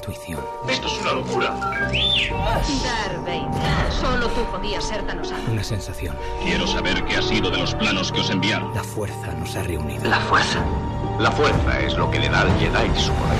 intuición. 0.00 0.40
Esto 0.66 0.86
es 0.86 1.00
una 1.02 1.12
locura. 1.12 1.48
Darth 1.50 3.18
Vader, 3.26 3.92
solo 4.00 4.28
tú 4.28 4.42
podías 4.50 4.82
ser 4.84 5.06
tan 5.06 5.20
osado. 5.20 5.42
Una 5.52 5.62
sensación. 5.62 6.16
Quiero 6.42 6.66
saber 6.66 7.04
qué 7.04 7.16
ha 7.16 7.22
sido 7.22 7.50
de 7.50 7.58
los 7.58 7.74
planos 7.74 8.10
que 8.10 8.20
os 8.20 8.30
enviaron. 8.30 8.74
La 8.74 8.82
fuerza 8.82 9.32
nos 9.38 9.54
ha 9.56 9.62
reunido. 9.62 10.02
La 10.08 10.20
fuerza. 10.20 10.64
La 11.18 11.30
fuerza 11.30 11.80
es 11.80 11.94
lo 11.98 12.10
que 12.10 12.18
le 12.18 12.30
da 12.30 12.40
al 12.42 12.58
Jedi 12.58 12.98
su 12.98 13.12
poder. 13.12 13.38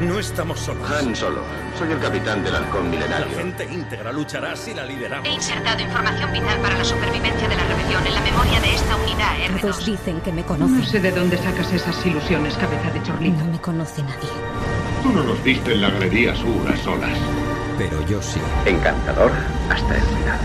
No 0.00 0.18
estamos 0.18 0.58
solos. 0.58 0.90
Han 0.90 1.14
Solo. 1.14 1.42
Soy 1.78 1.92
el 1.92 2.00
capitán 2.00 2.42
del 2.42 2.56
halcón 2.56 2.84
La 2.86 2.90
milenario. 2.90 3.38
gente 3.38 3.64
íntegra 3.72 4.10
luchará 4.12 4.56
si 4.56 4.74
la 4.74 4.84
lideramos. 4.84 5.26
He 5.28 5.32
insertado 5.32 5.80
información 5.80 6.32
vital 6.32 6.58
para 6.60 6.76
la 6.76 6.84
supervivencia 6.84 7.48
de 7.48 7.54
la 7.56 7.64
rebelión 7.64 8.04
en 8.06 8.14
la 8.14 8.20
memoria 8.20 8.60
de 8.60 8.74
esta 8.74 8.96
unidad 8.96 9.60
Todos 9.60 9.80
R2. 9.82 9.84
dicen 9.92 10.20
que 10.22 10.32
me 10.32 10.40
No 10.42 10.48
conocen. 10.48 10.84
sé 10.84 10.98
de 11.00 11.12
dónde 11.12 11.38
sacas 11.38 11.72
esas 11.72 12.04
ilusiones, 12.04 12.54
cabeza 12.56 12.90
de 12.90 13.02
chorlito. 13.04 13.38
No 13.44 13.52
me 13.52 13.60
conoce 13.60 14.02
nadie. 14.02 14.28
Tú 15.02 15.12
no 15.12 15.22
nos 15.24 15.42
viste 15.42 15.72
en 15.72 15.80
la 15.82 15.90
galería 15.90 16.34
sur 16.34 16.72
a 16.72 16.76
solas. 16.76 17.18
Pero 17.78 18.06
yo 18.06 18.20
sí. 18.22 18.40
Encantador 18.66 19.32
hasta 19.70 19.94
el 19.96 20.02
final. 20.02 20.38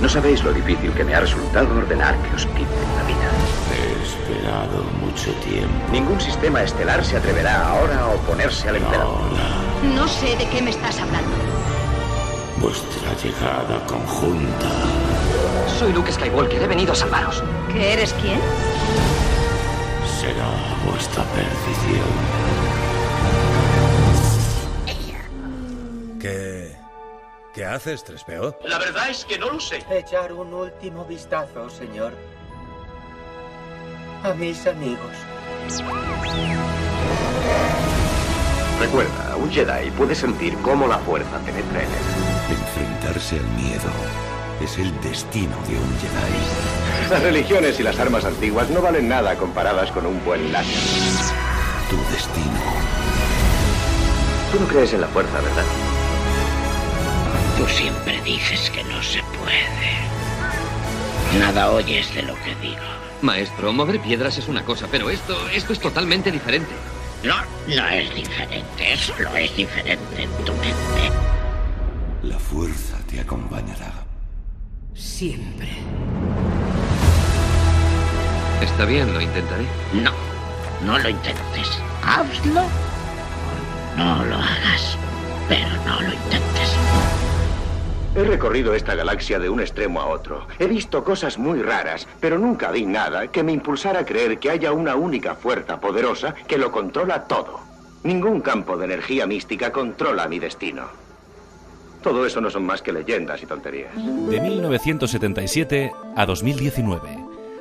No 0.00 0.08
sabéis 0.08 0.44
lo 0.44 0.52
difícil 0.52 0.92
que 0.92 1.04
me 1.04 1.14
ha 1.14 1.20
resultado 1.20 1.76
ordenar 1.76 2.16
que 2.22 2.36
os 2.36 2.46
quiten 2.46 2.88
la 2.96 3.02
vida. 3.04 3.28
He 3.74 4.02
esperado 4.06 4.84
mucho 5.00 5.32
tiempo. 5.44 5.92
Ningún 5.92 6.20
sistema 6.20 6.62
estelar 6.62 7.04
se 7.04 7.16
atreverá 7.16 7.66
ahora 7.68 8.00
a 8.00 8.08
oponerse 8.08 8.68
al 8.68 8.76
emperador. 8.76 9.18
No 9.94 10.06
sé 10.06 10.36
de 10.36 10.46
qué 10.48 10.62
me 10.62 10.70
estás 10.70 11.00
hablando. 11.00 11.30
vuestra 12.60 13.14
llegada 13.22 13.84
conjunta. 13.86 14.68
Soy 15.78 15.92
Luke 15.92 16.12
Skywalker, 16.12 16.62
he 16.62 16.66
venido 16.66 16.92
a 16.92 16.96
salvaros. 16.96 17.42
¿Que 17.72 17.92
eres 17.94 18.12
quién? 18.20 18.40
será 20.20 20.48
vuestra 20.90 21.22
perdición. 21.24 22.47
¿Qué. 26.18 26.76
¿Qué 27.54 27.64
haces, 27.64 28.04
Trespeo? 28.04 28.56
La 28.64 28.78
verdad 28.78 29.10
es 29.10 29.24
que 29.24 29.38
no 29.38 29.50
lo 29.50 29.60
sé. 29.60 29.84
Echar 29.90 30.32
un 30.32 30.52
último 30.52 31.04
vistazo, 31.04 31.68
señor. 31.70 32.12
A 34.22 34.34
mis 34.34 34.66
amigos. 34.66 35.12
Recuerda, 38.80 39.36
un 39.36 39.50
Jedi 39.50 39.90
puede 39.92 40.14
sentir 40.14 40.56
cómo 40.58 40.86
la 40.86 40.98
fuerza 40.98 41.38
penetra 41.38 41.82
en 41.82 41.88
él. 41.88 41.98
Enfrentarse 42.50 43.36
al 43.38 43.46
miedo 43.48 43.90
es 44.62 44.78
el 44.78 45.00
destino 45.00 45.56
de 45.68 45.76
un 45.76 45.98
Jedi. 45.98 47.10
Las 47.10 47.22
religiones 47.22 47.80
y 47.80 47.82
las 47.82 47.98
armas 47.98 48.24
antiguas 48.24 48.70
no 48.70 48.82
valen 48.82 49.08
nada 49.08 49.34
comparadas 49.36 49.90
con 49.90 50.06
un 50.06 50.24
buen 50.24 50.52
láser. 50.52 50.74
Tu 51.90 51.96
destino. 52.12 52.60
Tú 54.52 54.60
no 54.60 54.66
crees 54.66 54.92
en 54.92 55.00
la 55.00 55.08
fuerza, 55.08 55.40
¿verdad? 55.40 55.64
Tú 57.58 57.66
siempre 57.68 58.20
dices 58.22 58.70
que 58.70 58.82
no 58.84 59.02
se 59.02 59.22
puede. 59.22 61.38
Nada 61.38 61.70
oyes 61.70 62.12
de 62.14 62.22
lo 62.22 62.34
que 62.36 62.54
digo. 62.62 62.80
Maestro, 63.20 63.72
mover 63.72 64.00
piedras 64.00 64.38
es 64.38 64.48
una 64.48 64.64
cosa, 64.64 64.86
pero 64.90 65.10
esto, 65.10 65.36
esto 65.52 65.72
es 65.72 65.80
totalmente 65.80 66.30
diferente. 66.30 66.70
No, 67.22 67.34
no 67.66 67.88
es 67.88 68.14
diferente, 68.14 68.96
solo 68.96 69.34
es 69.36 69.54
diferente 69.56 70.22
en 70.22 70.30
tu 70.44 70.52
mente. 70.52 71.12
La 72.22 72.38
fuerza 72.38 72.96
te 73.10 73.20
acompañará. 73.20 73.92
Siempre. 74.94 75.68
Está 78.62 78.84
bien, 78.84 79.12
lo 79.12 79.20
intentaré. 79.20 79.66
No, 79.92 80.12
no 80.84 80.98
lo 80.98 81.08
intentes. 81.08 81.68
Hazlo 82.02 82.62
no 83.98 84.24
lo 84.24 84.36
hagas. 84.36 84.96
Pero 85.48 85.68
no 85.84 86.00
lo 86.00 86.12
intentes. 86.12 86.76
He 88.14 88.24
recorrido 88.24 88.74
esta 88.74 88.94
galaxia 88.94 89.38
de 89.38 89.48
un 89.48 89.60
extremo 89.60 90.00
a 90.00 90.06
otro. 90.06 90.46
He 90.58 90.66
visto 90.66 91.04
cosas 91.04 91.38
muy 91.38 91.62
raras, 91.62 92.08
pero 92.20 92.38
nunca 92.38 92.70
vi 92.70 92.86
nada 92.86 93.28
que 93.28 93.42
me 93.42 93.52
impulsara 93.52 94.00
a 94.00 94.04
creer 94.04 94.38
que 94.38 94.50
haya 94.50 94.72
una 94.72 94.96
única 94.96 95.34
fuerza 95.34 95.78
poderosa 95.78 96.34
que 96.46 96.58
lo 96.58 96.72
controla 96.72 97.24
todo. 97.24 97.60
Ningún 98.02 98.40
campo 98.40 98.76
de 98.76 98.86
energía 98.86 99.26
mística 99.26 99.70
controla 99.70 100.26
mi 100.26 100.38
destino. 100.38 100.86
Todo 102.02 102.24
eso 102.24 102.40
no 102.40 102.48
son 102.50 102.64
más 102.64 102.80
que 102.80 102.92
leyendas 102.92 103.42
y 103.42 103.46
tonterías. 103.46 103.94
De 103.94 104.40
1977 104.40 105.92
a 106.16 106.26
2019, 106.26 107.18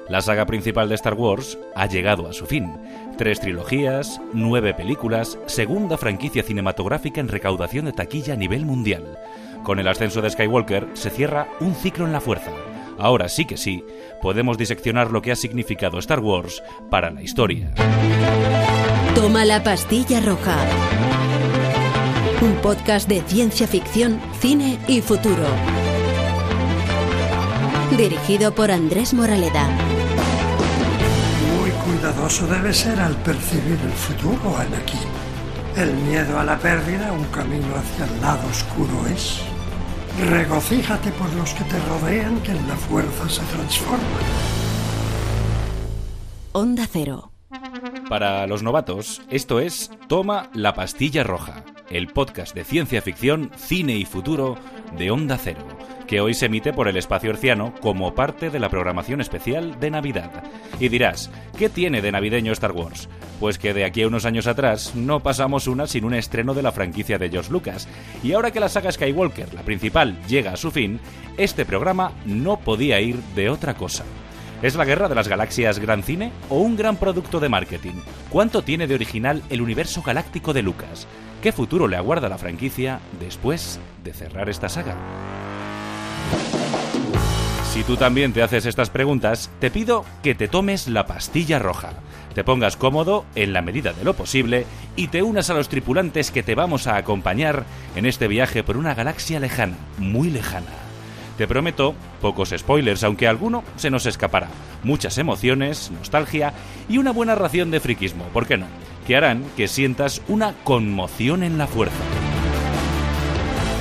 la 0.10 0.22
saga 0.22 0.46
principal 0.46 0.88
de 0.88 0.96
Star 0.96 1.16
Wars 1.16 1.58
ha 1.76 1.88
llegado 1.88 2.28
a 2.28 2.34
su 2.34 2.46
fin. 2.46 2.72
Tres 3.18 3.42
trilogías, 3.42 4.22
nueve 4.32 4.74
películas, 4.74 5.38
segunda 5.48 5.98
franquicia 5.98 6.44
cinematográfica 6.44 7.20
en 7.20 7.28
recaudación 7.28 7.86
de 7.86 7.94
taquilla 7.94 8.36
a 8.36 8.38
nivel 8.38 8.66
mundial. 8.66 9.18
Con 9.68 9.80
el 9.80 9.88
ascenso 9.90 10.22
de 10.22 10.30
Skywalker 10.30 10.88
se 10.94 11.10
cierra 11.10 11.50
un 11.60 11.76
ciclo 11.76 12.06
en 12.06 12.14
la 12.14 12.22
fuerza. 12.22 12.52
Ahora 12.98 13.28
sí 13.28 13.44
que 13.44 13.58
sí, 13.58 13.84
podemos 14.22 14.58
diseccionar 14.58 15.12
lo 15.12 15.22
que 15.22 15.34
ha 15.34 15.36
significado 15.36 16.00
Star 16.00 16.22
Wars 16.22 16.64
para 16.90 17.12
la 17.12 17.22
historia. 17.22 17.74
Toma 19.14 19.44
la 19.44 19.62
pastilla 19.64 20.22
roja. 20.22 20.56
Un 22.42 22.54
podcast 22.62 23.10
de 23.10 23.20
ciencia 23.24 23.68
ficción, 23.68 24.22
cine 24.40 24.80
y 24.88 25.02
futuro. 25.02 25.44
Dirigido 27.98 28.56
por 28.56 28.72
Andrés 28.72 29.14
Moraleda. 29.14 29.68
Muy 31.60 31.72
cuidadoso 31.72 32.48
debe 32.48 32.74
ser 32.74 32.98
al 33.02 33.18
percibir 33.18 33.78
el 33.84 33.92
futuro, 33.92 34.58
Anakin. 34.58 35.10
El 35.76 35.94
miedo 35.94 36.40
a 36.40 36.46
la 36.46 36.58
pérdida, 36.58 37.12
un 37.12 37.26
camino 37.26 37.76
hacia 37.76 38.06
el 38.06 38.22
lado 38.22 38.48
oscuro 38.48 39.06
es. 39.14 39.42
Regocíjate 40.26 41.12
por 41.12 41.32
los 41.36 41.54
que 41.54 41.64
te 41.66 41.80
rodean, 41.80 42.42
que 42.42 42.52
en 42.52 42.68
la 42.68 42.76
fuerza 42.76 43.30
se 43.30 43.44
transforman. 43.54 44.02
Onda 46.54 46.88
Cero. 46.92 47.32
Para 48.10 48.48
los 48.48 48.64
novatos, 48.64 49.22
esto 49.30 49.60
es 49.60 49.92
Toma 50.08 50.50
la 50.54 50.74
pastilla 50.74 51.24
roja, 51.24 51.64
el 51.92 52.08
podcast 52.08 52.56
de 52.56 52.64
ciencia 52.64 53.02
ficción, 53.02 53.52
cine 53.56 53.96
y 53.96 54.06
futuro 54.06 54.58
de 54.98 55.12
Onda 55.12 55.38
Cero, 55.38 55.66
que 56.08 56.22
hoy 56.22 56.34
se 56.34 56.48
emite 56.48 56.74
por 56.74 56.88
el 56.88 56.98
espacio 56.98 57.30
herciano 57.30 57.74
como 57.82 58.16
parte 58.16 58.50
de 58.50 58.60
la 58.60 58.70
programación 58.70 59.22
especial 59.22 59.80
de 59.80 59.92
Navidad. 59.92 60.44
Y 60.80 60.90
dirás, 60.90 61.30
¿qué 61.58 61.70
tiene 61.70 62.02
de 62.02 62.12
navideño 62.12 62.54
Star 62.54 62.72
Wars? 62.72 63.10
Pues 63.40 63.60
que 63.60 63.74
de 63.74 63.86
aquí 63.86 64.02
a 64.02 64.08
unos 64.08 64.26
años 64.26 64.48
atrás 64.48 64.96
no 64.96 65.20
pasamos 65.20 65.68
una 65.68 65.86
sin 65.86 66.06
un 66.06 66.14
estreno 66.14 66.54
de 66.54 66.64
la 66.64 66.72
franquicia 66.72 67.18
de 67.18 67.30
George 67.30 67.52
Lucas. 67.52 67.88
Y 68.24 68.34
ahora 68.34 68.52
que 68.52 68.60
la 68.60 68.70
saga 68.70 68.92
Skywalker, 68.92 69.54
la 69.54 69.62
principal, 69.62 70.18
llega 70.28 70.54
a 70.54 70.58
su 70.58 70.72
fin, 70.72 71.00
este 71.38 71.66
programa 71.66 72.14
no 72.26 72.58
podía 72.58 73.00
ir 73.00 73.18
de 73.36 73.50
otra 73.50 73.76
cosa. 73.76 74.04
¿Es 74.62 74.76
la 74.76 74.86
guerra 74.86 75.08
de 75.08 75.14
las 75.14 75.28
galaxias 75.28 75.78
gran 75.78 76.02
cine 76.02 76.32
o 76.50 76.60
un 76.60 76.76
gran 76.76 76.96
producto 76.96 77.40
de 77.40 77.50
marketing? 77.50 78.02
¿Cuánto 78.32 78.64
tiene 78.64 78.88
de 78.88 78.96
original 78.96 79.44
el 79.52 79.62
universo 79.62 80.02
galáctico 80.02 80.52
de 80.52 80.64
Lucas? 80.64 81.06
¿Qué 81.44 81.52
futuro 81.52 81.88
le 81.88 81.98
aguarda 81.98 82.28
la 82.28 82.40
franquicia 82.40 83.00
después 83.20 83.80
de 84.04 84.14
cerrar 84.14 84.50
esta 84.50 84.68
saga? 84.68 84.96
Si 87.78 87.84
tú 87.84 87.96
también 87.96 88.34
te 88.34 88.42
haces 88.42 88.66
estas 88.66 88.90
preguntas, 88.90 89.52
te 89.60 89.70
pido 89.70 90.04
que 90.24 90.34
te 90.34 90.48
tomes 90.48 90.88
la 90.88 91.06
pastilla 91.06 91.60
roja, 91.60 91.92
te 92.34 92.44
pongas 92.44 92.76
cómodo 92.76 93.24
en 93.36 93.54
la 93.54 93.62
medida 93.62 93.94
de 93.94 94.04
lo 94.04 94.16
posible 94.16 94.66
y 94.96 95.10
te 95.10 95.22
unas 95.22 95.52
a 95.52 95.54
los 95.54 95.70
tripulantes 95.70 96.32
que 96.32 96.42
te 96.42 96.56
vamos 96.56 96.88
a 96.88 96.98
acompañar 96.98 97.66
en 97.96 98.08
este 98.08 98.28
viaje 98.28 98.64
por 98.64 98.78
una 98.78 98.96
galaxia 98.96 99.40
lejana, 99.40 99.78
muy 100.00 100.32
lejana. 100.32 100.72
Te 101.38 101.48
prometo 101.48 101.94
pocos 102.20 102.52
spoilers, 102.58 103.04
aunque 103.04 103.28
alguno 103.28 103.64
se 103.76 103.92
nos 103.92 104.08
escapará. 104.08 104.48
Muchas 104.82 105.20
emociones, 105.20 105.92
nostalgia 105.92 106.54
y 106.90 106.98
una 106.98 107.12
buena 107.12 107.36
ración 107.36 107.70
de 107.70 107.80
friquismo, 107.80 108.24
¿por 108.34 108.48
qué 108.48 108.58
no? 108.58 108.66
Que 109.06 109.18
harán 109.18 109.44
que 109.56 109.68
sientas 109.68 110.24
una 110.28 110.56
conmoción 110.64 111.44
en 111.44 111.60
la 111.60 111.68
fuerza. 111.68 112.04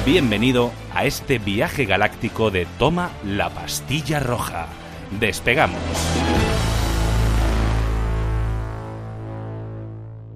Bienvenido 0.06 0.70
a 0.94 1.04
este 1.04 1.40
viaje 1.40 1.84
galáctico 1.84 2.52
de 2.52 2.64
Toma 2.78 3.10
la 3.24 3.50
pastilla 3.50 4.20
roja. 4.20 4.68
Despegamos. 5.18 5.82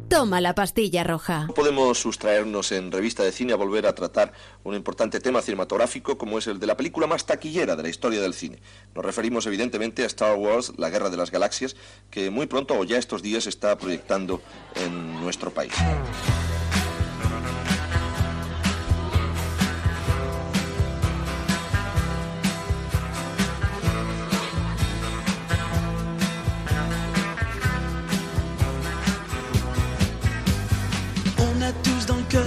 Toma 0.09 0.41
la 0.41 0.57
pastilla 0.57 1.05
roja. 1.05 1.47
No 1.47 1.55
podemos 1.55 2.01
sustraernos 2.01 2.73
en 2.73 2.91
revista 2.91 3.23
de 3.23 3.31
cine 3.31 3.53
a 3.53 3.57
volver 3.57 3.87
a 3.87 3.95
tratar 3.95 4.33
un 4.65 4.75
importante 4.75 5.21
tema 5.21 5.41
cinematográfico 5.41 6.19
como 6.19 6.39
es 6.39 6.49
el 6.49 6.59
de 6.59 6.67
la 6.67 6.77
película 6.77 7.07
más 7.07 7.25
taquillera 7.25 7.77
de 7.77 7.85
la 7.85 7.91
historia 7.91 8.21
del 8.21 8.35
cine. 8.35 8.59
Nos 8.97 9.05
referimos 9.05 9.47
evidentemente 9.47 10.03
a 10.03 10.07
Star 10.07 10.35
Wars, 10.35 10.73
la 10.79 10.91
Guerra 10.91 11.11
de 11.11 11.17
las 11.17 11.31
Galaxias, 11.31 11.77
que 12.11 12.31
muy 12.31 12.47
pronto 12.47 12.77
o 12.77 12.83
ya 12.83 12.99
estos 12.99 13.23
días 13.23 13.47
está 13.47 13.79
proyectando 13.79 14.43
en 14.85 15.21
nuestro 15.21 15.53
país. 15.53 15.75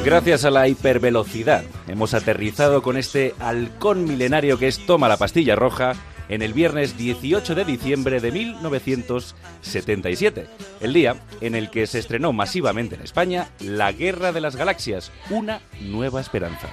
Gracias 0.04 0.46
a 0.46 0.52
la 0.52 0.68
hipervelocidad, 0.68 1.64
hemos 1.88 2.14
aterrizado 2.14 2.82
con 2.82 2.98
este 2.98 3.34
halcón 3.40 4.06
milenario 4.06 4.58
que 4.58 4.68
es 4.68 4.86
Toma 4.86 5.08
la 5.08 5.18
pastilla 5.18 5.56
roja 5.56 5.96
en 6.30 6.42
el 6.42 6.54
viernes 6.54 6.98
18 6.98 7.56
de 7.56 7.66
diciembre 7.66 8.20
de 8.20 8.32
1977, 8.32 10.48
el 10.82 10.94
día 10.94 11.16
en 11.42 11.56
el 11.56 11.70
que 11.70 11.86
se 11.88 12.00
estrenó 12.00 12.34
masivamente 12.34 12.96
en 12.96 13.02
España 13.02 13.50
La 13.60 13.92
Guerra 13.92 14.32
de 14.32 14.42
las 14.42 14.56
Galaxias, 14.56 15.12
una 15.30 15.62
nueva 15.82 16.22
esperanza. 16.22 16.70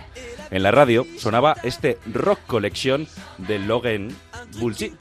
En 0.51 0.63
la 0.63 0.71
radio 0.71 1.07
sonaba 1.19 1.57
este 1.63 1.99
rock 2.13 2.41
collection 2.47 3.07
de 3.39 3.59
Logan 3.59 4.09
Bullshit 4.59 4.95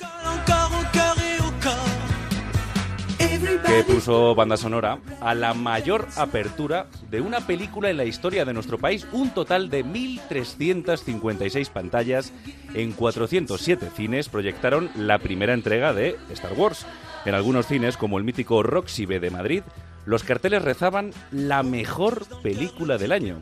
puso 3.84 4.36
banda 4.36 4.58
sonora 4.58 5.00
a 5.22 5.36
la 5.36 5.54
mayor 5.54 6.08
apertura 6.18 6.88
de 7.10 7.22
una 7.22 7.42
película 7.42 7.90
en 7.90 7.98
la 7.98 8.06
historia 8.06 8.46
de 8.46 8.54
nuestro 8.54 8.78
país, 8.78 9.06
un 9.12 9.30
total 9.32 9.70
de 9.70 9.86
1.356 9.86 11.70
pantallas 11.70 12.34
en 12.74 12.92
407 12.94 13.90
cines 13.96 14.30
proyectaron 14.30 14.90
la 14.96 15.20
primera 15.20 15.54
entrega 15.54 15.94
de 15.94 16.18
Star 16.32 16.54
Wars. 16.54 16.86
En 17.26 17.36
algunos 17.36 17.68
cines, 17.68 17.98
como 17.98 18.18
el 18.18 18.24
mítico 18.24 18.64
Roxy 18.64 19.06
B 19.06 19.20
de 19.20 19.30
Madrid, 19.30 19.64
los 20.06 20.24
carteles 20.24 20.64
rezaban 20.64 21.12
la 21.32 21.64
mejor 21.64 22.26
película 22.42 22.98
del 22.98 23.12
año. 23.12 23.42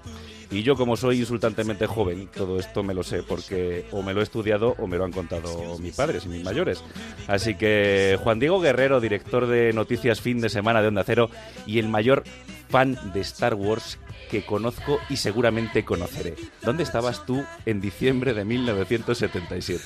Y 0.51 0.63
yo, 0.63 0.75
como 0.75 0.95
soy 0.95 1.19
insultantemente 1.19 1.87
joven, 1.87 2.29
todo 2.35 2.59
esto 2.59 2.83
me 2.83 2.93
lo 2.93 3.03
sé 3.03 3.23
porque 3.23 3.85
o 3.91 4.01
me 4.01 4.13
lo 4.13 4.21
he 4.21 4.23
estudiado 4.23 4.75
o 4.79 4.87
me 4.87 4.97
lo 4.97 5.05
han 5.05 5.11
contado 5.11 5.77
mis 5.79 5.95
padres 5.95 6.25
y 6.25 6.29
mis 6.29 6.43
mayores. 6.43 6.83
Así 7.27 7.55
que 7.55 8.17
Juan 8.23 8.39
Diego 8.39 8.59
Guerrero, 8.59 9.01
director 9.01 9.47
de 9.47 9.73
Noticias 9.73 10.21
Fin 10.21 10.39
de 10.39 10.49
Semana 10.49 10.81
de 10.81 10.87
Onda 10.87 11.03
Cero 11.03 11.29
y 11.65 11.79
el 11.79 11.89
mayor 11.89 12.23
fan 12.69 12.97
de 13.13 13.21
Star 13.21 13.53
Wars 13.55 13.97
que 14.29 14.43
conozco 14.43 14.99
y 15.09 15.17
seguramente 15.17 15.85
conoceré. 15.85 16.35
¿Dónde 16.61 16.83
estabas 16.83 17.25
tú 17.25 17.45
en 17.65 17.79
diciembre 17.81 18.33
de 18.33 18.45
1977? 18.45 19.83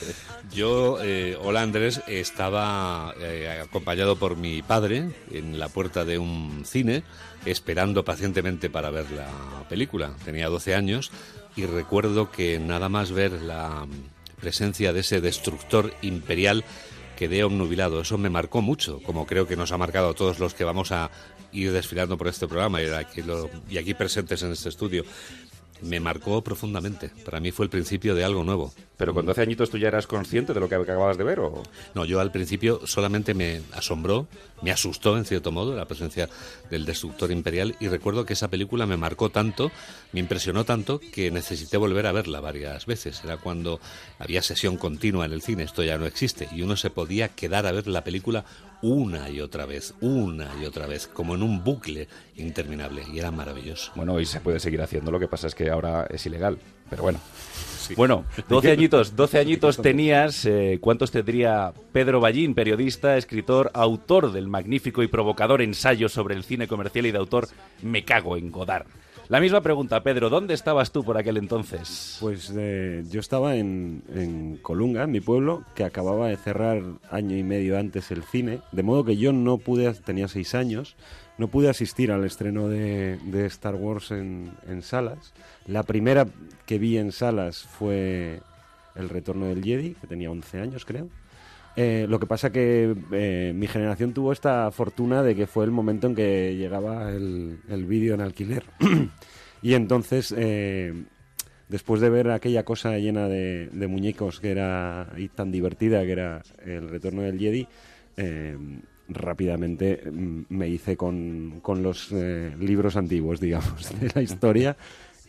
Yo, 0.54 0.98
eh, 1.02 1.38
hola 1.42 1.62
Andrés, 1.62 2.02
estaba 2.08 3.14
eh, 3.20 3.62
acompañado 3.64 4.16
por 4.16 4.38
mi 4.38 4.62
padre 4.62 5.10
en 5.32 5.60
la 5.60 5.70
puerta 5.70 6.06
de 6.06 6.18
un 6.18 6.64
cine, 6.66 7.04
esperando 7.46 8.06
pacientemente 8.06 8.70
para 8.70 8.90
ver 8.90 9.10
la 9.12 9.30
película. 9.70 10.14
Tenía 10.26 10.50
12 10.50 10.76
años 10.76 11.12
y 11.56 11.66
recuerdo 11.66 12.32
que 12.32 12.60
nada 12.60 12.90
más 12.90 13.12
ver 13.12 13.34
la 13.34 13.88
presencia 14.40 14.94
de 14.94 15.02
ese 15.02 15.22
destructor 15.22 15.94
imperial 16.02 16.64
quedé 17.16 17.44
obnubilado. 17.44 18.02
Eso 18.02 18.18
me 18.18 18.30
marcó 18.30 18.62
mucho, 18.62 19.00
como 19.04 19.28
creo 19.28 19.48
que 19.48 19.56
nos 19.56 19.72
ha 19.72 19.78
marcado 19.78 20.10
a 20.10 20.14
todos 20.14 20.40
los 20.40 20.54
que 20.54 20.64
vamos 20.64 20.92
a 20.92 21.12
ir 21.52 21.72
desfilando 21.72 22.18
por 22.18 22.28
este 22.28 22.48
programa 22.48 22.82
y 22.82 22.88
aquí, 22.88 23.22
y 23.70 23.78
aquí 23.78 23.94
presentes 23.94 24.42
en 24.44 24.52
este 24.52 24.70
estudio 24.70 25.04
me 25.82 26.00
marcó 26.00 26.44
profundamente. 26.44 27.12
Para 27.26 27.40
mí 27.40 27.52
fue 27.52 27.66
el 27.66 27.70
principio 27.70 28.16
de 28.16 28.24
algo 28.24 28.44
nuevo. 28.44 28.74
¿Pero 28.98 29.14
con 29.14 29.26
12 29.26 29.42
añitos 29.42 29.70
tú 29.70 29.78
ya 29.78 29.88
eras 29.88 30.06
consciente 30.06 30.54
de 30.54 30.60
lo 30.60 30.70
que 30.70 30.76
acababas 30.76 31.18
de 31.18 31.24
ver? 31.24 31.40
O? 31.40 31.64
No, 31.96 32.06
yo 32.06 32.20
al 32.20 32.32
principio 32.32 32.86
solamente 32.86 33.34
me 33.34 33.62
asombró, 33.74 34.28
me 34.62 34.72
asustó 34.72 35.18
en 35.18 35.26
cierto 35.26 35.52
modo 35.52 35.76
la 35.76 35.86
presencia 35.86 36.30
del 36.70 36.86
destructor 36.86 37.32
imperial 37.32 37.76
y 37.80 37.88
recuerdo 37.88 38.26
que 38.26 38.34
esa 38.34 38.50
película 38.50 38.86
me 38.86 38.98
marcó 38.98 39.30
tanto, 39.30 39.72
me 40.12 40.20
impresionó 40.20 40.66
tanto 40.66 41.00
que 41.00 41.32
necesité 41.32 41.78
volver 41.78 42.06
a 42.06 42.12
verla 42.12 42.42
varias 42.42 42.86
veces. 42.86 43.24
Era 43.24 43.38
cuando 43.38 43.80
había 44.20 44.44
sesión 44.44 44.78
continua 44.78 45.26
en 45.26 45.34
el 45.34 45.42
cine, 45.42 45.64
esto 45.64 45.84
ya 45.84 45.98
no 45.98 46.06
existe, 46.06 46.48
y 46.52 46.62
uno 46.62 46.78
se 46.78 46.92
podía 46.92 47.30
quedar 47.30 47.66
a 47.66 47.72
ver 47.72 47.88
la 47.88 48.04
película 48.04 48.46
una 48.82 49.30
y 49.30 49.40
otra 49.42 49.66
vez, 49.66 49.94
una 50.02 50.50
y 50.62 50.66
otra 50.66 50.88
vez, 50.88 51.08
como 51.08 51.36
en 51.36 51.44
un 51.44 51.64
bucle 51.64 52.08
interminable, 52.36 53.04
y 53.12 53.20
era 53.20 53.32
maravilloso. 53.32 53.92
Bueno, 53.96 54.20
y 54.20 54.26
se 54.26 54.40
puede 54.40 54.60
seguir 54.60 54.82
haciendo, 54.82 55.12
lo 55.12 55.20
que 55.20 55.28
pasa 55.28 55.48
es 55.48 55.56
que 55.56 55.70
ahora 55.70 56.08
es 56.10 56.26
ilegal, 56.26 56.58
pero 56.90 57.04
bueno. 57.04 57.20
Bueno, 57.96 58.26
12 58.50 58.72
añitos, 58.72 59.16
12 59.16 59.40
añitos 59.40 59.82
tenías. 59.82 60.46
Eh, 60.46 60.78
¿Cuántos 60.82 61.12
tendría 61.12 61.74
Pedro 61.92 62.20
Ballín, 62.20 62.54
periodista, 62.54 63.18
escritor, 63.18 63.72
autor 63.74 64.32
del 64.32 64.48
magnífico 64.48 65.04
y 65.04 65.08
provocador 65.08 65.62
ensayo 65.62 66.10
sobre 66.10 66.36
el 66.36 66.44
cine 66.44 66.68
comercial 66.68 67.06
y 67.06 67.12
de 67.12 67.18
autor 67.18 67.48
Me 67.82 68.04
cago 68.04 68.38
en 68.38 68.52
Godard? 68.52 68.86
La 69.32 69.40
misma 69.40 69.62
pregunta, 69.62 70.04
Pedro, 70.04 70.30
¿dónde 70.30 70.54
estabas 70.54 70.92
tú 70.92 71.06
por 71.06 71.18
aquel 71.18 71.38
entonces? 71.38 72.18
Pues 72.20 72.52
eh, 72.54 73.02
yo 73.10 73.22
estaba 73.22 73.56
en, 73.56 74.04
en, 74.14 74.58
Colunga, 74.58 75.04
en 75.04 75.12
mi 75.12 75.22
pueblo, 75.22 75.64
que 75.74 75.86
acababa 75.86 76.28
de 76.28 76.36
cerrar 76.36 76.84
año 77.10 77.38
y 77.38 77.42
medio 77.42 77.80
antes 77.80 78.12
el 78.12 78.24
cine, 78.24 78.60
de 78.74 78.84
modo 78.84 79.06
que 79.06 79.16
yo 79.16 79.32
no 79.32 79.58
pude, 79.58 79.94
tenía 79.94 80.28
seis 80.28 80.54
años, 80.54 80.98
no 81.38 81.48
pude 81.48 81.70
asistir 81.70 82.12
al 82.12 82.26
estreno 82.26 82.68
de, 82.68 83.20
Star 83.46 83.76
Wars 83.76 84.12
en, 84.12 84.52
salas. 84.82 85.32
La 85.66 85.84
primera 85.84 86.28
que 86.66 86.78
vi 86.78 86.98
en 86.98 87.14
salas 87.14 87.60
fue 87.64 88.42
El 88.96 89.08
Retorno 89.08 89.46
del 89.46 89.64
Jedi, 89.64 89.94
que 89.94 90.08
tenía 90.08 90.30
11 90.30 90.60
años 90.60 90.84
creo. 90.84 91.08
Eh, 91.76 92.06
lo 92.10 92.20
que 92.20 92.28
pasa 92.28 92.52
que 92.52 92.94
eh, 93.14 93.54
mi 93.56 93.68
generación 93.68 94.14
tuvo 94.14 94.34
esta 94.34 94.72
fortuna 94.72 95.24
de 95.24 95.36
que 95.36 95.48
fue 95.48 95.64
el 95.64 95.72
momento 95.72 96.08
en 96.08 96.16
que 96.16 96.56
llegaba 96.56 97.12
el, 97.12 97.86
vídeo 97.88 98.14
en 98.14 98.22
alquiler. 98.22 98.64
y 99.62 99.74
entonces, 99.74 100.34
eh, 100.38 100.94
después 101.70 102.02
de 102.02 102.10
ver 102.10 102.30
aquella 102.32 102.64
cosa 102.64 102.98
llena 102.98 103.28
de, 103.30 103.70
muñecos 103.88 104.40
que 104.40 104.52
era 104.52 105.14
y 105.16 105.30
tan 105.30 105.52
divertida 105.52 106.04
que 106.04 106.12
era 106.12 106.42
el 106.66 106.90
retorno 106.90 107.22
del 107.22 107.40
Jedi, 107.40 107.68
rápidamente 109.08 110.04
mm, 110.12 110.42
me 110.50 110.68
hice 110.68 110.98
con, 110.98 111.62
los 111.64 112.12
libros 112.12 112.98
antiguos, 112.98 113.40
digamos, 113.40 113.98
de 114.00 114.12
la 114.14 114.22
historia. 114.22 114.76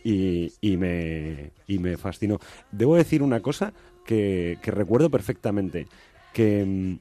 Y, 0.05 0.51
me, 0.75 1.51
y 1.65 1.79
me 1.79 1.95
fascinó. 1.95 2.37
Debo 2.73 2.97
decir 2.97 3.23
una 3.23 3.39
cosa 3.39 3.71
que 4.05 4.59
recuerdo 4.61 5.09
perfectamente 5.09 5.87
que, 6.33 6.65
mm, 6.65 6.99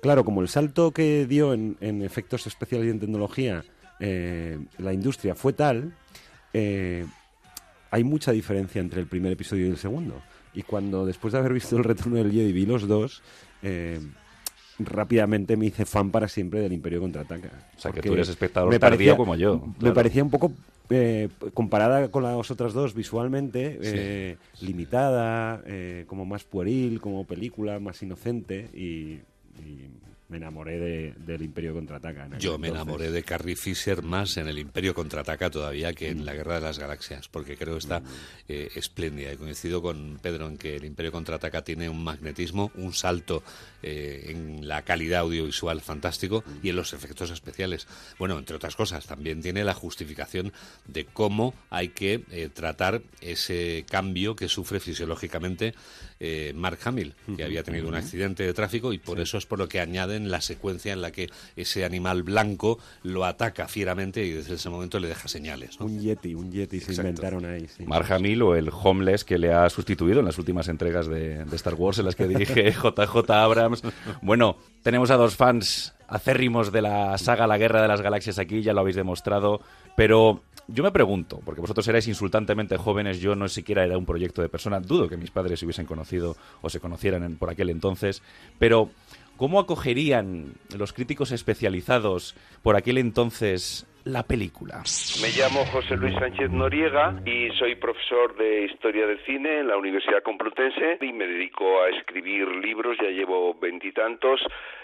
claro, 0.00 0.24
como 0.24 0.42
el 0.42 0.48
salto 0.48 0.92
que 0.92 1.26
dio 1.26 1.52
en, 1.52 1.76
efectos 1.80 2.46
especiales 2.46 2.86
y 2.86 2.90
en 2.90 3.00
tecnología 3.00 3.64
eh, 3.98 4.58
la 4.78 4.92
industria 4.92 5.34
fue 5.34 5.52
tal, 5.52 5.94
eh, 6.52 7.06
hay 7.90 8.04
mucha 8.04 8.32
diferencia 8.32 8.80
entre 8.80 9.00
el 9.00 9.06
primer 9.06 9.32
episodio 9.32 9.66
y 9.66 9.70
el 9.70 9.78
segundo. 9.78 10.22
Y 10.54 10.62
cuando 10.62 11.04
después 11.04 11.32
de 11.32 11.38
haber 11.38 11.52
visto 11.52 11.76
el 11.76 11.84
retorno 11.84 12.16
del 12.16 12.32
Jedi 12.32 12.52
vi 12.52 12.66
los 12.66 12.86
dos, 12.86 13.22
eh, 13.62 14.00
rápidamente 14.78 15.56
me 15.56 15.66
hice 15.66 15.84
fan 15.84 16.10
para 16.10 16.28
siempre 16.28 16.60
del 16.60 16.72
Imperio 16.72 17.00
Contraataca. 17.00 17.50
O 17.76 17.80
sea, 17.80 17.92
que 17.92 18.00
tú 18.00 18.12
eres 18.12 18.28
espectador 18.28 18.70
me 18.70 18.80
parecía, 18.80 19.16
como 19.16 19.34
yo. 19.36 19.74
Me 19.80 19.92
parecía 19.92 20.22
un 20.22 20.30
poco, 20.30 20.52
eh, 20.90 21.28
comparada 21.54 22.10
con 22.10 22.22
las 22.22 22.50
otras 22.50 22.72
dos 22.72 22.94
visualmente, 22.94 23.78
eh, 23.82 24.36
limitada, 24.60 25.62
eh, 25.66 26.04
como 26.06 26.24
más 26.24 26.44
pueril, 26.44 27.00
como 27.00 27.24
película, 27.24 27.78
más 27.80 28.02
inocente 28.02 28.68
y 28.74 29.20
me 30.28 30.38
enamoré 30.38 30.78
de, 30.78 31.14
del 31.24 31.42
Imperio 31.42 31.72
Contraataca. 31.72 32.38
Yo 32.38 32.58
me 32.58 32.68
enamoré 32.68 33.10
de 33.10 33.22
Carrie 33.22 33.54
Fisher 33.54 34.02
más 34.02 34.36
en 34.36 34.48
el 34.48 34.58
Imperio 34.58 34.92
Contraataca 34.92 35.50
todavía 35.50 35.92
que 35.92 36.08
en 36.08 36.24
la 36.24 36.34
Guerra 36.34 36.56
de 36.56 36.62
las 36.62 36.78
Galaxias, 36.78 37.28
porque 37.28 37.56
creo 37.56 37.74
que 37.74 37.78
está 37.78 38.02
eh, 38.48 38.68
espléndida. 38.74 39.30
He 39.30 39.36
coincido 39.36 39.80
con 39.80 40.18
Pedro 40.20 40.48
en 40.48 40.58
que 40.58 40.76
el 40.76 40.84
Imperio 40.84 41.12
Contraataca 41.12 41.62
tiene 41.62 41.88
un 41.88 42.02
magnetismo, 42.02 42.72
un 42.74 42.92
salto 42.92 43.44
eh, 43.88 44.32
en 44.32 44.66
la 44.66 44.82
calidad 44.82 45.20
audiovisual 45.20 45.80
fantástico 45.80 46.42
y 46.60 46.70
en 46.70 46.76
los 46.76 46.92
efectos 46.92 47.30
especiales. 47.30 47.86
Bueno, 48.18 48.36
entre 48.36 48.56
otras 48.56 48.74
cosas, 48.74 49.06
también 49.06 49.40
tiene 49.42 49.62
la 49.62 49.74
justificación 49.74 50.52
de 50.86 51.04
cómo 51.04 51.54
hay 51.70 51.90
que 51.90 52.24
eh, 52.32 52.48
tratar 52.52 53.02
ese 53.20 53.84
cambio 53.88 54.34
que 54.34 54.48
sufre 54.48 54.80
fisiológicamente 54.80 55.74
Mark 56.54 56.78
Hamill, 56.84 57.14
que 57.36 57.44
había 57.44 57.62
tenido 57.62 57.88
un 57.88 57.94
accidente 57.94 58.42
de 58.42 58.54
tráfico 58.54 58.94
y 58.94 58.98
por 58.98 59.20
eso 59.20 59.36
es 59.36 59.44
por 59.44 59.58
lo 59.58 59.68
que 59.68 59.80
añade 59.80 60.16
en 60.16 60.30
la 60.30 60.40
secuencia 60.40 60.94
en 60.94 61.02
la 61.02 61.10
que 61.10 61.28
ese 61.56 61.84
animal 61.84 62.22
blanco 62.22 62.78
lo 63.02 63.24
ataca 63.24 63.68
fieramente 63.68 64.24
y 64.24 64.30
desde 64.30 64.54
ese 64.54 64.70
momento 64.70 64.98
le 64.98 65.08
deja 65.08 65.28
señales. 65.28 65.78
Un 65.80 66.00
yeti, 66.00 66.34
un 66.34 66.50
yeti 66.50 66.80
se 66.80 66.94
inventaron 66.94 67.44
ahí. 67.44 67.66
Sí. 67.68 67.84
Mark 67.84 68.10
Hamill 68.10 68.42
o 68.42 68.54
el 68.54 68.70
Homeless 68.72 69.24
que 69.24 69.38
le 69.38 69.52
ha 69.52 69.68
sustituido 69.70 70.20
en 70.20 70.26
las 70.26 70.38
últimas 70.38 70.68
entregas 70.68 71.06
de, 71.06 71.44
Star 71.52 71.74
Wars 71.74 71.98
en 71.98 72.06
las 72.06 72.16
que 72.16 72.28
dirige 72.28 72.72
JJ 72.72 73.30
Abrams. 73.30 73.75
Bueno, 74.22 74.56
tenemos 74.82 75.10
a 75.10 75.16
dos 75.16 75.36
fans 75.36 75.94
acérrimos 76.08 76.72
de 76.72 76.82
la 76.82 77.18
saga 77.18 77.46
La 77.46 77.58
Guerra 77.58 77.82
de 77.82 77.88
las 77.88 78.00
Galaxias 78.00 78.38
aquí, 78.38 78.62
ya 78.62 78.72
lo 78.72 78.80
habéis 78.80 78.96
demostrado, 78.96 79.60
pero 79.96 80.42
yo 80.68 80.84
me 80.84 80.92
pregunto, 80.92 81.40
porque 81.44 81.60
vosotros 81.60 81.86
erais 81.88 82.06
insultantemente 82.06 82.76
jóvenes, 82.76 83.20
yo 83.20 83.34
no 83.34 83.48
siquiera 83.48 83.84
era 83.84 83.98
un 83.98 84.06
proyecto 84.06 84.42
de 84.42 84.48
persona, 84.48 84.80
dudo 84.80 85.08
que 85.08 85.16
mis 85.16 85.30
padres 85.30 85.58
se 85.58 85.66
hubiesen 85.66 85.86
conocido 85.86 86.36
o 86.62 86.70
se 86.70 86.80
conocieran 86.80 87.36
por 87.36 87.50
aquel 87.50 87.70
entonces, 87.70 88.22
pero 88.58 88.90
¿Cómo 89.36 89.60
acogerían 89.60 90.54
los 90.76 90.94
críticos 90.94 91.30
especializados 91.30 92.34
por 92.62 92.74
aquel 92.74 92.96
entonces 92.96 93.86
la 94.06 94.22
película. 94.22 94.84
Me 95.20 95.28
llamo 95.34 95.64
José 95.66 95.96
Luis 95.96 96.14
Sánchez 96.14 96.50
Noriega 96.50 97.20
y 97.26 97.50
soy 97.58 97.74
profesor 97.74 98.36
de 98.36 98.64
Historia 98.66 99.04
del 99.04 99.18
Cine 99.24 99.60
en 99.60 99.68
la 99.68 99.76
Universidad 99.76 100.22
Complutense 100.22 100.98
y 101.00 101.12
me 101.12 101.26
dedico 101.26 101.82
a 101.82 101.88
escribir 101.88 102.46
libros, 102.48 102.96
ya 103.02 103.10
llevo 103.10 103.54
veintitantos, 103.54 104.40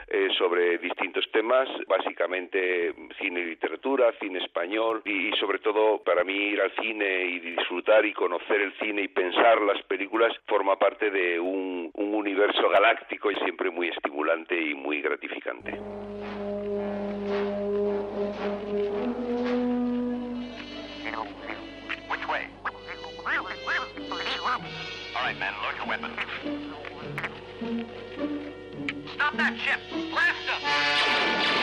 eh, 0.08 0.28
sobre 0.36 0.76
distintos 0.78 1.24
temas, 1.32 1.68
básicamente 1.86 2.92
cine 3.20 3.40
y 3.40 3.44
literatura, 3.44 4.12
cine 4.20 4.40
español 4.40 5.02
y, 5.04 5.28
y 5.28 5.32
sobre 5.38 5.60
todo 5.60 6.02
para 6.02 6.24
mí 6.24 6.34
ir 6.34 6.60
al 6.60 6.72
cine 6.74 7.24
y 7.26 7.38
disfrutar 7.38 8.04
y 8.04 8.12
conocer 8.12 8.60
el 8.60 8.72
cine 8.80 9.02
y 9.02 9.08
pensar 9.08 9.60
las 9.62 9.80
películas 9.84 10.32
forma 10.48 10.76
parte 10.80 11.10
de 11.12 11.38
un, 11.38 11.90
un 11.94 12.14
universo 12.14 12.68
galáctico 12.68 13.30
y 13.30 13.36
siempre 13.36 13.70
muy 13.70 13.88
estimulante 13.88 14.60
y 14.60 14.74
muy 14.74 15.00
gratificante. 15.00 15.78
All 25.22 25.28
right, 25.28 25.38
men, 25.38 25.54
load 25.62 25.76
your 25.76 25.86
weapons. 25.86 26.18
Stop 29.14 29.36
that 29.36 29.56
ship! 29.56 29.78
Blast 30.10 31.61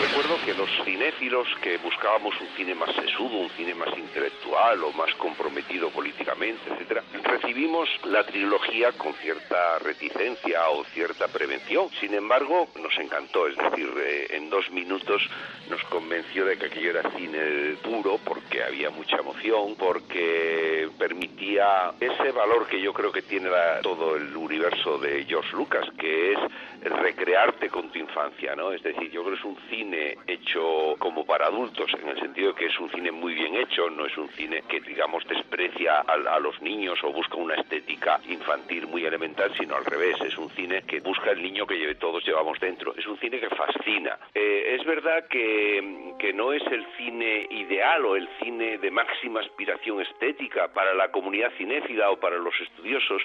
Recuerdo 0.00 0.36
que 0.44 0.54
los 0.54 0.68
cinéfilos 0.84 1.46
que 1.62 1.76
buscábamos 1.78 2.34
un 2.40 2.48
cine 2.56 2.74
más 2.74 2.92
sesudo, 2.96 3.38
un 3.38 3.50
cine 3.50 3.74
más 3.74 3.96
intelectual 3.96 4.82
o 4.82 4.92
más 4.92 5.14
comprometido 5.14 5.90
políticamente, 5.90 6.62
etcétera, 6.68 7.04
recibimos 7.22 7.88
la 8.04 8.24
trilogía 8.24 8.90
con 8.92 9.14
cierta 9.14 9.78
reticencia 9.78 10.68
o 10.70 10.84
cierta 10.86 11.28
prevención. 11.28 11.88
Sin 12.00 12.12
embargo, 12.14 12.68
nos 12.80 12.96
encantó, 12.98 13.46
es 13.46 13.56
decir, 13.56 13.88
eh, 13.98 14.26
en 14.30 14.50
dos 14.50 14.68
minutos 14.70 15.22
nos 15.70 15.82
convenció 15.84 16.44
de 16.44 16.58
que 16.58 16.66
aquello 16.66 16.90
era 16.90 17.10
cine 17.12 17.76
puro 17.82 18.18
porque 18.24 18.64
había 18.64 18.90
mucha 18.90 19.16
emoción, 19.16 19.76
porque 19.76 20.88
permitía 20.98 21.92
ese 22.00 22.32
valor 22.32 22.66
que 22.66 22.80
yo 22.80 22.92
creo 22.92 23.12
que 23.12 23.22
tiene 23.22 23.50
todo 23.82 24.16
el 24.16 24.36
universo 24.36 24.98
de 24.98 25.24
George 25.24 25.54
Lucas, 25.56 25.86
que 25.98 26.32
es 26.32 26.38
recrearte 26.82 27.68
con 27.68 27.90
tu 27.90 27.98
infancia, 27.98 28.54
¿no? 28.56 28.72
Es 28.72 28.82
decir, 28.82 29.10
yo 29.10 29.22
creo 29.22 29.34
que 29.34 29.40
es 29.40 29.44
un 29.44 29.56
cine 29.70 29.83
hecho 30.26 30.96
como 30.98 31.24
para 31.26 31.46
adultos, 31.46 31.90
en 32.00 32.08
el 32.08 32.18
sentido 32.20 32.52
de 32.52 32.54
que 32.54 32.66
es 32.66 32.78
un 32.80 32.90
cine 32.90 33.10
muy 33.10 33.34
bien 33.34 33.54
hecho, 33.56 33.90
no 33.90 34.06
es 34.06 34.16
un 34.16 34.28
cine 34.30 34.62
que, 34.68 34.80
digamos, 34.80 35.26
desprecia 35.26 35.98
a, 36.06 36.12
a 36.34 36.38
los 36.38 36.60
niños 36.62 36.98
o 37.02 37.12
busca 37.12 37.36
una 37.36 37.54
estética 37.54 38.20
infantil 38.28 38.86
muy 38.86 39.04
elemental, 39.04 39.52
sino 39.58 39.76
al 39.76 39.84
revés, 39.84 40.20
es 40.20 40.36
un 40.38 40.48
cine 40.50 40.82
que 40.86 41.00
busca 41.00 41.30
el 41.32 41.42
niño 41.42 41.66
que 41.66 41.74
lleve- 41.76 41.94
todos 41.98 42.24
llevamos 42.24 42.58
dentro, 42.60 42.94
es 42.96 43.06
un 43.06 43.18
cine 43.18 43.40
que 43.40 43.50
fascina. 43.50 44.18
Eh, 44.34 44.76
es 44.78 44.84
verdad 44.86 45.26
que, 45.28 46.14
que 46.18 46.32
no 46.32 46.52
es 46.52 46.62
el 46.66 46.86
cine 46.96 47.46
ideal 47.50 48.04
o 48.06 48.16
el 48.16 48.28
cine 48.42 48.78
de 48.78 48.90
máxima 48.90 49.40
aspiración 49.40 50.00
estética 50.00 50.68
para 50.72 50.94
la 50.94 51.10
comunidad 51.10 51.52
cinéfila 51.58 52.10
o 52.10 52.16
para 52.18 52.36
los 52.38 52.54
estudiosos, 52.60 53.22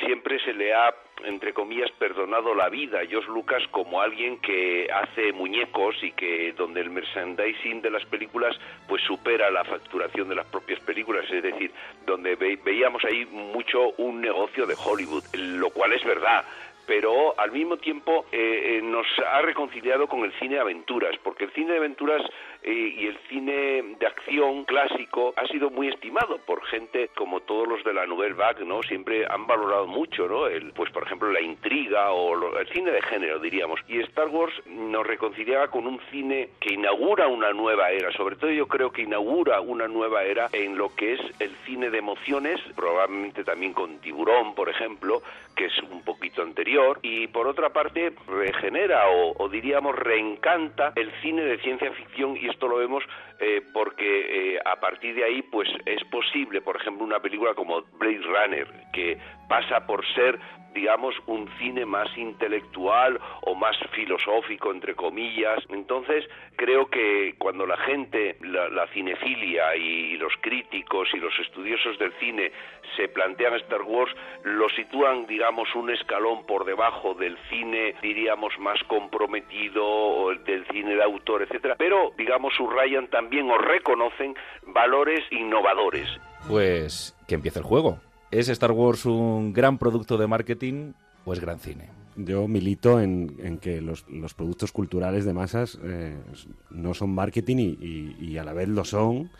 siempre 0.00 0.38
se 0.40 0.52
le 0.52 0.72
ha, 0.74 0.94
entre 1.24 1.52
comillas, 1.52 1.90
perdonado 1.98 2.54
la 2.54 2.68
vida. 2.68 3.00
A 3.00 3.06
George 3.06 3.28
Lucas 3.30 3.62
como 3.70 4.00
alguien 4.00 4.38
que 4.40 4.88
hace 4.92 5.32
muñecos 5.32 5.96
y 6.02 6.12
que 6.12 6.52
donde 6.52 6.80
el 6.80 6.90
merchandising 6.90 7.82
de 7.82 7.90
las 7.90 8.04
películas 8.06 8.56
pues 8.88 9.02
supera 9.02 9.50
la 9.50 9.64
facturación 9.64 10.28
de 10.28 10.34
las 10.36 10.46
propias 10.46 10.80
películas, 10.80 11.24
es 11.30 11.42
decir, 11.42 11.70
donde 12.06 12.36
ve- 12.36 12.58
veíamos 12.64 13.04
ahí 13.04 13.26
mucho 13.26 13.90
un 13.98 14.20
negocio 14.20 14.66
de 14.66 14.74
Hollywood, 14.74 15.24
lo 15.34 15.70
cual 15.70 15.92
es 15.92 16.04
verdad 16.04 16.44
pero 16.88 17.34
al 17.40 17.50
mismo 17.50 17.78
tiempo 17.78 18.26
eh, 18.30 18.76
eh, 18.78 18.80
nos 18.80 19.08
ha 19.18 19.42
reconciliado 19.42 20.06
con 20.06 20.20
el 20.24 20.32
cine 20.38 20.54
de 20.54 20.60
aventuras, 20.60 21.16
porque 21.24 21.42
el 21.46 21.50
cine 21.50 21.72
de 21.72 21.78
aventuras 21.78 22.22
y 22.62 23.06
el 23.06 23.18
cine 23.28 23.96
de 23.98 24.06
acción 24.06 24.64
clásico 24.64 25.32
ha 25.36 25.46
sido 25.46 25.70
muy 25.70 25.88
estimado 25.88 26.38
por 26.38 26.64
gente 26.66 27.10
como 27.16 27.40
todos 27.40 27.68
los 27.68 27.84
de 27.84 27.94
la 27.94 28.06
Nouvelle 28.06 28.34
Vague, 28.34 28.64
¿no? 28.64 28.82
Siempre 28.82 29.24
han 29.28 29.46
valorado 29.46 29.86
mucho, 29.86 30.26
¿no? 30.26 30.46
El, 30.46 30.72
pues 30.72 30.90
por 30.90 31.04
ejemplo 31.04 31.30
la 31.30 31.40
intriga 31.40 32.12
o 32.12 32.58
el 32.58 32.68
cine 32.68 32.90
de 32.90 33.02
género, 33.02 33.38
diríamos. 33.38 33.80
Y 33.88 34.00
Star 34.00 34.28
Wars 34.28 34.54
nos 34.66 35.06
reconciliaba 35.06 35.68
con 35.68 35.86
un 35.86 36.00
cine 36.10 36.50
que 36.60 36.74
inaugura 36.74 37.28
una 37.28 37.52
nueva 37.52 37.90
era, 37.90 38.10
sobre 38.12 38.36
todo 38.36 38.50
yo 38.50 38.66
creo 38.66 38.90
que 38.90 39.02
inaugura 39.02 39.60
una 39.60 39.88
nueva 39.88 40.24
era 40.24 40.48
en 40.52 40.76
lo 40.76 40.94
que 40.94 41.14
es 41.14 41.20
el 41.38 41.50
cine 41.64 41.90
de 41.90 41.98
emociones, 41.98 42.60
probablemente 42.74 43.44
también 43.44 43.72
con 43.72 43.98
Tiburón, 43.98 44.54
por 44.54 44.68
ejemplo, 44.68 45.22
que 45.54 45.66
es 45.66 45.78
un 45.90 46.02
poquito 46.02 46.42
anterior, 46.42 46.98
y 47.02 47.28
por 47.28 47.46
otra 47.46 47.70
parte 47.70 48.12
regenera 48.26 49.08
o, 49.08 49.34
o 49.42 49.48
diríamos 49.48 49.94
reencanta 49.96 50.92
el 50.96 51.10
cine 51.22 51.42
de 51.42 51.58
ciencia 51.58 51.90
ficción 51.92 52.36
y 52.36 52.48
esto 52.56 52.68
lo 52.68 52.78
vemos 52.78 53.04
eh, 53.38 53.62
porque 53.72 54.54
eh, 54.54 54.58
a 54.64 54.80
partir 54.80 55.14
de 55.14 55.24
ahí 55.24 55.42
pues 55.42 55.68
es 55.84 56.02
posible, 56.04 56.62
por 56.62 56.76
ejemplo, 56.76 57.04
una 57.04 57.20
película 57.20 57.54
como 57.54 57.82
Blade 57.98 58.22
Runner 58.22 58.66
que 58.94 59.18
pasa 59.48 59.86
por 59.86 60.04
ser 60.14 60.38
digamos 60.76 61.14
un 61.26 61.48
cine 61.58 61.86
más 61.86 62.06
intelectual 62.18 63.18
o 63.40 63.54
más 63.54 63.76
filosófico 63.92 64.70
entre 64.70 64.94
comillas. 64.94 65.58
Entonces 65.70 66.24
creo 66.54 66.86
que 66.88 67.34
cuando 67.38 67.66
la 67.66 67.78
gente 67.78 68.36
la, 68.42 68.68
la 68.68 68.86
cinefilia 68.88 69.74
y 69.74 70.18
los 70.18 70.32
críticos 70.42 71.08
y 71.14 71.16
los 71.16 71.32
estudiosos 71.40 71.98
del 71.98 72.12
cine 72.20 72.52
se 72.96 73.08
plantean 73.08 73.54
Star 73.54 73.82
Wars 73.82 74.14
lo 74.44 74.68
sitúan 74.68 75.26
digamos 75.26 75.74
un 75.74 75.90
escalón 75.90 76.44
por 76.44 76.66
debajo 76.66 77.14
del 77.14 77.38
cine 77.48 77.94
diríamos 78.02 78.52
más 78.58 78.78
comprometido 78.86 79.82
o 79.82 80.30
el 80.30 80.44
del 80.44 80.66
cine 80.66 80.94
de 80.94 81.02
autor 81.02 81.42
etcétera. 81.42 81.76
Pero 81.78 82.12
digamos 82.18 82.52
subrayan 82.54 83.08
también 83.08 83.50
o 83.50 83.56
reconocen 83.56 84.36
valores 84.66 85.20
innovadores. 85.30 86.06
Pues 86.46 87.16
que 87.26 87.34
empiece 87.34 87.58
el 87.58 87.64
juego. 87.64 87.98
¿Es 88.30 88.48
Star 88.48 88.72
Wars 88.72 89.04
un 89.06 89.52
gran 89.52 89.78
producto 89.78 90.18
de 90.18 90.26
marketing 90.26 90.92
o 91.24 91.32
es 91.32 91.40
gran 91.40 91.58
cine? 91.58 91.88
Yo 92.16 92.48
milito 92.48 93.00
en, 93.00 93.36
en 93.42 93.58
que 93.58 93.80
los, 93.80 94.06
los 94.08 94.34
productos 94.34 94.72
culturales 94.72 95.24
de 95.24 95.32
masas 95.34 95.78
eh, 95.82 96.16
no 96.70 96.94
son 96.94 97.10
marketing 97.14 97.56
y, 97.78 98.16
y- 98.18 98.38
a 98.38 98.44
la 98.44 98.52
vez 98.54 98.68
lo 98.68 98.84
son, 98.84 99.30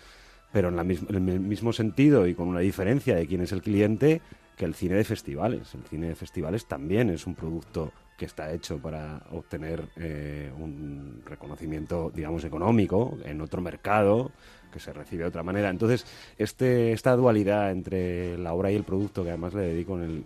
pero 0.52 0.68
en, 0.68 0.76
la 0.76 0.84
mis- 0.84 1.02
el 1.08 1.20
mismo 1.20 1.72
sentido 1.72 2.26
y 2.26 2.34
con 2.34 2.48
una 2.48 2.60
diferencia 2.60 3.16
de 3.16 3.26
quién 3.26 3.40
es 3.40 3.52
el 3.52 3.62
cliente 3.62 4.20
que 4.56 4.64
el 4.66 4.74
cine 4.74 4.94
de 4.94 5.04
festivales. 5.04 5.74
El 5.74 5.82
cine 5.84 6.08
de 6.08 6.14
festivales 6.14 6.66
también 6.66 7.10
es 7.10 7.26
un 7.26 7.34
producto 7.34 7.92
que 8.16 8.24
está 8.26 8.52
hecho 8.52 8.78
para 8.78 9.22
obtener 9.30 9.82
eh, 9.96 10.50
un 10.58 11.20
reconocimiento, 11.26 12.10
digamos, 12.14 12.44
económico 12.44 13.18
en 13.24 13.40
otro 13.42 13.60
mercado 13.60 14.32
que 14.76 14.80
se 14.80 14.92
recibe 14.92 15.22
de 15.22 15.28
otra 15.28 15.42
manera. 15.42 15.70
Entonces, 15.70 16.06
este, 16.38 16.92
esta 16.92 17.16
dualidad 17.16 17.70
entre 17.70 18.36
la 18.38 18.52
obra 18.52 18.70
y 18.70 18.76
el 18.76 18.84
producto, 18.84 19.24
que 19.24 19.30
además 19.30 19.54
le 19.54 19.62
dedico 19.62 20.00
en 20.00 20.24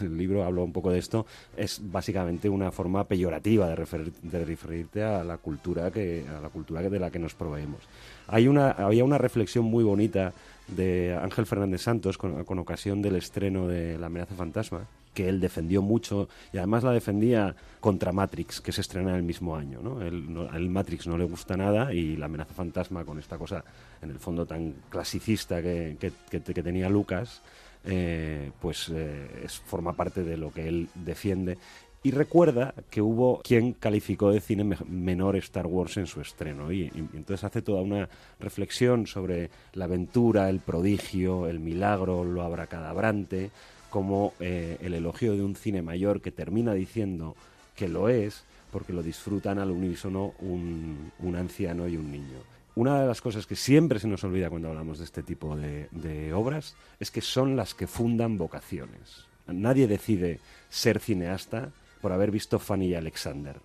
el, 0.00 0.16
libro, 0.16 0.44
hablo 0.44 0.64
un 0.64 0.72
poco 0.72 0.90
de 0.90 0.98
esto, 0.98 1.26
es 1.56 1.80
básicamente 1.82 2.48
una 2.48 2.72
forma 2.72 3.04
peyorativa 3.04 3.68
de, 3.68 4.12
de 4.22 4.44
referirte 4.44 5.02
a 5.02 5.22
la 5.22 5.36
cultura 5.38 5.90
que 5.90 6.24
a 6.28 6.40
la 6.40 6.48
cultura 6.48 6.82
de 6.82 6.98
la 6.98 7.10
que 7.10 7.18
nos 7.18 7.34
proveemos. 7.34 7.80
Hay 8.26 8.48
una, 8.48 8.70
había 8.70 9.04
una 9.04 9.18
reflexión 9.18 9.64
muy 9.64 9.84
bonita 9.84 10.32
de 10.68 11.18
Ángel 11.20 11.46
Fernández 11.46 11.82
Santos 11.82 12.16
con, 12.16 12.44
con 12.44 12.58
ocasión 12.58 13.02
del 13.02 13.16
estreno 13.16 13.68
de 13.68 13.98
La 13.98 14.06
amenaza 14.06 14.34
fantasma, 14.34 14.86
que 15.14 15.28
él 15.28 15.40
defendió 15.40 15.80
mucho 15.80 16.28
y 16.52 16.58
además 16.58 16.84
la 16.84 16.90
defendía 16.92 17.54
contra 17.80 18.12
Matrix, 18.12 18.60
que 18.60 18.72
se 18.72 18.80
estrena 18.80 19.16
el 19.16 19.22
mismo 19.22 19.56
año. 19.56 19.80
¿no? 19.80 20.00
A 20.00 20.56
él 20.56 20.68
Matrix 20.68 21.06
no 21.06 21.16
le 21.16 21.24
gusta 21.24 21.56
nada 21.56 21.92
y 21.94 22.16
La 22.16 22.26
amenaza 22.26 22.52
fantasma, 22.54 23.04
con 23.04 23.18
esta 23.18 23.38
cosa 23.38 23.64
en 24.02 24.10
el 24.10 24.18
fondo 24.18 24.44
tan 24.44 24.74
clasicista 24.90 25.62
que, 25.62 25.96
que- 25.98 26.40
tenía 26.62 26.88
Lucas, 26.88 27.40
eh, 27.84 28.50
pues 28.60 28.90
eh, 28.94 29.46
forma 29.66 29.92
parte 29.94 30.24
de 30.24 30.36
lo 30.36 30.50
que 30.52 30.66
él 30.68 30.88
defiende. 30.94 31.56
Y 32.02 32.10
recuerda 32.10 32.74
que 32.90 33.00
hubo 33.00 33.40
quien 33.42 33.72
calificó 33.72 34.30
de 34.30 34.40
cine 34.40 34.62
me- 34.64 34.76
menor 34.88 35.36
Star 35.36 35.66
Wars 35.66 35.96
en 35.96 36.06
su 36.06 36.20
estreno. 36.20 36.70
Y, 36.70 36.82
y 36.94 36.98
entonces 37.14 37.44
hace 37.44 37.62
toda 37.62 37.80
una 37.80 38.08
reflexión 38.40 39.06
sobre 39.06 39.48
la 39.72 39.86
aventura, 39.86 40.50
el 40.50 40.60
prodigio, 40.60 41.46
el 41.46 41.60
milagro, 41.60 42.22
lo 42.24 42.42
abracadabrante, 42.42 43.50
como 43.94 44.32
eh, 44.40 44.76
el 44.80 44.92
elogio 44.94 45.34
de 45.34 45.44
un 45.44 45.54
cine 45.54 45.80
mayor 45.80 46.20
que 46.20 46.32
termina 46.32 46.74
diciendo 46.74 47.36
que 47.76 47.86
lo 47.86 48.08
es 48.08 48.42
porque 48.72 48.92
lo 48.92 49.04
disfrutan 49.04 49.60
al 49.60 49.70
unísono 49.70 50.34
un, 50.40 51.12
un 51.20 51.36
anciano 51.36 51.86
y 51.86 51.96
un 51.96 52.10
niño. 52.10 52.40
Una 52.74 53.00
de 53.00 53.06
las 53.06 53.20
cosas 53.20 53.46
que 53.46 53.54
siempre 53.54 54.00
se 54.00 54.08
nos 54.08 54.24
olvida 54.24 54.50
cuando 54.50 54.68
hablamos 54.68 54.98
de 54.98 55.04
este 55.04 55.22
tipo 55.22 55.54
de, 55.54 55.86
de 55.92 56.32
obras 56.32 56.74
es 56.98 57.12
que 57.12 57.20
son 57.20 57.54
las 57.54 57.72
que 57.74 57.86
fundan 57.86 58.36
vocaciones. 58.36 59.26
Nadie 59.46 59.86
decide 59.86 60.40
ser 60.70 60.98
cineasta 60.98 61.70
por 62.00 62.10
haber 62.10 62.32
visto 62.32 62.58
Fanny 62.58 62.88
y 62.88 62.94
Alexander. 62.96 63.60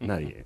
Nadie. 0.00 0.44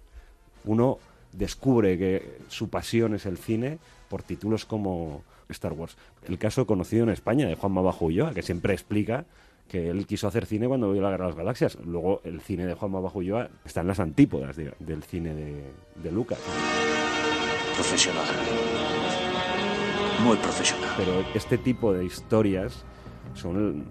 Uno 0.64 0.98
descubre 1.32 1.96
que 1.96 2.36
su 2.48 2.68
pasión 2.68 3.14
es 3.14 3.24
el 3.24 3.38
cine 3.38 3.78
por 4.10 4.22
títulos 4.22 4.66
como 4.66 5.24
Star 5.48 5.72
Wars. 5.72 5.96
El 6.26 6.38
caso 6.38 6.66
conocido 6.66 7.04
en 7.04 7.10
España 7.10 7.46
de 7.46 7.54
Juan 7.54 7.74
Bajo 7.74 8.06
Ulloa, 8.06 8.32
que 8.34 8.42
siempre 8.42 8.72
explica 8.74 9.24
que 9.68 9.90
él 9.90 10.06
quiso 10.06 10.28
hacer 10.28 10.46
cine 10.46 10.68
cuando 10.68 10.92
vio 10.92 11.02
la 11.02 11.10
Guerra 11.10 11.24
de 11.26 11.30
las 11.30 11.38
Galaxias. 11.38 11.78
Luego 11.84 12.20
el 12.24 12.40
cine 12.40 12.66
de 12.66 12.74
Juan 12.74 12.92
Bajo 12.92 13.18
Ulloa 13.18 13.48
está 13.64 13.80
en 13.80 13.88
las 13.88 13.98
antípodas 14.00 14.56
de- 14.56 14.74
del 14.78 15.02
cine 15.02 15.34
de, 15.34 15.64
de 16.02 16.12
Lucas. 16.12 16.38
Profesional. 17.74 18.24
Muy 20.24 20.36
profesional. 20.36 20.90
Pero 20.96 21.24
este 21.34 21.58
tipo 21.58 21.92
de 21.92 22.04
historias 22.04 22.84
son, 23.34 23.84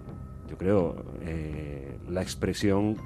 yo 0.48 0.56
creo, 0.58 1.04
eh, 1.22 1.96
la 2.08 2.22
expresión 2.22 2.96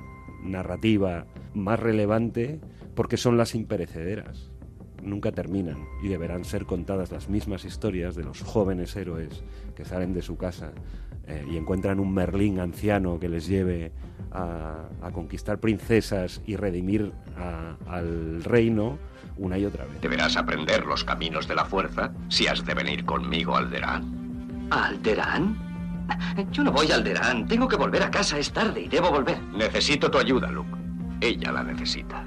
narrativa 0.43 1.27
más 1.55 1.79
relevante 1.79 2.61
porque 2.95 3.17
son 3.17 3.37
las 3.37 3.55
imperecederas. 3.55 4.51
Nunca 5.03 5.33
terminan 5.33 5.79
y 6.03 6.09
deberán 6.09 6.45
ser 6.45 6.67
contadas 6.67 7.11
las 7.13 7.29
mismas 7.29 7.65
historias 7.65 8.15
de 8.15 8.25
los 8.25 8.43
jóvenes 8.43 8.95
héroes 8.97 9.43
que 9.75 9.85
salen 9.85 10.13
de 10.15 10.23
su 10.23 10.37
casa 10.37 10.73
eh, 11.27 11.45
y 11.51 11.57
encuentran 11.57 12.01
un 12.01 12.13
Merlín 12.13 12.61
anciano 12.61 13.19
que 13.19 13.29
les 13.29 13.47
lleve 13.47 13.93
a, 14.33 14.89
a 15.03 15.11
conquistar 15.13 15.59
princesas 15.59 16.41
y 16.47 16.57
redimir 16.57 17.13
a- 17.37 17.77
al 17.87 18.45
reino 18.45 18.99
una 19.37 19.57
y 19.59 19.65
otra 19.65 19.85
vez. 19.87 20.01
Deberás 20.03 20.37
aprender 20.37 20.85
los 20.85 21.03
caminos 21.05 21.49
de 21.49 21.55
la 21.55 21.65
fuerza 21.65 22.13
si 22.29 22.47
has 22.47 22.65
de 22.65 22.75
venir 22.75 23.05
conmigo, 23.07 23.57
Alderán. 23.57 24.69
¿Alderán? 24.71 25.57
Yo 26.53 26.63
no 26.65 26.73
voy 26.73 26.91
a 26.91 26.97
Alderán. 26.97 27.47
Tengo 27.47 27.67
que 27.69 27.77
volver 27.77 28.03
a 28.03 28.11
casa. 28.11 28.39
Es 28.39 28.53
tarde 28.53 28.83
y 28.83 28.89
debo 28.89 29.11
volver. 29.11 29.41
Necesito 29.55 30.11
tu 30.11 30.19
ayuda, 30.19 30.51
Luke. 30.51 30.69
Ella 31.21 31.53
la 31.53 31.63
necesita. 31.63 32.25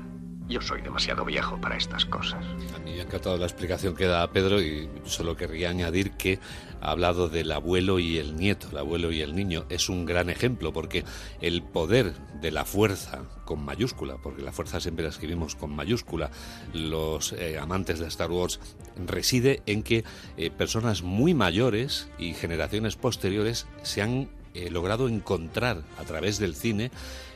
Yo 0.54 0.62
soy 0.62 0.84
demasiado 0.84 1.26
viejo 1.26 1.60
para 1.60 1.76
estas 1.76 2.06
cosas. 2.06 2.46
A 2.76 2.78
mí 2.78 2.92
me 2.94 3.00
ha 3.00 3.04
encantado 3.06 3.38
la 3.38 3.48
explicación 3.48 3.96
que 3.96 4.06
da 4.06 4.32
Pedro 4.32 4.62
y 4.62 4.88
solo 5.04 5.36
querría 5.36 5.72
añadir 5.72 6.12
que 6.12 6.38
ha 6.80 6.92
hablado 6.92 7.28
del 7.28 7.52
abuelo 7.52 7.98
y 7.98 8.20
el 8.20 8.36
nieto, 8.36 8.68
el 8.70 8.78
abuelo 8.78 9.12
y 9.12 9.22
el 9.22 9.34
niño. 9.36 9.66
Es 9.70 9.90
un 9.90 10.06
gran 10.06 10.30
ejemplo 10.30 10.72
porque 10.72 11.06
el 11.42 11.64
poder 11.64 12.14
de 12.40 12.52
la 12.52 12.66
fuerza 12.66 13.24
con 13.46 13.66
mayúscula, 13.66 14.18
porque 14.22 14.44
la 14.44 14.52
fuerza 14.52 14.80
siempre 14.80 15.02
la 15.02 15.10
escribimos 15.10 15.56
con 15.56 15.76
mayúscula, 15.76 16.30
los 16.72 17.34
eh, 17.34 17.58
amantes 17.58 17.98
de 17.98 18.06
Star 18.06 18.30
Wars, 18.30 18.60
reside 19.08 19.64
en 19.66 19.82
que 19.82 20.04
eh, 20.38 20.52
personas 20.52 21.02
muy 21.02 21.34
mayores 21.34 22.10
y 22.20 22.36
generaciones 22.36 22.96
posteriores 22.96 23.66
se 23.82 24.04
han 24.04 24.30
eh, 24.54 24.70
logrado 24.70 25.08
encontrar 25.08 25.82
a 25.98 26.04
través 26.04 26.38
del 26.38 26.54
cine 26.54 26.92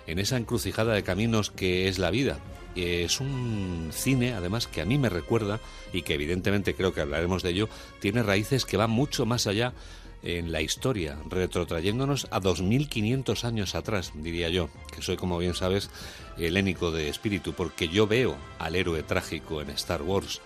en 0.06 0.20
esa 0.20 0.38
encrucijada 0.38 0.94
de 0.94 1.02
caminos 1.02 1.50
que 1.50 1.88
es 1.88 1.98
la 1.98 2.12
vida. 2.12 2.38
Eh, 2.78 3.04
Es 3.04 3.20
un 3.20 3.90
cine, 3.92 4.34
además, 4.34 4.68
que 4.68 4.82
a 4.82 4.86
mí 4.86 4.98
me 4.98 5.10
recuerda 5.10 5.60
y 5.92 6.04
que 6.04 6.14
evidentemente 6.14 6.76
creo 6.76 6.94
que 6.94 7.02
hablaremos 7.02 7.44
de 7.44 7.50
ello, 7.50 7.70
tiene 8.00 8.24
raíces 8.24 8.66
que 8.66 8.78
van 8.78 8.92
mucho 8.92 9.26
más 9.26 9.48
allá 9.48 9.74
en 10.24 10.52
la 10.52 10.62
historia, 10.62 11.18
retrotrayéndonos 11.30 12.28
a 12.32 12.40
2500 12.40 13.46
años 13.46 13.76
atrás, 13.76 14.12
diría 14.16 14.50
yo, 14.50 14.70
que 14.94 15.02
soy, 15.02 15.16
como 15.16 15.38
bien 15.38 15.54
sabes, 15.54 15.90
helénico 16.38 16.92
de 16.92 17.10
espíritu, 17.10 17.54
porque 17.54 17.88
yo 17.88 18.08
veo 18.08 18.36
al 18.60 18.76
héroe 18.76 19.04
trágico 19.04 19.62
en 19.62 19.70
Star 19.72 20.02
Wars, 20.02 20.42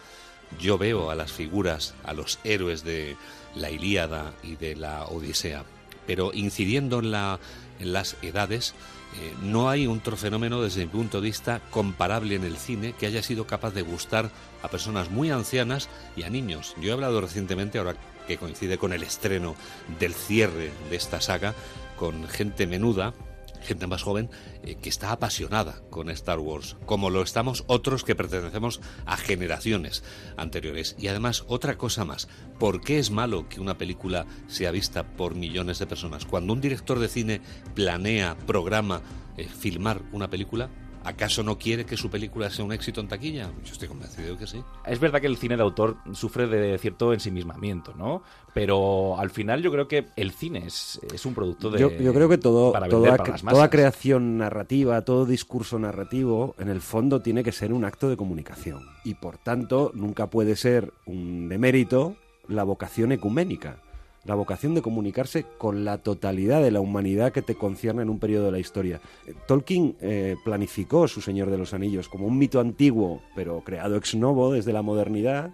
yo 0.59 0.77
veo 0.77 1.09
a 1.09 1.15
las 1.15 1.31
figuras, 1.31 1.95
a 2.03 2.13
los 2.13 2.39
héroes 2.43 2.83
de 2.83 3.15
la 3.55 3.71
Ilíada 3.71 4.33
y 4.43 4.55
de 4.55 4.75
la 4.75 5.05
Odisea, 5.05 5.63
pero 6.05 6.31
incidiendo 6.33 6.99
en, 6.99 7.11
la, 7.11 7.39
las 7.85 8.17
edades, 8.21 8.73
eh, 9.19 9.33
no 9.41 9.69
hay 9.69 9.87
otro 9.87 10.15
fenómeno 10.15 10.61
desde 10.61 10.81
mi 10.81 10.87
punto 10.87 11.19
de 11.19 11.27
vista 11.27 11.61
comparable 11.69 12.35
en 12.35 12.43
el 12.43 12.57
cine 12.57 12.93
que 12.93 13.05
haya 13.05 13.21
sido 13.21 13.45
capaz 13.45 13.71
de 13.71 13.81
gustar 13.81 14.29
a 14.63 14.69
personas 14.69 15.09
muy 15.09 15.31
ancianas 15.31 15.89
y 16.15 16.23
a 16.23 16.29
niños. 16.29 16.75
Yo 16.79 16.89
he 16.89 16.93
hablado 16.93 17.19
recientemente, 17.19 17.77
ahora 17.77 17.95
que 18.27 18.37
coincide 18.37 18.77
con 18.77 18.93
el 18.93 19.03
estreno 19.03 19.55
del 19.99 20.13
cierre 20.13 20.71
de 20.89 20.95
esta 20.95 21.19
saga, 21.19 21.53
con 21.97 22.27
gente 22.27 22.67
menuda, 22.67 23.13
gente 23.61 23.87
más 23.87 24.03
joven, 24.03 24.29
eh, 24.63 24.75
que 24.75 24.89
está 24.89 25.11
apasionada 25.11 25.81
con 25.89 26.09
Star 26.09 26.39
Wars, 26.39 26.77
como 26.85 27.09
lo 27.09 27.21
estamos 27.21 27.63
otros 27.67 28.03
que 28.03 28.15
pertenecemos 28.15 28.81
a 29.05 29.17
generaciones 29.17 30.03
anteriores. 30.37 30.95
Y 30.99 31.07
además, 31.07 31.43
otra 31.47 31.77
cosa 31.77 32.05
más, 32.05 32.27
¿por 32.59 32.81
qué 32.81 32.99
es 32.99 33.11
malo 33.11 33.47
que 33.49 33.61
una 33.61 33.77
película 33.77 34.25
sea 34.47 34.71
vista 34.71 35.03
por 35.03 35.35
millones 35.35 35.79
de 35.79 35.87
personas? 35.87 36.25
Cuando 36.25 36.53
un 36.53 36.61
director 36.61 36.99
de 36.99 37.07
cine 37.07 37.41
planea, 37.75 38.37
programa, 38.45 39.01
eh, 39.37 39.47
filmar 39.47 40.01
una 40.11 40.29
película, 40.29 40.69
¿acaso 41.03 41.43
no 41.43 41.57
quiere 41.57 41.85
que 41.85 41.97
su 41.97 42.09
película 42.09 42.49
sea 42.49 42.65
un 42.65 42.71
éxito 42.71 43.01
en 43.01 43.07
taquilla? 43.07 43.51
Yo 43.65 43.71
estoy 43.73 43.87
convencido 43.87 44.37
que 44.37 44.47
sí. 44.47 44.63
Es 44.85 44.99
verdad 44.99 45.21
que 45.21 45.27
el 45.27 45.37
cine 45.37 45.57
de 45.57 45.63
autor 45.63 45.97
sufre 46.13 46.47
de 46.47 46.77
cierto 46.77 47.13
ensimismamiento, 47.13 47.93
¿no? 47.95 48.23
Pero 48.53 49.17
al 49.17 49.29
final 49.29 49.61
yo 49.61 49.71
creo 49.71 49.87
que 49.87 50.07
el 50.15 50.31
cine 50.31 50.65
es, 50.65 50.99
es 51.13 51.25
un 51.25 51.33
producto 51.33 51.69
de... 51.69 51.79
Yo, 51.79 51.91
yo 51.91 52.13
creo 52.13 52.27
que 52.27 52.37
todo, 52.37 52.71
para 52.71 52.89
toda, 52.89 53.17
para 53.17 53.31
las 53.31 53.41
toda 53.41 53.53
masas. 53.53 53.69
creación 53.69 54.37
narrativa, 54.37 55.01
todo 55.03 55.25
discurso 55.25 55.79
narrativo, 55.79 56.55
en 56.59 56.69
el 56.69 56.81
fondo 56.81 57.21
tiene 57.21 57.43
que 57.43 57.51
ser 57.51 57.73
un 57.73 57.85
acto 57.85 58.09
de 58.09 58.17
comunicación. 58.17 58.81
Y 59.03 59.15
por 59.15 59.37
tanto, 59.37 59.91
nunca 59.93 60.27
puede 60.27 60.55
ser 60.55 60.93
un 61.05 61.47
demérito 61.49 62.15
la 62.47 62.63
vocación 62.63 63.11
ecuménica. 63.11 63.77
La 64.23 64.35
vocación 64.35 64.75
de 64.75 64.83
comunicarse 64.83 65.45
con 65.57 65.83
la 65.83 65.97
totalidad 65.97 66.61
de 66.61 66.69
la 66.69 66.79
humanidad 66.79 67.31
que 67.31 67.41
te 67.41 67.55
concierne 67.55 68.03
en 68.03 68.09
un 68.09 68.19
periodo 68.19 68.45
de 68.45 68.51
la 68.51 68.59
historia. 68.59 69.01
Eh, 69.25 69.33
Tolkien 69.47 69.95
eh, 69.99 70.35
planificó 70.45 71.07
su 71.07 71.21
Señor 71.21 71.49
de 71.49 71.57
los 71.57 71.73
Anillos 71.73 72.07
como 72.07 72.27
un 72.27 72.37
mito 72.37 72.59
antiguo, 72.59 73.21
pero 73.35 73.61
creado 73.61 73.97
ex 73.97 74.13
novo 74.13 74.53
desde 74.53 74.73
la 74.73 74.83
modernidad, 74.83 75.51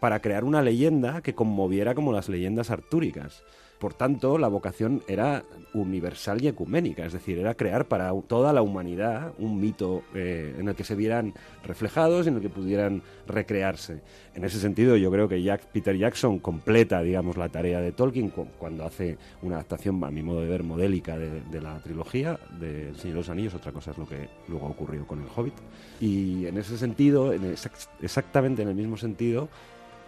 para 0.00 0.20
crear 0.20 0.44
una 0.44 0.62
leyenda 0.62 1.22
que 1.22 1.34
conmoviera 1.34 1.94
como 1.94 2.12
las 2.12 2.28
leyendas 2.28 2.70
artúricas. 2.70 3.42
Por 3.80 3.94
tanto, 3.94 4.36
la 4.36 4.48
vocación 4.48 5.02
era 5.08 5.42
universal 5.72 6.42
y 6.44 6.48
ecuménica, 6.48 7.06
es 7.06 7.14
decir, 7.14 7.38
era 7.38 7.54
crear 7.54 7.86
para 7.88 8.12
toda 8.28 8.52
la 8.52 8.60
humanidad 8.60 9.32
un 9.38 9.58
mito 9.58 10.02
eh, 10.14 10.54
en 10.58 10.68
el 10.68 10.74
que 10.74 10.84
se 10.84 10.94
vieran 10.94 11.32
reflejados 11.64 12.26
y 12.26 12.28
en 12.28 12.36
el 12.36 12.42
que 12.42 12.50
pudieran 12.50 13.02
recrearse. 13.26 14.02
En 14.34 14.44
ese 14.44 14.60
sentido, 14.60 14.96
yo 14.96 15.10
creo 15.10 15.28
que 15.28 15.42
Jack- 15.42 15.64
Peter 15.72 15.96
Jackson 15.96 16.40
completa, 16.40 17.00
digamos, 17.02 17.38
la 17.38 17.48
tarea 17.48 17.80
de 17.80 17.92
Tolkien 17.92 18.28
cu- 18.28 18.48
cuando 18.58 18.84
hace 18.84 19.16
una 19.40 19.54
adaptación, 19.54 20.04
a 20.04 20.10
mi 20.10 20.22
modo 20.22 20.42
de 20.42 20.48
ver, 20.48 20.62
modélica 20.62 21.16
de, 21.16 21.60
la 21.62 21.78
trilogía 21.80 22.38
de 22.60 22.90
El 22.90 22.96
Señor 22.96 23.14
de 23.14 23.20
los 23.20 23.28
Anillos. 23.30 23.54
Otra 23.54 23.72
cosa 23.72 23.92
es 23.92 23.98
lo 23.98 24.06
que 24.06 24.28
luego 24.48 24.66
ha 24.66 24.70
ocurrido 24.70 25.06
con 25.06 25.20
El 25.22 25.28
Hobbit. 25.34 25.54
Y 26.02 26.44
en 26.44 26.58
ese 26.58 26.76
sentido, 26.76 27.32
en 27.32 27.44
exact- 27.54 27.88
exactamente 28.02 28.60
en 28.60 28.68
el 28.68 28.74
mismo 28.74 28.98
sentido, 28.98 29.48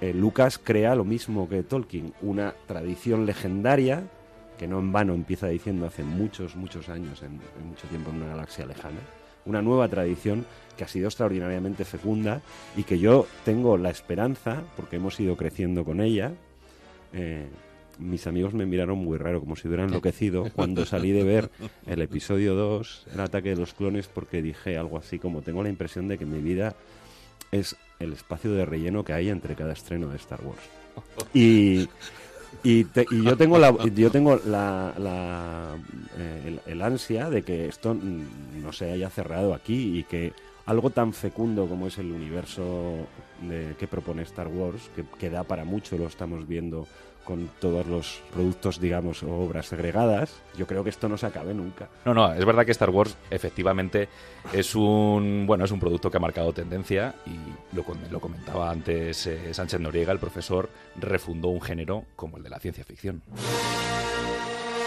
eh, 0.03 0.13
Lucas 0.13 0.59
crea 0.59 0.97
lo 0.97 1.05
mismo 1.05 1.49
que 1.49 1.63
Tolkien, 1.63 2.13
una 2.23 2.55
tradición 2.67 3.25
legendaria 3.25 4.03
que 4.59 4.67
no 4.67 4.81
en 4.81 4.91
vano 4.91 5.15
empieza 5.15 5.47
diciendo 5.47 5.87
hace 5.87 6.03
muchos, 6.03 6.57
muchos 6.57 6.89
años, 6.89 7.23
en, 7.23 7.41
en 7.61 7.69
mucho 7.69 7.87
tiempo 7.87 8.11
en 8.11 8.17
una 8.17 8.27
galaxia 8.27 8.67
lejana, 8.67 8.99
una 9.47 9.63
nueva 9.63 9.89
tradición 9.89 10.45
que 10.77 10.83
ha 10.83 10.89
sido 10.89 11.07
extraordinariamente 11.07 11.85
fecunda 11.85 12.43
y 12.77 12.83
que 12.83 12.99
yo 12.99 13.29
tengo 13.45 13.79
la 13.79 13.91
esperanza, 13.91 14.65
porque 14.77 14.97
hemos 14.97 15.19
ido 15.21 15.37
creciendo 15.37 15.85
con 15.85 16.01
ella, 16.01 16.33
eh, 17.13 17.47
mis 18.01 18.27
amigos 18.27 18.55
me 18.55 18.67
miraron 18.67 18.99
muy 18.99 19.19
raro, 19.19 19.39
como 19.39 19.55
si 19.55 19.69
hubiera 19.69 19.85
enloquecido, 19.85 20.49
cuando 20.57 20.85
salí 20.85 21.13
de 21.13 21.23
ver 21.23 21.51
el 21.87 22.03
episodio 22.03 22.57
2, 22.57 23.07
el 23.15 23.21
ataque 23.21 23.51
de 23.51 23.57
los 23.57 23.73
clones, 23.73 24.09
porque 24.09 24.43
dije 24.43 24.77
algo 24.77 24.99
así 24.99 25.21
como, 25.21 25.43
tengo 25.43 25.63
la 25.63 25.69
impresión 25.69 26.09
de 26.09 26.19
que 26.19 26.27
mi 26.27 26.41
vida 26.41 26.75
es 27.53 27.77
el 28.03 28.13
espacio 28.13 28.53
de 28.53 28.65
relleno 28.65 29.05
que 29.05 29.13
hay 29.13 29.29
entre 29.31 29.55
cada 29.55 29.73
estreno 29.73 30.09
de 30.09 30.17
Star 30.17 30.41
Wars. 30.45 30.61
Y, 31.35 31.89
y, 32.63 32.85
te- 32.85 33.07
y 33.11 33.25
yo 33.25 33.37
tengo 33.37 33.59
la, 33.59 33.75
yo 33.95 34.11
tengo 34.11 34.37
la, 34.45 34.93
la, 34.99 35.77
eh, 36.19 36.43
el, 36.67 36.73
el 36.73 36.83
ansia 36.83 37.31
de 37.31 37.43
que 37.43 37.67
esto 37.67 37.95
no 37.95 38.73
se 38.73 38.91
haya 38.93 39.09
cerrado 39.09 39.55
aquí 39.55 39.99
y 39.99 40.05
que 40.05 40.33
algo 40.67 40.91
tan 40.91 41.13
fecundo 41.13 41.67
como 41.67 41.87
es 41.87 41.99
el 41.99 42.13
universo 42.13 42.95
de- 43.41 43.75
que 43.79 43.87
propone 43.89 44.23
Star 44.23 44.49
Wars, 44.49 44.91
que, 44.95 45.05
que 45.19 45.31
da 45.31 45.45
para 45.45 45.65
mucho, 45.65 45.97
lo 45.97 46.07
estamos 46.07 46.47
viendo 46.47 46.87
con 47.25 47.49
todos 47.61 47.87
los 47.87 48.23
productos, 48.33 48.81
digamos, 48.81 49.23
o 49.23 49.31
obras 49.33 49.67
segregadas, 49.67 50.43
yo 50.57 50.67
creo 50.67 50.85
que 50.85 50.91
esto 50.91 51.09
no 51.09 51.17
se 51.17 51.27
acabe 51.27 51.55
nunca. 51.55 51.89
No, 52.05 52.15
no, 52.15 52.33
es 52.33 52.45
verdad 52.45 52.65
que 52.65 52.73
Star 52.73 52.91
Wars 52.91 53.17
efectivamente 53.31 54.09
es 54.53 54.75
un 54.75 55.45
bueno 55.47 55.65
es 55.65 55.71
un 55.71 55.81
producto 55.81 56.11
que 56.11 56.17
ha 56.17 56.21
marcado 56.21 56.53
tendencia 56.53 57.15
y 57.27 57.77
lo, 57.77 57.85
lo 58.11 58.21
comentaba 58.21 58.71
antes 58.71 59.27
eh, 59.27 59.55
Sánchez 59.55 59.81
Noriega, 59.81 60.13
el 60.13 60.19
profesor, 60.19 60.69
refundó 60.97 61.49
un 61.49 61.61
género 61.61 62.05
como 62.17 62.37
el 62.37 62.43
de 62.43 62.51
la 62.51 62.59
ciencia 62.59 62.85
ficción. 62.85 63.23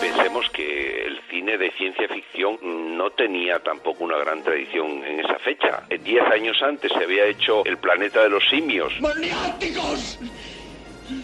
Pensemos 0.02 0.50
que 0.50 1.06
el 1.06 1.20
cine 1.30 1.58
de 1.58 1.72
ciencia 1.72 2.08
ficción 2.08 2.58
no 2.98 3.12
tenía 3.12 3.60
tampoco 3.60 4.04
una 4.04 4.18
gran 4.18 4.44
tradición 4.44 5.04
en 5.04 5.20
esa 5.20 5.40
fecha. 5.40 5.84
Diez 6.04 6.24
años 6.24 6.62
antes 6.62 6.92
se 6.92 7.04
había 7.04 7.26
hecho 7.26 7.64
El 7.66 7.78
planeta 7.78 8.24
de 8.24 8.30
los 8.30 8.44
simios. 8.50 8.94
¡Maniáticos! 9.00 10.20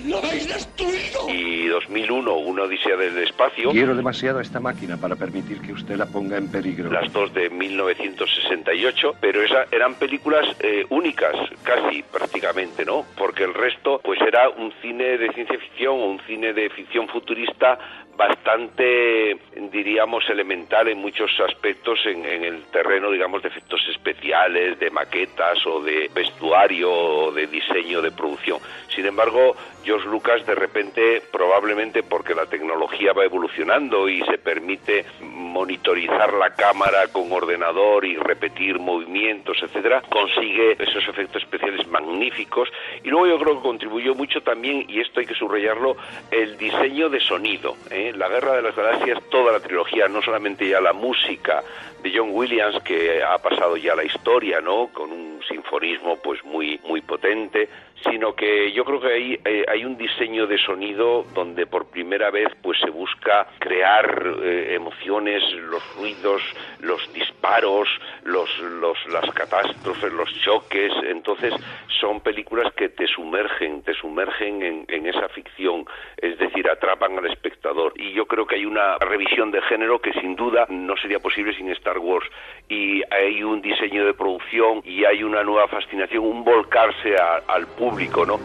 ¡Lo 0.05 0.17
habéis 0.17 0.47
destruido! 0.47 1.29
Y 1.29 1.67
2001, 1.67 2.35
Una 2.37 2.63
Odisea 2.63 2.95
del 2.97 3.17
Espacio. 3.17 3.71
Quiero 3.71 3.95
demasiado 3.95 4.39
a 4.39 4.41
esta 4.41 4.59
máquina 4.59 4.97
para 4.97 5.15
permitir 5.15 5.59
que 5.61 5.73
usted 5.73 5.95
la 5.95 6.05
ponga 6.05 6.37
en 6.37 6.49
peligro. 6.51 6.91
Las 6.91 7.11
dos 7.11 7.33
de 7.33 7.49
1968, 7.49 9.15
pero 9.19 9.41
esas 9.41 9.71
eran 9.71 9.95
películas 9.95 10.45
eh, 10.59 10.85
únicas, 10.89 11.35
casi 11.63 12.03
prácticamente, 12.03 12.85
¿no? 12.85 13.05
Porque 13.17 13.43
el 13.43 13.53
resto, 13.53 13.99
pues 14.03 14.19
era 14.21 14.49
un 14.49 14.71
cine 14.81 15.17
de 15.17 15.31
ciencia 15.33 15.57
ficción 15.57 15.99
o 15.99 16.05
un 16.05 16.19
cine 16.27 16.53
de 16.53 16.69
ficción 16.69 17.07
futurista 17.07 17.79
bastante, 18.17 19.37
diríamos, 19.71 20.29
elemental 20.29 20.87
en 20.87 20.99
muchos 20.99 21.31
aspectos 21.39 21.99
en, 22.05 22.25
en, 22.25 22.43
el 22.43 22.63
terreno, 22.65 23.11
digamos, 23.11 23.41
de 23.41 23.49
efectos 23.49 23.81
especiales, 23.89 24.79
de 24.79 24.89
maquetas 24.91 25.65
o 25.65 25.81
de 25.81 26.09
vestuario 26.13 26.91
o 26.91 27.31
de 27.31 27.47
diseño 27.47 28.01
de 28.01 28.11
producción. 28.11 28.59
Sin 28.89 29.05
embargo, 29.05 29.55
George 29.83 30.07
Lucas 30.07 30.45
de 30.45 30.55
repente, 30.55 31.21
probablemente 31.31 32.03
porque 32.03 32.35
la 32.35 32.45
tecnología 32.45 33.13
va 33.13 33.25
evolucionando 33.25 34.07
y 34.07 34.21
se 34.23 34.37
permite 34.37 35.05
monitorizar 35.21 36.33
la 36.33 36.55
cámara 36.55 37.07
con 37.11 37.31
ordenador 37.31 38.05
y 38.05 38.15
repetir 38.15 38.79
movimientos, 38.79 39.57
etcétera, 39.61 40.01
consigue 40.09 40.73
esos 40.79 41.07
efectos 41.07 41.43
especiales 41.43 41.87
magníficos 41.87 42.69
y 43.03 43.09
luego 43.09 43.27
yo 43.27 43.39
creo 43.39 43.55
que 43.57 43.67
contribuyó 43.67 44.15
mucho 44.15 44.41
también 44.41 44.85
y 44.87 44.99
esto 44.99 45.19
hay 45.19 45.25
que 45.25 45.35
subrayarlo 45.35 45.95
el 46.29 46.57
diseño 46.57 47.09
de 47.09 47.19
sonido, 47.19 47.75
¿eh? 47.89 48.00
La 48.13 48.27
Guerra 48.27 48.55
de 48.55 48.61
las 48.61 48.75
Galaxias, 48.75 49.19
toda 49.29 49.51
la 49.51 49.59
trilogía, 49.59 50.07
no 50.07 50.21
solamente 50.21 50.67
ya 50.67 50.81
la 50.81 50.93
música 50.93 51.63
de 52.01 52.11
John 52.15 52.29
Williams 52.31 52.81
que 52.83 53.21
ha 53.23 53.37
pasado 53.37 53.77
ya 53.77 53.95
la 53.95 54.03
historia, 54.03 54.59
¿no? 54.59 54.87
Con 54.87 55.11
un 55.11 55.39
sinfonismo 55.47 56.17
pues 56.17 56.43
muy 56.43 56.79
muy 56.83 57.01
potente, 57.01 57.69
sino 58.09 58.33
que 58.35 58.71
yo 58.71 58.83
creo 58.85 58.99
que 58.99 59.13
hay, 59.13 59.39
eh, 59.45 59.65
hay 59.67 59.85
un 59.85 59.97
diseño 59.97 60.47
de 60.47 60.57
sonido 60.57 61.23
donde 61.33 61.65
por 61.65 61.89
primera 61.89 62.31
vez 62.31 62.49
pues 62.61 62.79
se 62.79 62.89
busca 62.89 63.47
crear 63.59 64.35
eh, 64.41 64.75
emociones, 64.75 65.43
los 65.53 65.83
ruidos, 65.95 66.41
los 66.79 67.13
disparos, 67.13 67.87
los, 68.23 68.49
los, 68.59 68.97
las 69.07 69.29
catástrofes, 69.31 70.11
los 70.13 70.29
choques, 70.41 70.91
entonces 71.03 71.53
son 71.99 72.21
películas 72.21 72.73
que 72.73 72.89
te 72.89 73.07
sumergen, 73.07 73.83
te 73.83 73.93
sumergen 73.93 74.63
en, 74.63 74.85
en 74.87 75.07
esa 75.07 75.29
ficción, 75.29 75.85
es 76.17 76.37
decir, 76.37 76.69
atrapan 76.69 77.17
al 77.17 77.27
espectador. 77.27 77.93
Y 77.95 78.13
yo 78.13 78.25
creo 78.25 78.45
que 78.45 78.55
hay 78.55 78.65
una 78.65 78.97
revisión 78.97 79.51
de 79.51 79.61
género 79.61 79.99
que 79.99 80.13
sin 80.13 80.35
duda 80.35 80.65
no 80.69 80.95
sería 80.97 81.19
posible 81.19 81.55
sin 81.55 81.69
Star 81.71 81.99
Wars. 81.99 82.27
Y 82.69 83.01
hay 83.13 83.43
un 83.43 83.61
diseño 83.61 84.05
de 84.05 84.13
producción 84.13 84.81
y 84.85 85.05
hay 85.05 85.23
una 85.23 85.43
nueva 85.43 85.67
fascinación, 85.67 86.23
un 86.23 86.43
volcarse 86.43 87.15
al 87.15 87.67
público, 87.67 87.90
¿no? 88.25 88.39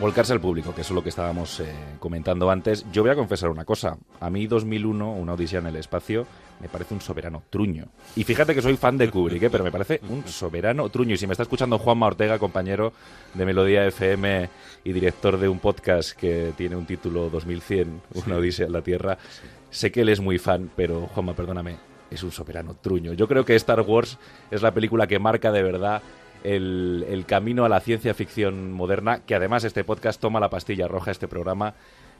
Volcarse 0.00 0.32
al 0.32 0.40
público, 0.40 0.74
que 0.74 0.80
eso 0.80 0.92
es 0.92 0.96
lo 0.96 1.02
que 1.02 1.10
estábamos 1.10 1.60
eh, 1.60 1.72
comentando 2.00 2.50
antes. 2.50 2.84
Yo 2.92 3.02
voy 3.02 3.12
a 3.12 3.14
confesar 3.14 3.50
una 3.50 3.64
cosa. 3.64 3.96
A 4.18 4.30
mí 4.30 4.48
2001, 4.48 5.12
una 5.12 5.34
odisea 5.34 5.60
en 5.60 5.66
el 5.68 5.76
espacio, 5.76 6.26
me 6.60 6.68
parece 6.68 6.94
un 6.94 7.00
soberano 7.00 7.44
truño. 7.50 7.86
Y 8.16 8.24
fíjate 8.24 8.52
que 8.54 8.62
soy 8.62 8.76
fan 8.76 8.98
de 8.98 9.08
Kubrick, 9.08 9.44
¿eh? 9.44 9.50
pero 9.50 9.62
me 9.62 9.70
parece 9.70 10.00
un 10.08 10.26
soberano 10.26 10.88
truño. 10.88 11.14
Y 11.14 11.18
si 11.18 11.26
me 11.28 11.34
está 11.34 11.44
escuchando 11.44 11.78
Juanma 11.78 12.06
Ortega, 12.08 12.40
compañero 12.40 12.92
de 13.34 13.46
Melodía 13.46 13.86
FM 13.86 14.48
y 14.82 14.92
director 14.92 15.38
de 15.38 15.48
un 15.48 15.60
podcast 15.60 16.18
que 16.18 16.52
tiene 16.56 16.74
un 16.74 16.84
título 16.86 17.30
2100, 17.30 18.02
Una 18.26 18.36
odisea 18.36 18.66
en 18.66 18.72
la 18.72 18.82
Tierra, 18.82 19.18
sé 19.70 19.92
que 19.92 20.00
él 20.00 20.08
es 20.08 20.20
muy 20.20 20.38
fan, 20.38 20.68
pero 20.74 21.06
Juanma, 21.14 21.34
perdóname, 21.34 21.76
es 22.12 22.22
un 22.22 22.32
soberano 22.32 22.74
truño. 22.74 23.12
Yo 23.12 23.28
creo 23.28 23.44
que 23.44 23.54
Star 23.56 23.80
Wars 23.80 24.18
es 24.50 24.62
la 24.62 24.72
película 24.72 25.06
que 25.06 25.18
marca 25.18 25.52
de 25.52 25.62
verdad 25.62 26.02
el, 26.44 27.04
el, 27.08 27.24
camino 27.24 27.64
a 27.64 27.68
la 27.68 27.80
ciencia 27.80 28.14
ficción 28.14 28.72
moderna, 28.72 29.24
que 29.24 29.34
además 29.34 29.64
este 29.64 29.84
podcast 29.84 30.20
toma 30.20 30.40
la 30.40 30.50
pastilla 30.50 30.88
roja, 30.88 31.10
este 31.10 31.28
programa 31.28 31.74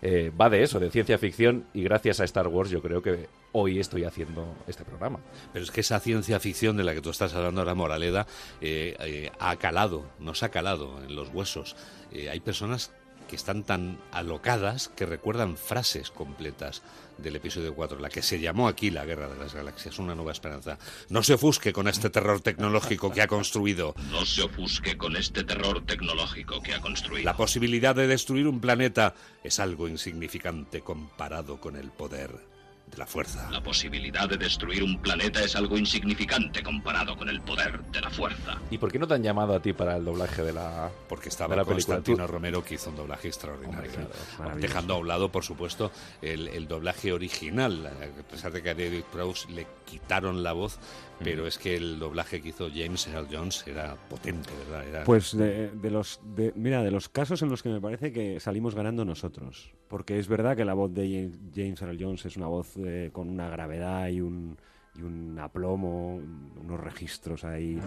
eh, 0.05 0.33
va 0.38 0.50
de 0.50 0.64
eso, 0.64 0.81
de 0.81 0.90
ciencia 0.90 1.16
ficción, 1.16 1.64
y 1.72 1.85
gracias 1.85 2.18
a 2.18 2.24
Star 2.24 2.48
Wars 2.48 2.70
yo 2.70 2.83
creo 2.83 3.02
que 3.02 3.28
hoy 3.52 3.78
estoy 3.78 4.02
haciendo 4.02 4.57
este 4.66 4.85
programa. 4.85 5.20
Pero 5.52 5.64
es 5.64 5.70
que 5.70 5.81
esa 5.81 6.00
ciencia 6.00 6.40
ficción 6.40 6.76
de 6.76 6.83
la 6.83 6.92
que 6.92 7.00
tú 7.00 7.11
estás 7.11 7.35
hablando 7.35 7.61
ahora, 7.61 7.76
Moraleda, 7.76 8.26
eh, 8.61 8.96
eh, 8.98 9.31
ha 9.38 9.55
calado, 9.57 10.05
nos 10.18 10.42
ha 10.42 10.48
calado 10.48 11.00
en 11.05 11.14
los 11.14 11.28
huesos. 11.28 11.76
hay 12.12 12.40
personas 12.40 12.92
que 13.28 13.37
están 13.37 13.64
tan 13.64 13.98
alocadas 14.11 14.88
que 14.88 15.06
recuerdan 15.06 15.56
frases 15.56 16.11
completas 16.11 16.82
del 17.18 17.37
episodio 17.37 17.74
4, 17.74 17.98
la 17.98 18.08
que 18.08 18.22
se 18.22 18.40
llamó 18.40 18.68
aquí 18.68 18.90
la 18.90 19.04
Guerra 19.04 19.28
de 19.28 19.38
las 19.38 19.54
Galaxias, 19.54 19.98
una 19.98 20.14
nueva 20.14 20.32
esperanza. 20.32 20.78
No 21.08 21.22
se 21.22 21.35
ofusque 21.35 21.72
con 21.72 21.88
este 21.88 22.11
terror 22.11 22.40
tecnológico 22.40 23.11
que 23.11 23.22
ha 23.22 23.26
construido. 23.26 23.94
No 24.11 24.24
se 24.24 24.42
ofusque 24.42 24.96
con 24.96 25.16
este 25.16 25.44
terror 25.44 25.85
tecnológico 25.85 26.61
que 26.62 26.74
ha 26.74 26.80
construido. 26.80 27.24
La 27.24 27.37
posibilidad 27.37 27.94
de 27.94 28.06
destruir 28.06 28.46
un 28.46 28.61
planeta 28.61 29.14
es 29.42 29.61
algo 29.61 29.88
insignificante 29.88 30.80
comparado 30.80 31.61
con 31.61 31.76
el 31.76 31.90
poder 31.90 32.51
de 32.92 32.98
la 32.98 33.07
fuerza. 33.07 33.50
La 33.50 33.62
posibilidad 33.62 34.28
de 34.28 34.37
destruir 34.37 34.85
un 34.85 35.00
planeta 35.00 35.42
es 35.42 35.57
algo 35.57 35.78
insignificante 35.78 36.62
comparado 36.62 37.16
con 37.16 37.28
el 37.28 37.40
poder 37.40 37.83
de 37.85 38.00
la 38.00 38.11
fuerza. 38.11 38.59
¿Y 38.70 38.78
por 38.78 38.92
qué 38.92 38.98
no 38.98 39.07
te 39.07 39.14
han 39.14 39.22
llamado 39.22 39.55
a 39.55 39.61
ti 39.61 39.72
para 39.72 39.96
el 39.96 40.05
doblaje 40.05 40.42
de 40.42 40.52
la 40.52 40.90
Porque 41.09 41.31
estaba 41.31 41.55
de 41.55 41.62
la 41.62 41.64
Constantino 41.64 42.26
Romero 42.26 42.62
que 42.62 42.74
hizo 42.74 42.90
un 42.90 42.96
doblaje 42.96 43.28
extraordinario. 43.28 43.90
Hombre, 43.90 44.09
claro, 44.37 44.57
Dejando 44.57 44.94
a 44.94 44.98
un 44.98 45.09
lado, 45.09 45.33
por 45.33 45.44
supuesto, 45.44 45.90
el, 46.20 46.48
el, 46.48 46.68
doblaje 46.68 47.12
original. 47.12 47.87
A 47.87 48.31
pesar 48.31 48.52
de 48.52 48.62
que 48.62 48.70
a 48.70 48.74
David 48.74 49.05
Prowse 49.11 49.50
le 49.50 49.66
quitaron 49.87 50.42
la 50.42 50.52
voz, 50.52 50.78
pero 51.24 51.46
es 51.46 51.58
que 51.58 51.76
el 51.76 51.98
doblaje 51.98 52.40
que 52.40 52.50
hizo 52.50 52.68
James 52.68 53.06
Earl 53.06 53.26
Jones 53.30 53.64
era 53.66 53.96
potente, 54.08 54.50
¿verdad? 54.66 54.88
Era... 54.88 55.04
Pues 55.04 55.37
de, 55.37 55.70
de 55.70 55.90
los, 55.90 56.20
de, 56.35 56.52
mira, 56.56 56.82
de 56.82 56.90
los 56.90 57.08
casos 57.08 57.42
en 57.42 57.48
los 57.48 57.62
que 57.62 57.68
me 57.68 57.80
parece 57.80 58.12
que 58.12 58.40
salimos 58.40 58.74
ganando 58.74 59.04
nosotros, 59.04 59.72
porque 59.88 60.18
es 60.18 60.28
verdad 60.28 60.56
que 60.56 60.64
la 60.64 60.74
voz 60.74 60.92
de 60.92 61.30
James 61.54 61.80
Earl 61.82 61.98
Jones 62.00 62.24
es 62.26 62.37
una 62.37 62.46
voz 62.46 62.76
eh, 62.76 63.11
con 63.12 63.28
una 63.28 63.48
gravedad 63.48 64.08
y 64.08 64.20
un, 64.20 64.56
y 64.94 65.02
un 65.02 65.38
aplomo, 65.38 66.20
unos 66.61 66.80
registros 66.80 67.44
ahí. 67.44 67.78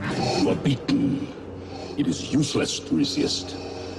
You 0.41 0.49
are 0.49 0.59
beaten. 0.63 1.27
It 1.97 2.07
is 2.07 2.33
useless 2.33 2.83
to 2.85 2.97
resist. 2.97 3.55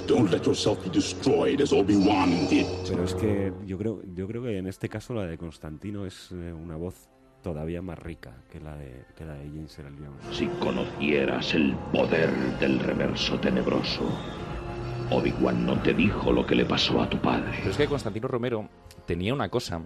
Don't 0.07 0.31
let 0.31 0.45
yourself 0.45 0.83
be 0.85 0.91
destroyed 0.91 1.61
as 1.61 1.73
Obi-Wan 1.73 2.49
did. 2.49 2.67
Pero 2.89 3.05
es 3.05 3.15
que 3.15 3.53
yo 3.67 3.77
creo, 3.77 4.03
yo 4.15 4.29
creo 4.29 4.43
que 4.43 4.59
en 4.59 4.69
este 4.69 4.89
caso 4.89 5.15
la 5.15 5.27
de 5.27 5.37
Constantino 5.37 6.07
es 6.07 6.31
eh, 6.31 6.53
una 6.53 6.77
voz 6.77 7.09
todavía 7.47 7.81
más 7.81 7.97
rica 8.01 8.33
que 8.51 8.59
la 8.59 8.75
de, 8.75 9.05
que 9.17 9.25
la 9.25 9.35
de 9.35 9.47
James 9.47 9.79
Earl 9.79 9.95
Jones. 9.95 10.37
Si 10.37 10.49
conocieras 10.59 11.55
el 11.55 11.77
poder 11.93 12.29
del 12.59 12.81
reverso 12.81 13.39
tenebroso, 13.39 14.03
Obi-Wan 15.13 15.65
no 15.65 15.81
te 15.81 15.95
dijo 15.95 16.33
lo 16.33 16.45
que 16.45 16.57
le 16.57 16.65
pasó 16.65 17.01
a 17.01 17.09
tu 17.09 17.19
padre. 17.19 17.53
Pero 17.59 17.71
es 17.71 17.77
que 17.77 17.87
Constantino 17.87 18.27
Romero 18.27 18.69
tenía 19.07 19.33
una 19.33 19.49
cosa, 19.49 19.81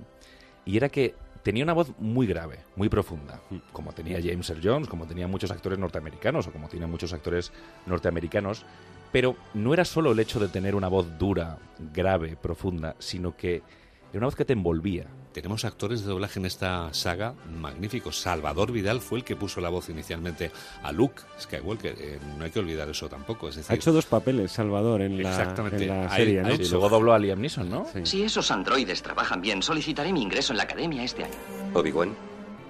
y 0.65 0.79
era 0.79 0.89
que 0.89 1.15
tenía 1.43 1.63
una 1.63 1.75
voz 1.75 1.93
muy 1.99 2.27
grave, 2.27 2.61
muy 2.77 2.89
profunda, 2.89 3.43
como 3.73 3.93
tenía 3.93 4.23
James 4.23 4.49
Earl 4.49 4.63
Jones, 4.65 4.89
como 4.89 5.07
tenía 5.07 5.29
muchos 5.29 5.51
actores 5.51 5.79
norteamericanos, 5.79 6.47
o 6.47 6.53
como 6.53 6.67
tienen 6.67 6.91
muchos 6.91 7.13
actores 7.13 7.53
norteamericanos, 7.85 8.65
pero 9.13 9.37
no 9.53 9.75
era 9.75 9.85
solo 9.85 10.13
el 10.13 10.19
hecho 10.19 10.41
de 10.41 10.49
tener 10.49 10.75
una 10.75 10.89
voz 10.89 11.19
dura, 11.19 11.59
grave, 11.93 12.39
profunda, 12.41 12.97
sino 13.01 13.37
que 13.37 13.57
era 13.57 14.19
una 14.19 14.29
voz 14.29 14.37
que 14.37 14.47
te 14.47 14.55
envolvía, 14.55 15.09
tenemos 15.33 15.65
actores 15.65 16.03
de 16.03 16.09
doblaje 16.09 16.39
en 16.39 16.47
esta 16.47 16.93
saga 16.93 17.35
magníficos. 17.61 18.21
Salvador 18.21 18.73
Vidal 18.73 19.01
fue 19.01 19.19
el 19.19 19.25
que 19.25 19.37
puso 19.37 19.61
la 19.61 19.69
voz 19.69 19.89
inicialmente 19.89 20.51
a 20.83 20.93
Luke 20.93 21.23
Skywalker. 21.41 21.95
Eh, 21.99 22.19
no 22.39 22.45
hay 22.45 22.51
que 22.51 22.59
olvidar 22.59 22.89
eso 22.89 23.09
tampoco. 23.09 23.49
Es 23.49 23.57
decir, 23.57 23.73
ha 23.73 23.75
hecho 23.75 23.93
dos 23.93 24.07
papeles 24.07 24.53
Salvador 24.53 25.03
en 25.03 25.23
la, 25.23 25.31
Exactamente. 25.31 25.85
en 25.85 25.89
la 25.89 26.11
serie. 26.15 26.43
¿no? 26.43 26.55
Y 26.55 26.69
luego 26.69 26.89
dobló 26.89 27.13
a 27.13 27.19
Liam 27.19 27.41
Neeson, 27.41 27.71
¿no? 27.71 27.87
Sí. 27.93 28.01
Si 28.05 28.23
esos 28.23 28.51
androides 28.51 29.03
trabajan 29.03 29.41
bien, 29.41 29.63
solicitaré 29.63 30.13
mi 30.13 30.23
ingreso 30.23 30.53
en 30.53 30.59
la 30.59 30.65
academia 30.65 31.05
este 31.05 31.25
año. 31.25 31.35
Obi-Wan, 31.75 32.15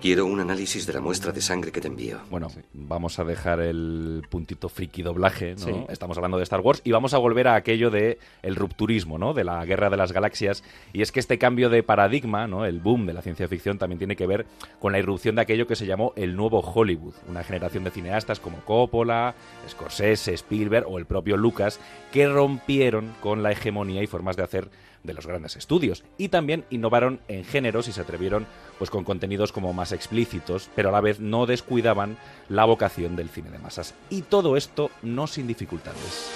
Quiero 0.00 0.24
un 0.24 0.40
análisis 0.40 0.86
de 0.86 0.94
la 0.94 1.00
muestra 1.02 1.30
de 1.30 1.42
sangre 1.42 1.72
que 1.72 1.80
te 1.82 1.88
envío. 1.88 2.20
Bueno, 2.30 2.48
sí. 2.48 2.60
vamos 2.72 3.18
a 3.18 3.24
dejar 3.24 3.60
el 3.60 4.22
puntito 4.30 4.70
friki 4.70 5.02
doblaje, 5.02 5.56
¿no? 5.56 5.66
Sí. 5.66 5.72
Estamos 5.90 6.16
hablando 6.16 6.38
de 6.38 6.44
Star 6.44 6.60
Wars 6.60 6.80
y 6.84 6.92
vamos 6.92 7.12
a 7.12 7.18
volver 7.18 7.48
a 7.48 7.54
aquello 7.54 7.90
de 7.90 8.18
el 8.42 8.56
rupturismo, 8.56 9.18
¿no? 9.18 9.34
De 9.34 9.44
la 9.44 9.62
guerra 9.66 9.90
de 9.90 9.98
las 9.98 10.12
galaxias. 10.12 10.64
Y 10.94 11.02
es 11.02 11.12
que 11.12 11.20
este 11.20 11.36
cambio 11.36 11.68
de 11.68 11.82
paradigma, 11.82 12.46
¿no? 12.46 12.64
El 12.64 12.80
boom 12.80 13.04
de 13.04 13.12
la 13.12 13.20
ciencia 13.20 13.46
ficción 13.46 13.76
también 13.76 13.98
tiene 13.98 14.16
que 14.16 14.26
ver 14.26 14.46
con 14.80 14.92
la 14.92 14.98
irrupción 14.98 15.34
de 15.34 15.42
aquello 15.42 15.66
que 15.66 15.76
se 15.76 15.84
llamó 15.84 16.14
el 16.16 16.34
nuevo 16.34 16.60
Hollywood. 16.60 17.14
Una 17.28 17.44
generación 17.44 17.84
de 17.84 17.90
cineastas 17.90 18.40
como 18.40 18.64
Coppola, 18.64 19.34
Scorsese, 19.68 20.32
Spielberg 20.32 20.86
o 20.88 20.98
el 20.98 21.04
propio 21.04 21.36
Lucas 21.36 21.78
que 22.10 22.26
rompieron 22.26 23.12
con 23.20 23.42
la 23.42 23.52
hegemonía 23.52 24.02
y 24.02 24.06
formas 24.06 24.38
de 24.38 24.44
hacer 24.44 24.70
de 25.02 25.14
los 25.14 25.26
grandes 25.26 25.56
estudios 25.56 26.04
y 26.18 26.28
también 26.28 26.64
innovaron 26.70 27.20
en 27.28 27.44
géneros 27.44 27.88
y 27.88 27.92
se 27.92 28.00
atrevieron 28.00 28.46
pues 28.78 28.90
con 28.90 29.04
contenidos 29.04 29.52
como 29.52 29.72
más 29.72 29.92
explícitos, 29.92 30.70
pero 30.74 30.90
a 30.90 30.92
la 30.92 31.00
vez 31.00 31.20
no 31.20 31.46
descuidaban 31.46 32.16
la 32.48 32.64
vocación 32.64 33.16
del 33.16 33.28
cine 33.28 33.50
de 33.50 33.58
masas. 33.58 33.94
Y 34.08 34.22
todo 34.22 34.56
esto 34.56 34.90
no 35.02 35.26
sin 35.26 35.46
dificultades. 35.46 36.30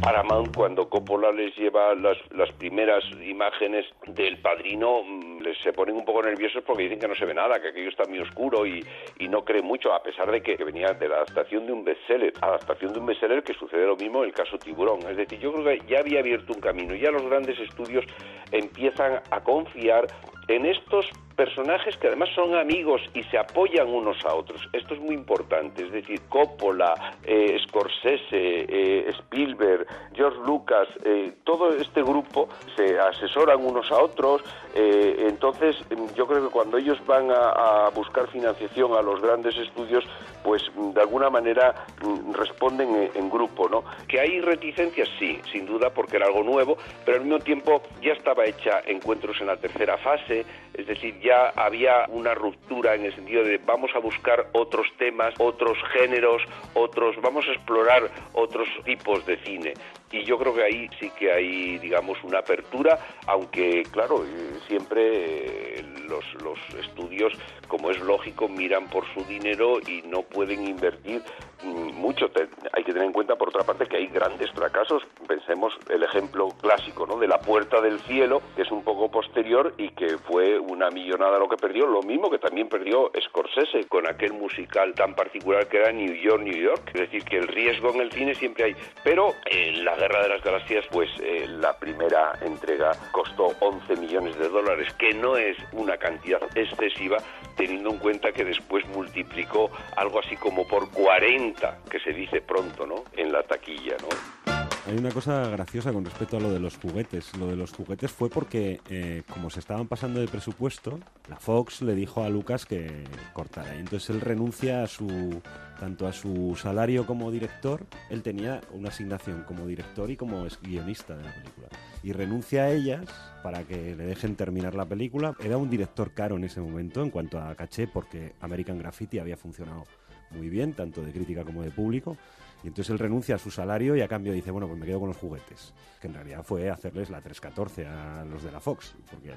Paramount 0.00 0.54
cuando 0.54 0.88
Coppola 0.88 1.32
les 1.32 1.56
lleva 1.56 1.94
las, 1.94 2.16
las 2.32 2.50
primeras 2.52 3.04
imágenes 3.22 3.86
del 4.06 4.38
padrino 4.38 5.02
les 5.40 5.58
se 5.58 5.72
ponen 5.72 5.96
un 5.96 6.04
poco 6.04 6.22
nerviosos 6.22 6.62
porque 6.64 6.84
dicen 6.84 6.98
que 6.98 7.08
no 7.08 7.14
se 7.14 7.24
ve 7.24 7.34
nada, 7.34 7.60
que 7.60 7.68
aquello 7.68 7.88
está 7.88 8.04
muy 8.08 8.18
oscuro 8.20 8.66
y, 8.66 8.84
y 9.18 9.28
no 9.28 9.44
creen 9.44 9.64
mucho, 9.64 9.92
a 9.92 10.02
pesar 10.02 10.30
de 10.30 10.42
que, 10.42 10.56
que 10.56 10.64
venía 10.64 10.92
de 10.92 11.08
la 11.08 11.16
adaptación 11.16 11.66
de 11.66 11.72
un 11.72 11.84
bestseller, 11.84 12.32
adaptación 12.40 12.92
de 12.92 13.00
un 13.00 13.06
bestseller 13.06 13.42
que 13.42 13.54
sucede 13.54 13.86
lo 13.86 13.96
mismo 13.96 14.22
en 14.22 14.30
el 14.30 14.34
caso 14.34 14.58
Tiburón. 14.58 15.00
Es 15.08 15.16
decir, 15.16 15.38
yo 15.38 15.52
creo 15.52 15.64
que 15.64 15.86
ya 15.86 16.00
había 16.00 16.20
abierto 16.20 16.52
un 16.52 16.60
camino, 16.60 16.94
ya 16.94 17.10
los 17.10 17.22
grandes 17.22 17.58
estudios 17.60 18.04
empiezan 18.52 19.20
a 19.30 19.40
confiar 19.40 20.06
en 20.48 20.66
estos 20.66 21.10
personajes 21.38 21.96
que 21.98 22.08
además 22.08 22.30
son 22.34 22.56
amigos 22.56 23.00
y 23.14 23.22
se 23.24 23.38
apoyan 23.38 23.86
unos 23.86 24.24
a 24.24 24.34
otros. 24.34 24.68
Esto 24.72 24.94
es 24.94 25.00
muy 25.00 25.14
importante, 25.14 25.84
es 25.84 25.92
decir, 25.92 26.20
Coppola, 26.28 27.14
eh, 27.22 27.56
Scorsese, 27.62 28.18
eh, 28.32 29.08
Spielberg, 29.20 29.86
George 30.14 30.38
Lucas, 30.44 30.88
eh, 31.04 31.32
todo 31.44 31.72
este 31.76 32.02
grupo 32.02 32.48
se 32.74 32.98
asesoran 32.98 33.64
unos 33.64 33.90
a 33.92 34.02
otros. 34.02 34.42
eh, 34.74 35.26
entonces, 35.28 35.76
mm, 35.90 36.14
yo 36.14 36.26
creo 36.26 36.44
que 36.44 36.50
cuando 36.50 36.76
ellos 36.76 36.98
van 37.06 37.30
a, 37.30 37.88
buscar 37.94 38.28
financiación 38.28 38.94
a 38.94 39.02
los 39.02 39.20
grandes 39.20 39.56
estudios, 39.56 40.04
pues 40.42 40.62
mm, 40.74 40.90
de 40.90 41.00
alguna 41.00 41.30
manera 41.30 41.74
mm, 42.02 42.32
responden 42.32 42.94
en, 42.94 43.10
en 43.14 43.30
grupo, 43.30 43.68
¿no? 43.68 43.84
Que 44.08 44.20
hay 44.20 44.40
reticencias, 44.40 45.08
sí, 45.18 45.40
sin 45.52 45.66
duda, 45.66 45.90
porque 45.90 46.16
era 46.16 46.26
algo 46.26 46.42
nuevo, 46.42 46.76
pero 47.04 47.18
al 47.18 47.24
mismo 47.24 47.38
tiempo 47.38 47.82
ya 48.02 48.12
estaba 48.12 48.44
hecha 48.44 48.80
encuentros 48.86 49.40
en 49.40 49.46
la 49.46 49.56
tercera 49.56 49.96
fase, 49.98 50.37
es 50.74 50.86
decir, 50.86 51.18
ya 51.20 51.48
había 51.56 52.06
una 52.08 52.34
ruptura 52.34 52.94
en 52.94 53.04
el 53.04 53.14
sentido 53.14 53.44
de 53.44 53.58
vamos 53.58 53.90
a 53.94 53.98
buscar 53.98 54.48
otros 54.52 54.86
temas, 54.98 55.34
otros 55.38 55.78
géneros, 55.92 56.42
otros, 56.74 57.16
vamos 57.22 57.46
a 57.48 57.52
explorar 57.52 58.10
otros 58.32 58.68
tipos 58.84 59.24
de 59.26 59.36
cine. 59.38 59.74
Y 60.10 60.24
yo 60.24 60.38
creo 60.38 60.54
que 60.54 60.62
ahí 60.62 60.88
sí 60.98 61.10
que 61.18 61.30
hay, 61.30 61.78
digamos, 61.78 62.22
una 62.24 62.38
apertura, 62.38 62.98
aunque, 63.26 63.82
claro, 63.90 64.24
eh, 64.24 64.58
siempre 64.66 65.80
eh, 65.80 65.84
los, 66.08 66.24
los 66.42 66.58
estudios, 66.82 67.32
como 67.66 67.90
es 67.90 68.00
lógico, 68.00 68.48
miran 68.48 68.88
por 68.88 69.04
su 69.12 69.22
dinero 69.24 69.78
y 69.86 70.02
no 70.08 70.22
pueden 70.22 70.66
invertir 70.66 71.22
mm, 71.62 71.94
mucho. 71.94 72.30
Hay 72.72 72.84
que 72.84 72.92
tener 72.92 73.06
en 73.06 73.12
cuenta, 73.12 73.36
por 73.36 73.48
otra 73.48 73.64
parte, 73.64 73.86
que 73.86 73.98
hay 73.98 74.06
grandes 74.06 74.50
fracasos. 74.52 75.02
Pensemos 75.26 75.74
el 75.90 76.02
ejemplo 76.02 76.48
clásico, 76.60 77.06
¿no? 77.06 77.18
De 77.18 77.28
La 77.28 77.40
Puerta 77.40 77.82
del 77.82 78.00
Cielo, 78.00 78.40
que 78.56 78.62
es 78.62 78.70
un 78.70 78.82
poco 78.82 79.10
posterior 79.10 79.74
y 79.76 79.90
que 79.90 80.16
fue 80.16 80.58
una 80.58 80.88
millonada 80.90 81.38
lo 81.38 81.48
que 81.48 81.56
perdió, 81.56 81.86
lo 81.86 82.02
mismo 82.02 82.30
que 82.30 82.38
también 82.38 82.68
perdió 82.68 83.10
Scorsese 83.20 83.86
con 83.88 84.06
aquel 84.06 84.32
musical 84.32 84.94
tan 84.94 85.14
particular 85.14 85.68
que 85.68 85.78
era 85.78 85.92
New 85.92 86.14
York, 86.14 86.42
New 86.42 86.56
York. 86.56 86.90
Es 86.94 87.00
decir, 87.02 87.24
que 87.24 87.36
el 87.36 87.48
riesgo 87.48 87.92
en 87.92 88.00
el 88.00 88.12
cine 88.12 88.34
siempre 88.34 88.64
hay. 88.64 88.76
Pero 89.04 89.34
en 89.44 89.84
la 89.84 89.97
Guerra 89.98 90.22
de 90.22 90.28
las 90.28 90.44
Galaxias, 90.44 90.84
pues 90.92 91.10
eh, 91.20 91.46
la 91.48 91.76
primera 91.76 92.32
entrega 92.40 92.92
costó 93.10 93.48
11 93.58 93.96
millones 93.96 94.38
de 94.38 94.48
dólares, 94.48 94.94
que 94.94 95.12
no 95.12 95.36
es 95.36 95.56
una 95.72 95.96
cantidad 95.96 96.40
excesiva, 96.54 97.16
teniendo 97.56 97.90
en 97.90 97.98
cuenta 97.98 98.30
que 98.30 98.44
después 98.44 98.86
multiplicó 98.88 99.70
algo 99.96 100.20
así 100.20 100.36
como 100.36 100.68
por 100.68 100.88
40, 100.92 101.78
que 101.90 101.98
se 101.98 102.12
dice 102.12 102.40
pronto, 102.40 102.86
¿no? 102.86 103.02
En 103.16 103.32
la 103.32 103.42
taquilla, 103.42 103.96
¿no? 104.00 104.57
Hay 104.88 104.96
una 104.96 105.10
cosa 105.10 105.46
graciosa 105.50 105.92
con 105.92 106.02
respecto 106.02 106.38
a 106.38 106.40
lo 106.40 106.50
de 106.50 106.58
los 106.58 106.78
juguetes. 106.78 107.36
Lo 107.36 107.46
de 107.46 107.56
los 107.56 107.74
juguetes 107.74 108.10
fue 108.10 108.30
porque, 108.30 108.80
eh, 108.88 109.22
como 109.30 109.50
se 109.50 109.60
estaban 109.60 109.86
pasando 109.86 110.18
de 110.18 110.28
presupuesto, 110.28 110.98
la 111.28 111.36
Fox 111.36 111.82
le 111.82 111.94
dijo 111.94 112.24
a 112.24 112.30
Lucas 112.30 112.64
que 112.64 113.04
cortara. 113.34 113.76
Y 113.76 113.80
entonces 113.80 114.08
él 114.08 114.22
renuncia 114.22 114.82
a 114.82 114.86
su 114.86 115.42
tanto 115.78 116.06
a 116.06 116.14
su 116.14 116.56
salario 116.58 117.04
como 117.04 117.30
director. 117.30 117.84
Él 118.08 118.22
tenía 118.22 118.62
una 118.72 118.88
asignación 118.88 119.44
como 119.44 119.66
director 119.66 120.10
y 120.10 120.16
como 120.16 120.46
guionista 120.62 121.18
de 121.18 121.22
la 121.22 121.34
película. 121.34 121.68
Y 122.02 122.12
renuncia 122.12 122.62
a 122.62 122.70
ellas 122.70 123.04
para 123.42 123.64
que 123.64 123.94
le 123.94 124.06
dejen 124.06 124.36
terminar 124.36 124.74
la 124.74 124.86
película. 124.86 125.36
Era 125.44 125.58
un 125.58 125.68
director 125.68 126.12
caro 126.12 126.36
en 126.36 126.44
ese 126.44 126.62
momento 126.62 127.02
en 127.02 127.10
cuanto 127.10 127.38
a 127.38 127.54
caché, 127.54 127.88
porque 127.88 128.32
American 128.40 128.78
Graffiti 128.78 129.18
había 129.18 129.36
funcionado 129.36 129.84
muy 130.30 130.48
bien, 130.48 130.72
tanto 130.72 131.02
de 131.02 131.12
crítica 131.12 131.44
como 131.44 131.62
de 131.62 131.70
público. 131.70 132.16
Y 132.62 132.68
entonces 132.68 132.90
él 132.90 132.98
renuncia 132.98 133.36
a 133.36 133.38
su 133.38 133.50
salario 133.50 133.94
y 133.94 134.00
a 134.00 134.08
cambio 134.08 134.32
dice, 134.32 134.50
bueno, 134.50 134.66
pues 134.66 134.78
me 134.78 134.86
quedo 134.86 135.00
con 135.00 135.08
los 135.08 135.16
juguetes. 135.16 135.72
Que 136.00 136.08
en 136.08 136.14
realidad 136.14 136.42
fue 136.42 136.70
hacerles 136.70 137.10
la 137.10 137.20
314 137.20 137.86
a 137.86 138.24
los 138.24 138.42
de 138.42 138.50
la 138.50 138.60
Fox, 138.60 138.94
porque 139.10 139.32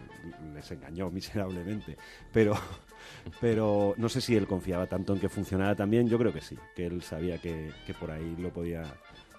les 0.53 0.71
engañó 0.71 1.09
miserablemente. 1.11 1.97
Pero, 2.33 2.55
pero 3.39 3.93
no 3.97 4.09
sé 4.09 4.21
si 4.21 4.35
él 4.35 4.47
confiaba 4.47 4.87
tanto 4.87 5.13
en 5.13 5.19
que 5.19 5.29
funcionara 5.29 5.75
también. 5.75 6.07
Yo 6.09 6.17
creo 6.17 6.33
que 6.33 6.41
sí, 6.41 6.57
que 6.75 6.85
él 6.87 7.01
sabía 7.03 7.37
que, 7.37 7.71
que 7.85 7.93
por 7.93 8.09
ahí 8.09 8.35
lo 8.39 8.51
podía 8.51 8.83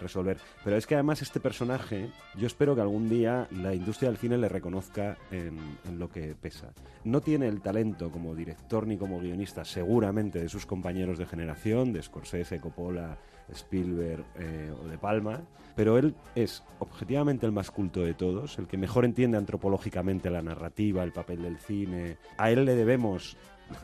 resolver. 0.03 0.39
Pero 0.65 0.77
es 0.77 0.87
que 0.87 0.95
además 0.95 1.23
este 1.23 1.41
personaje, 1.41 2.11
yo 2.37 2.47
espero 2.47 2.75
que 2.75 2.81
algún 2.81 3.09
día 3.09 3.49
la 3.51 3.75
industria 3.75 4.11
del 4.11 4.19
cine 4.19 4.37
le 4.37 4.49
reconozca 4.49 5.17
en, 5.31 5.59
en 5.85 5.99
lo 5.99 6.09
que 6.11 6.35
pesa. 6.35 6.73
No 7.05 7.21
tiene 7.21 7.49
el 7.49 7.63
talento 7.63 8.11
como 8.11 8.35
director 8.35 8.87
ni 8.87 8.97
como 8.97 9.21
guionista, 9.21 9.65
seguramente, 9.65 10.41
de 10.41 10.49
sus 10.49 10.67
compañeros 10.67 11.19
de 11.19 11.27
generación, 11.27 11.93
de 11.93 12.03
Scorsese, 12.03 12.61
Coppola, 12.61 13.17
Spielberg 13.53 14.25
eh, 14.37 14.73
o 14.81 14.87
de 14.89 14.99
Palma, 14.99 15.41
pero 15.75 15.99
él 15.99 16.15
es 16.35 16.63
objetivamente 16.79 17.47
el 17.47 17.53
más 17.53 17.71
culto 17.71 18.01
de 18.01 18.15
todos, 18.15 18.59
el 18.59 18.67
que 18.67 18.77
mejor 18.77 19.05
entiende 19.05 19.39
antropológicamente 19.39 20.31
la 20.31 20.43
narrativa, 20.43 21.03
el 21.03 21.13
papel 21.13 21.43
del 21.43 21.59
cine. 21.59 22.19
A 22.37 22.51
él 22.51 22.65
le 22.65 22.75
debemos 22.75 23.37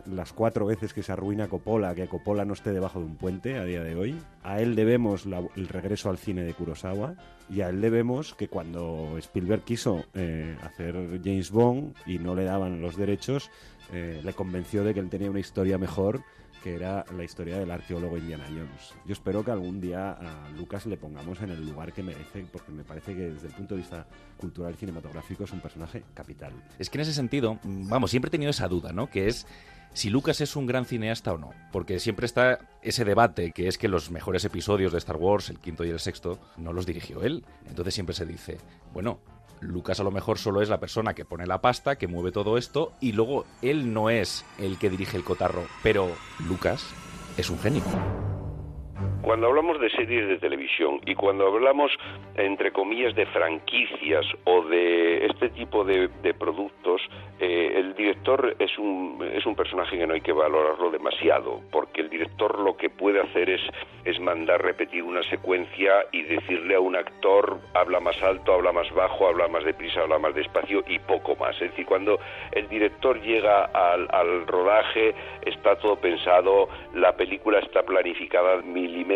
las 0.06 0.32
cuatro 0.32 0.66
veces 0.66 0.92
que 0.92 1.02
se 1.02 1.12
arruina 1.12 1.48
Coppola, 1.48 1.94
que 1.94 2.08
Coppola 2.08 2.44
no 2.44 2.52
esté 2.52 2.72
debajo 2.72 3.00
de 3.00 3.06
un 3.06 3.16
puente 3.16 3.58
a 3.58 3.64
día 3.64 3.82
de 3.82 3.96
hoy. 3.96 4.20
A 4.42 4.60
él 4.60 4.74
debemos 4.74 5.26
el 5.26 5.68
regreso 5.68 6.10
al 6.10 6.18
cine 6.18 6.42
de 6.42 6.54
Kurosawa 6.54 7.14
y 7.48 7.62
a 7.62 7.68
él 7.68 7.80
debemos 7.80 8.34
que 8.34 8.48
cuando 8.48 9.16
Spielberg 9.18 9.62
quiso 9.62 10.04
eh, 10.14 10.56
hacer 10.62 11.20
James 11.24 11.50
Bond 11.50 11.94
y 12.06 12.18
no 12.18 12.34
le 12.34 12.44
daban 12.44 12.82
los 12.82 12.96
derechos, 12.96 13.50
eh, 13.92 14.20
le 14.22 14.32
convenció 14.34 14.84
de 14.84 14.94
que 14.94 15.00
él 15.00 15.08
tenía 15.08 15.30
una 15.30 15.40
historia 15.40 15.78
mejor 15.78 16.22
que 16.62 16.74
era 16.74 17.04
la 17.16 17.24
historia 17.24 17.58
del 17.58 17.70
arqueólogo 17.70 18.16
Indiana 18.16 18.44
Jones. 18.48 18.94
Yo 19.06 19.12
espero 19.12 19.44
que 19.44 19.50
algún 19.50 19.80
día 19.80 20.12
a 20.12 20.48
Lucas 20.56 20.86
le 20.86 20.96
pongamos 20.96 21.40
en 21.40 21.50
el 21.50 21.66
lugar 21.66 21.92
que 21.92 22.02
merece, 22.02 22.46
porque 22.52 22.72
me 22.72 22.84
parece 22.84 23.14
que 23.14 23.30
desde 23.30 23.48
el 23.48 23.54
punto 23.54 23.74
de 23.74 23.80
vista 23.80 24.06
cultural 24.36 24.74
y 24.74 24.76
cinematográfico 24.76 25.44
es 25.44 25.52
un 25.52 25.60
personaje 25.60 26.04
capital. 26.14 26.52
Es 26.78 26.90
que 26.90 26.98
en 26.98 27.02
ese 27.02 27.14
sentido, 27.14 27.58
vamos, 27.62 28.10
siempre 28.10 28.28
he 28.28 28.32
tenido 28.32 28.50
esa 28.50 28.68
duda, 28.68 28.92
¿no? 28.92 29.08
Que 29.08 29.28
es 29.28 29.46
si 29.94 30.10
Lucas 30.10 30.40
es 30.40 30.54
un 30.56 30.66
gran 30.66 30.84
cineasta 30.84 31.32
o 31.32 31.38
no. 31.38 31.50
Porque 31.72 31.98
siempre 31.98 32.26
está 32.26 32.60
ese 32.82 33.04
debate 33.04 33.52
que 33.52 33.68
es 33.68 33.78
que 33.78 33.88
los 33.88 34.10
mejores 34.10 34.44
episodios 34.44 34.92
de 34.92 34.98
Star 34.98 35.16
Wars, 35.16 35.50
el 35.50 35.58
quinto 35.58 35.84
y 35.84 35.90
el 35.90 36.00
sexto, 36.00 36.38
no 36.56 36.72
los 36.72 36.86
dirigió 36.86 37.22
él. 37.22 37.44
Entonces 37.66 37.94
siempre 37.94 38.14
se 38.14 38.26
dice, 38.26 38.58
bueno, 38.92 39.20
Lucas 39.60 40.00
a 40.00 40.04
lo 40.04 40.10
mejor 40.10 40.38
solo 40.38 40.62
es 40.62 40.68
la 40.68 40.80
persona 40.80 41.14
que 41.14 41.24
pone 41.24 41.46
la 41.46 41.60
pasta, 41.60 41.96
que 41.96 42.06
mueve 42.06 42.32
todo 42.32 42.58
esto, 42.58 42.92
y 43.00 43.12
luego 43.12 43.44
él 43.62 43.92
no 43.92 44.10
es 44.10 44.44
el 44.58 44.78
que 44.78 44.90
dirige 44.90 45.16
el 45.16 45.24
cotarro, 45.24 45.66
pero 45.82 46.08
Lucas 46.46 46.84
es 47.36 47.50
un 47.50 47.58
genio. 47.58 47.82
Cuando 49.22 49.48
hablamos 49.48 49.80
de 49.80 49.90
series 49.90 50.28
de 50.28 50.38
televisión 50.38 51.00
y 51.04 51.14
cuando 51.14 51.46
hablamos, 51.48 51.90
entre 52.36 52.72
comillas, 52.72 53.14
de 53.14 53.26
franquicias 53.26 54.24
o 54.44 54.62
de 54.62 55.26
este 55.26 55.50
tipo 55.50 55.84
de, 55.84 56.08
productos, 56.38 57.02
eh, 57.40 57.74
el 57.76 57.94
director 57.94 58.54
es 58.58 58.78
un, 58.78 59.28
es 59.34 59.44
un 59.44 59.56
personaje 59.56 59.98
que 59.98 60.06
no 60.06 60.14
hay 60.14 60.20
que 60.20 60.32
valorarlo 60.32 60.90
demasiado, 60.90 61.60
porque 61.70 62.00
el 62.00 62.10
director 62.10 62.58
lo 62.58 62.76
que 62.76 62.90
puede 62.90 63.20
hacer 63.20 63.50
es, 63.50 63.60
es 64.04 64.18
mandar 64.20 64.62
repetir 64.62 65.02
una 65.02 65.22
secuencia 65.24 66.06
y 66.12 66.22
decirle 66.22 66.76
a 66.76 66.80
un 66.80 66.96
actor, 66.96 67.58
habla 67.74 68.00
más 68.00 68.20
alto, 68.22 68.54
habla 68.54 68.72
más 68.72 68.90
bajo, 68.94 69.26
habla 69.26 69.48
más 69.48 69.64
deprisa, 69.64 70.00
habla 70.00 70.18
más 70.18 70.34
despacio 70.34 70.84
y 70.86 70.98
poco 71.00 71.34
más. 71.36 71.54
Es 71.56 71.70
decir, 71.70 71.86
cuando 71.86 72.18
el 72.52 72.68
director 72.68 73.20
llega 73.20 73.64
al, 73.64 74.08
al 74.10 74.46
rodaje, 74.46 75.14
está 75.44 75.76
todo 75.76 75.96
pensado, 75.96 76.68
la 76.94 77.12
película 77.16 77.58
está 77.58 77.82
planificada 77.82 78.62
milimétricamente, 78.62 79.07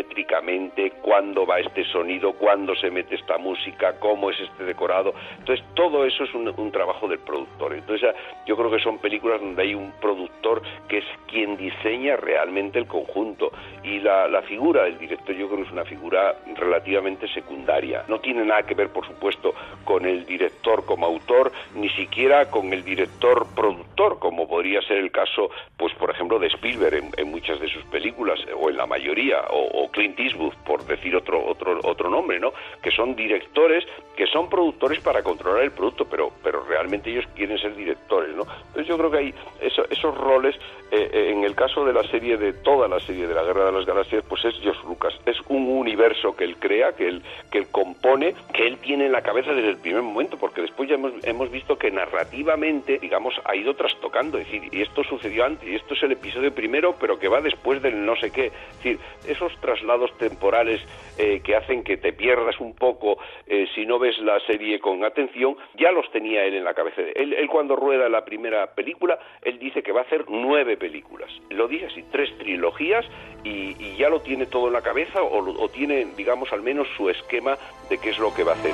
cuándo 1.02 1.46
va 1.46 1.61
este 1.61 1.85
sonido, 1.85 2.33
cuándo 2.33 2.74
se 2.76 2.90
mete 2.90 3.14
esta 3.14 3.38
música, 3.38 3.98
cómo 3.98 4.31
es 4.31 4.40
este 4.40 4.64
decorado. 4.64 5.14
Entonces, 5.38 5.64
todo 5.74 6.05
eso 6.05 6.24
es 6.24 6.35
un, 6.35 6.42
trabajo 6.72 7.09
del 7.09 7.18
productor. 7.18 7.74
Entonces, 7.74 8.14
yo 8.46 8.57
creo 8.57 8.70
que 8.70 8.78
son 8.78 8.98
películas 8.98 9.40
donde 9.40 9.62
hay 9.62 9.74
un 9.74 9.92
productor 10.00 10.62
que 10.88 10.98
es 10.98 11.05
quien 11.26 11.57
diseña 11.57 12.16
realmente 12.16 12.78
el 12.78 12.87
conjunto. 12.87 13.52
Y 13.83 14.00
la, 14.00 14.28
la 14.28 14.42
figura 14.42 14.85
del 14.85 14.98
director 14.98 15.35
yo 15.35 15.48
creo 15.48 15.59
que 15.59 15.66
es 15.66 15.72
una 15.72 15.85
figura 15.85 16.37
relativamente 16.57 17.28
secundaria. 17.28 18.05
No 18.09 18.20
tiene 18.20 18.44
nada 18.44 18.62
que 18.62 18.74
ver, 18.74 18.88
por 18.88 19.07
supuesto, 19.07 19.55
con 19.85 20.07
el 20.07 20.24
director 20.24 20.85
como 20.87 21.07
autor, 21.07 21.52
ni 21.74 21.88
siquiera 21.90 22.50
con 22.50 22.72
el 22.72 22.85
director 22.85 23.46
productor, 23.55 24.18
como 24.18 24.48
podría 24.48 24.81
ser 24.83 24.98
el 24.98 25.11
caso, 25.11 25.50
pues 25.76 25.92
por 25.94 26.11
ejemplo, 26.11 26.38
de 26.38 26.46
Spielberg 26.48 26.94
en, 26.94 27.11
en 27.16 27.31
muchas 27.31 27.61
de 27.61 27.68
sus 27.68 27.85
películas, 27.85 28.40
o 28.59 28.70
en 28.70 28.76
la 28.76 28.87
mayoría, 28.87 29.40
o, 29.50 29.82
Clint 29.90 30.18
Eastwood, 30.18 30.55
por 30.64 30.85
decir 30.87 31.14
otro, 31.16 31.45
otro, 31.45 31.79
otro 31.85 32.09
nombre, 32.11 32.38
¿no? 32.40 32.53
Que 32.83 32.90
son 32.90 33.14
directores, 33.16 33.85
que 34.16 34.27
son 34.27 34.49
productores 34.49 35.01
para 35.01 35.23
controlar 35.23 35.62
el 35.64 35.73
producto, 35.73 36.05
pero, 36.05 36.31
pero 36.42 36.64
realmente 36.64 37.11
ellos 37.11 37.27
quieren 37.35 37.59
ser 37.59 37.75
directores, 37.75 38.35
¿no? 38.37 38.42
Entonces 38.68 38.87
yo 38.87 38.97
creo 38.99 39.11
que 39.11 39.18
hay 39.18 39.35
eso- 39.61 39.85
esos 39.90 40.16
roles 40.16 40.55
eh, 40.95 41.09
eh, 41.11 41.31
en 41.33 41.42
el 41.45 41.55
caso 41.55 41.87
de 41.87 41.92
la 41.95 42.03
serie, 42.05 42.37
de 42.37 42.53
toda 42.53 42.87
la 42.87 43.01
serie 43.01 43.27
de 43.27 43.33
la 43.35 43.42
Guerra 43.45 43.64
de 43.64 43.73
las 43.73 43.87
Galaxias, 43.87 44.23
pues 44.29 44.45
es 44.45 44.55
George 44.61 44.83
Lucas. 44.87 45.14
Es 45.25 45.38
un 45.49 45.66
universo 45.66 46.37
que 46.37 46.45
él 46.45 46.57
crea, 46.59 46.92
que 46.92 47.09
él, 47.09 47.23
que 47.51 47.59
él 47.59 47.66
compone, 47.71 48.35
que 48.53 48.66
él 48.66 48.77
tiene 48.77 49.07
en 49.07 49.12
la 49.12 49.23
cabeza 49.23 49.55
desde 49.55 49.71
el 49.71 49.79
primer 49.79 50.03
momento, 50.03 50.37
porque 50.37 50.61
después 50.61 50.90
ya 50.90 50.97
hemos, 50.97 51.12
hemos 51.25 51.51
visto 51.51 51.79
que 51.79 51.90
narrativamente, 51.90 52.99
digamos, 52.99 53.35
ha 53.45 53.57
ido 53.57 53.75
trastocando. 53.75 54.37
Es 54.38 54.45
decir, 54.51 54.68
y 54.71 54.83
esto 54.83 55.03
sucedió 55.05 55.45
antes, 55.47 55.66
y 55.68 55.75
esto 55.77 55.95
es 55.95 56.03
el 56.03 56.12
episodio 56.12 56.55
primero, 56.55 56.95
pero 57.01 57.18
que 57.18 57.29
va 57.29 57.40
después 57.40 57.81
del 57.81 58.05
no 58.05 58.14
sé 58.16 58.31
qué. 58.31 58.47
Es 58.47 58.77
decir, 58.77 58.99
esos 59.27 59.55
traslados 59.72 60.16
temporales 60.18 60.80
eh, 61.16 61.40
que 61.42 61.56
hacen 61.56 61.82
que 61.82 61.96
te 61.96 62.12
pierdas 62.12 62.61
un 62.61 62.74
poco 62.74 63.18
eh, 63.46 63.66
si 63.74 63.87
no 63.87 63.98
ves 63.98 64.18
la 64.18 64.38
serie 64.46 64.78
con 64.80 65.04
atención, 65.04 65.56
ya 65.78 65.90
los 65.90 66.11
tenía 66.12 66.44
él 66.44 66.54
en 66.54 66.64
la 66.64 66.74
cabeza. 66.74 67.00
Él, 67.14 67.32
él 67.32 67.48
cuando 67.48 67.74
rueda 67.76 68.08
la 68.08 68.24
primera 68.24 68.74
película, 68.74 69.18
él 69.42 69.58
dice 69.58 69.82
que 69.82 69.92
va 69.92 70.00
a 70.00 70.04
hacer 70.04 70.26
nueve 70.28 70.76
películas. 70.76 71.30
Lo 71.50 71.68
dice 71.68 71.87
así, 71.87 72.04
tres 72.11 72.37
trilogías 72.38 73.04
y, 73.44 73.72
ya 73.96 74.08
lo 74.08 74.20
tiene 74.20 74.46
todo 74.46 74.68
en 74.68 74.72
la 74.72 74.82
cabeza 74.82 75.22
o, 75.22 75.38
o 75.38 75.68
tiene, 75.68 76.06
digamos, 76.16 76.52
al 76.52 76.62
menos 76.62 76.88
su 76.96 77.08
esquema 77.08 77.56
de 77.88 77.98
qué 77.98 78.11
es 78.11 78.18
lo 78.18 78.35
que 78.35 78.42
va 78.42 78.52
a 78.52 78.54
hacer. 78.56 78.72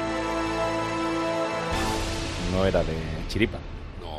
No 2.53 2.65
era 2.65 2.83
de 2.83 2.95
chiripa. 3.29 3.59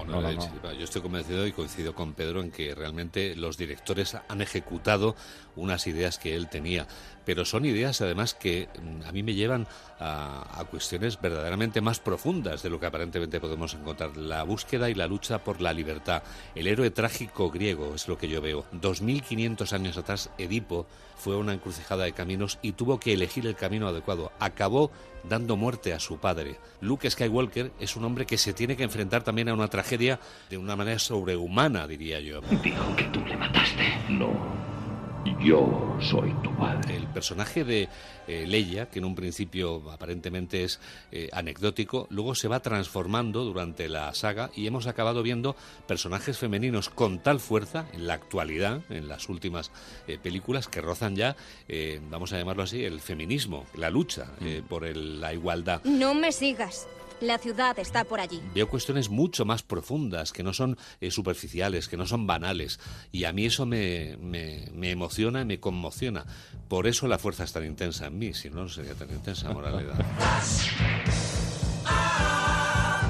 No, 0.09 0.21
no, 0.21 0.31
No. 0.31 0.73
Yo 0.73 0.83
estoy 0.83 1.01
convencido 1.01 1.45
y 1.45 1.51
coincido 1.51 1.93
con 1.93 2.13
Pedro 2.13 2.41
en 2.41 2.51
que 2.51 2.73
realmente 2.73 3.35
los 3.35 3.57
directores 3.57 4.17
han 4.27 4.41
ejecutado 4.41 5.15
unas 5.55 5.87
ideas 5.87 6.17
que 6.17 6.35
él 6.35 6.49
tenía. 6.49 6.87
Pero 7.29 7.45
son 7.45 7.63
ideas 7.63 8.01
además 8.01 8.33
que 8.33 8.69
mm, 8.81 9.07
a 9.07 9.11
mí 9.11 9.21
me 9.21 9.35
llevan 9.35 9.67
a, 9.99 10.65
cuestiones 10.71 11.21
verdaderamente 11.21 11.79
más 11.79 11.99
profundas 11.99 12.63
de 12.63 12.71
lo 12.71 12.79
que 12.79 12.87
aparentemente 12.87 13.39
podemos 13.39 13.75
encontrar. 13.75 14.17
La 14.17 14.41
búsqueda 14.41 14.89
y 14.89 14.95
la 14.95 15.05
lucha 15.05 15.43
por 15.43 15.61
la 15.61 15.71
libertad. 15.71 16.23
El 16.55 16.65
héroe 16.65 16.89
trágico 16.89 17.51
griego 17.51 17.93
es 17.93 18.07
lo 18.07 18.17
que 18.17 18.29
yo 18.29 18.41
veo. 18.41 18.65
2500 18.71 19.73
años 19.73 19.95
atrás, 19.97 20.31
Edipo 20.39 20.87
fue 21.17 21.35
una 21.35 21.53
encrucijada 21.53 22.05
de 22.05 22.13
caminos 22.13 22.57
y 22.63 22.71
tuvo 22.71 22.99
que 22.99 23.13
elegir 23.13 23.45
el 23.45 23.55
camino 23.55 23.87
adecuado. 23.87 24.31
Acabó 24.39 24.89
dando 25.23 25.55
muerte 25.55 25.93
a 25.93 25.99
su 25.99 26.17
padre. 26.17 26.55
Luke 26.81 27.07
Skywalker 27.11 27.73
es 27.79 27.95
un 27.95 28.05
hombre 28.05 28.25
que 28.25 28.39
se 28.39 28.53
tiene 28.53 28.75
que 28.75 28.85
enfrentar 28.85 29.23
también 29.23 29.49
a 29.49 29.53
una 29.53 29.67
tragedia 29.67 30.19
de 30.49 30.57
una 30.57 30.75
manera 30.75 30.97
sobrehumana, 30.97 31.85
diría 31.85 32.19
yo. 32.21 32.41
Dijo 32.41 32.95
que 32.95 33.03
tú 33.03 33.23
le 33.23 33.37
mataste. 33.37 33.85
No. 34.09 34.78
Yo 35.41 35.97
soy 36.01 36.33
tu 36.43 36.53
padre. 36.55 36.95
El 36.95 37.07
personaje 37.07 37.63
de 37.63 37.87
eh, 38.27 38.45
Leia, 38.47 38.89
que 38.89 38.99
en 38.99 39.05
un 39.05 39.15
principio 39.15 39.83
aparentemente 39.91 40.63
es 40.63 40.79
eh, 41.11 41.29
anecdótico, 41.33 42.07
luego 42.09 42.35
se 42.35 42.47
va 42.47 42.61
transformando 42.61 43.43
durante 43.43 43.89
la 43.89 44.13
saga 44.13 44.49
y 44.55 44.67
hemos 44.67 44.87
acabado 44.87 45.21
viendo 45.23 45.55
personajes 45.87 46.37
femeninos 46.37 46.89
con 46.89 47.19
tal 47.19 47.39
fuerza 47.39 47.85
en 47.93 48.07
la 48.07 48.13
actualidad, 48.15 48.81
en 48.89 49.07
las 49.07 49.29
últimas 49.29 49.71
eh, 50.07 50.17
películas, 50.21 50.67
que 50.67 50.81
rozan 50.81 51.15
ya, 51.15 51.35
eh, 51.67 51.99
vamos 52.09 52.31
a 52.33 52.37
llamarlo 52.37 52.63
así, 52.63 52.83
el 52.83 52.99
feminismo, 53.01 53.65
la 53.75 53.89
lucha 53.89 54.27
eh, 54.41 54.61
por 54.67 54.85
el- 54.85 55.19
la 55.21 55.33
igualdad. 55.33 55.81
No 55.83 56.13
me 56.13 56.31
sigas. 56.31 56.87
La 57.21 57.37
ciudad 57.37 57.77
está 57.79 58.03
por 58.03 58.19
allí. 58.19 58.41
Veo 58.53 58.69
cuestiones 58.69 59.09
mucho 59.09 59.45
más 59.45 59.63
profundas, 59.63 60.31
que 60.31 60.43
no 60.43 60.53
son 60.53 60.77
eh, 61.01 61.11
superficiales, 61.11 61.87
que 61.87 61.97
no 61.97 62.05
son 62.05 62.27
banales. 62.27 62.79
Y 63.11 63.25
a 63.25 63.33
mí 63.33 63.45
eso 63.45 63.65
me, 63.65 64.17
me, 64.21 64.67
me 64.73 64.91
emociona 64.91 65.41
y 65.41 65.45
me 65.45 65.59
conmociona. 65.59 66.25
Por 66.69 66.87
eso 66.87 67.07
la 67.07 67.17
fuerza 67.17 67.43
es 67.43 67.53
tan 67.53 67.65
intensa 67.65 68.07
en 68.07 68.17
mí, 68.17 68.33
si 68.33 68.49
no, 68.49 68.61
no 68.61 68.69
sería 68.69 68.93
tan 68.93 69.09
intensa 69.09 69.51
moralidad. 69.51 69.95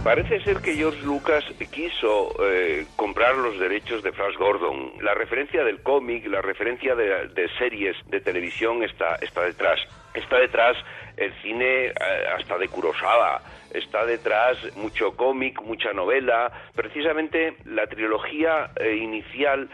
Parece 0.04 0.42
ser 0.44 0.58
que 0.62 0.76
George 0.76 1.02
Lucas 1.04 1.44
quiso 1.72 2.34
eh, 2.42 2.88
comprar 2.96 3.36
los 3.36 3.60
derechos 3.60 4.02
de 4.02 4.14
Flash 4.14 4.38
Gordon. 4.38 4.94
La 5.02 5.14
referencia 5.14 5.64
del 5.64 5.82
cómic, 5.82 6.26
la 6.26 6.42
referencia 6.42 6.96
de, 6.96 7.28
de 7.28 7.50
series 7.58 7.98
de 8.08 8.22
televisión 8.22 8.82
está, 8.82 9.16
está 9.16 9.42
detrás. 9.42 9.80
Está 10.14 10.38
detrás 10.38 10.78
el 11.18 11.34
cine 11.42 11.88
eh, 11.88 11.94
hasta 12.38 12.58
de 12.58 12.70
Kurosawa. 12.70 13.42
Está 13.74 14.06
detrás 14.06 14.58
mucho 14.76 15.16
cómic, 15.16 15.62
mucha 15.62 15.94
novela. 15.94 16.52
Precisamente 16.76 17.56
la 17.66 17.88
trilogía 17.88 18.72
eh, 18.76 18.96
inicial 18.96 19.70